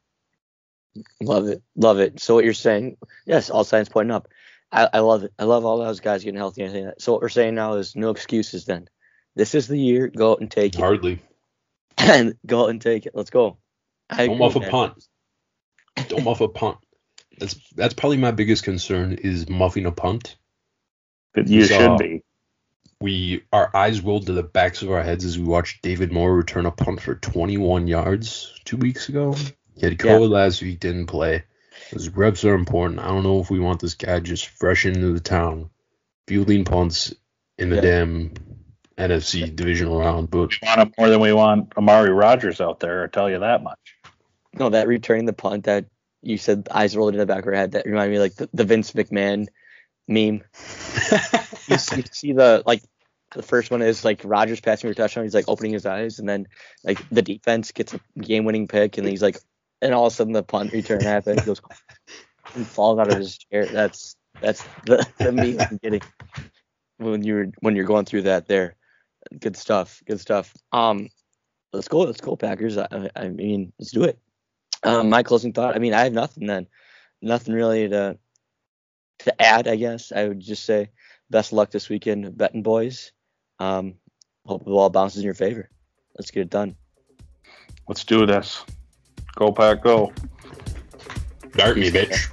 [1.21, 2.21] Love it, love it.
[2.21, 4.29] So what you're saying, yes, all signs pointing up.
[4.73, 5.35] I, I love it.
[5.39, 6.63] I love all those guys getting healthy.
[6.63, 8.65] And so what we're saying now is no excuses.
[8.65, 8.89] Then
[9.37, 10.09] this is the year.
[10.09, 10.81] Go out and take it.
[10.81, 11.23] Hardly.
[11.99, 13.13] And go out and take it.
[13.15, 13.59] Let's go.
[14.09, 15.07] I Don't muff a punt.
[16.09, 16.79] Don't muff a punt.
[17.39, 20.37] That's that's probably my biggest concern is muffing a punt.
[21.35, 22.23] But you should be.
[23.01, 26.35] We our eyes rolled to the backs of our heads as we watched David Moore
[26.35, 29.35] return a punt for 21 yards two weeks ago.
[29.77, 30.37] He had COVID yeah.
[30.37, 31.45] last week, didn't play.
[31.91, 33.01] His reps are important.
[33.01, 35.71] I don't know if we want this guy just fresh into the town,
[36.27, 37.15] fielding punts
[37.57, 37.83] in the yeah.
[37.83, 38.35] damn
[38.99, 40.31] NFC divisional round.
[40.31, 43.05] But we want him more than we want Amari Rodgers out there.
[43.05, 43.79] I tell you that much.
[44.55, 45.87] No, that returning the punt that
[46.23, 47.73] you said eyes rolled in the back of our head.
[47.73, 49.49] That reminded me like the, the Vince McMahon
[50.07, 50.43] meme.
[51.69, 52.83] you, see, you see the like
[53.35, 55.25] the first one is like Rodgers passing for a touchdown.
[55.25, 56.47] He's like opening his eyes, and then
[56.85, 59.39] like the defense gets a game-winning pick, and he's like,
[59.83, 61.41] and all of a sudden the punt return happens.
[61.41, 61.61] He goes
[62.55, 63.67] and falls out of his chair.
[63.67, 66.03] That's that's the the meme I'm getting
[66.97, 68.77] when you're when you're going through that there.
[69.39, 70.03] Good stuff.
[70.07, 70.55] Good stuff.
[70.73, 71.09] Um,
[71.73, 72.01] let's go.
[72.01, 72.79] Let's go Packers.
[72.79, 74.19] I, I mean, let's do it.
[74.83, 75.75] Um, my closing thought.
[75.75, 76.67] I mean, I have nothing then.
[77.21, 78.19] Nothing really to
[79.21, 79.67] to add.
[79.67, 80.91] I guess I would just say
[81.31, 83.13] best luck this weekend, betting boys.
[83.59, 83.95] Um,
[84.47, 85.69] hope the ball bounces in your favor.
[86.17, 86.77] Let's get it done.
[87.89, 88.65] Let's do this.
[89.35, 90.13] Go pack, go.
[91.53, 92.31] Dart me, bitch.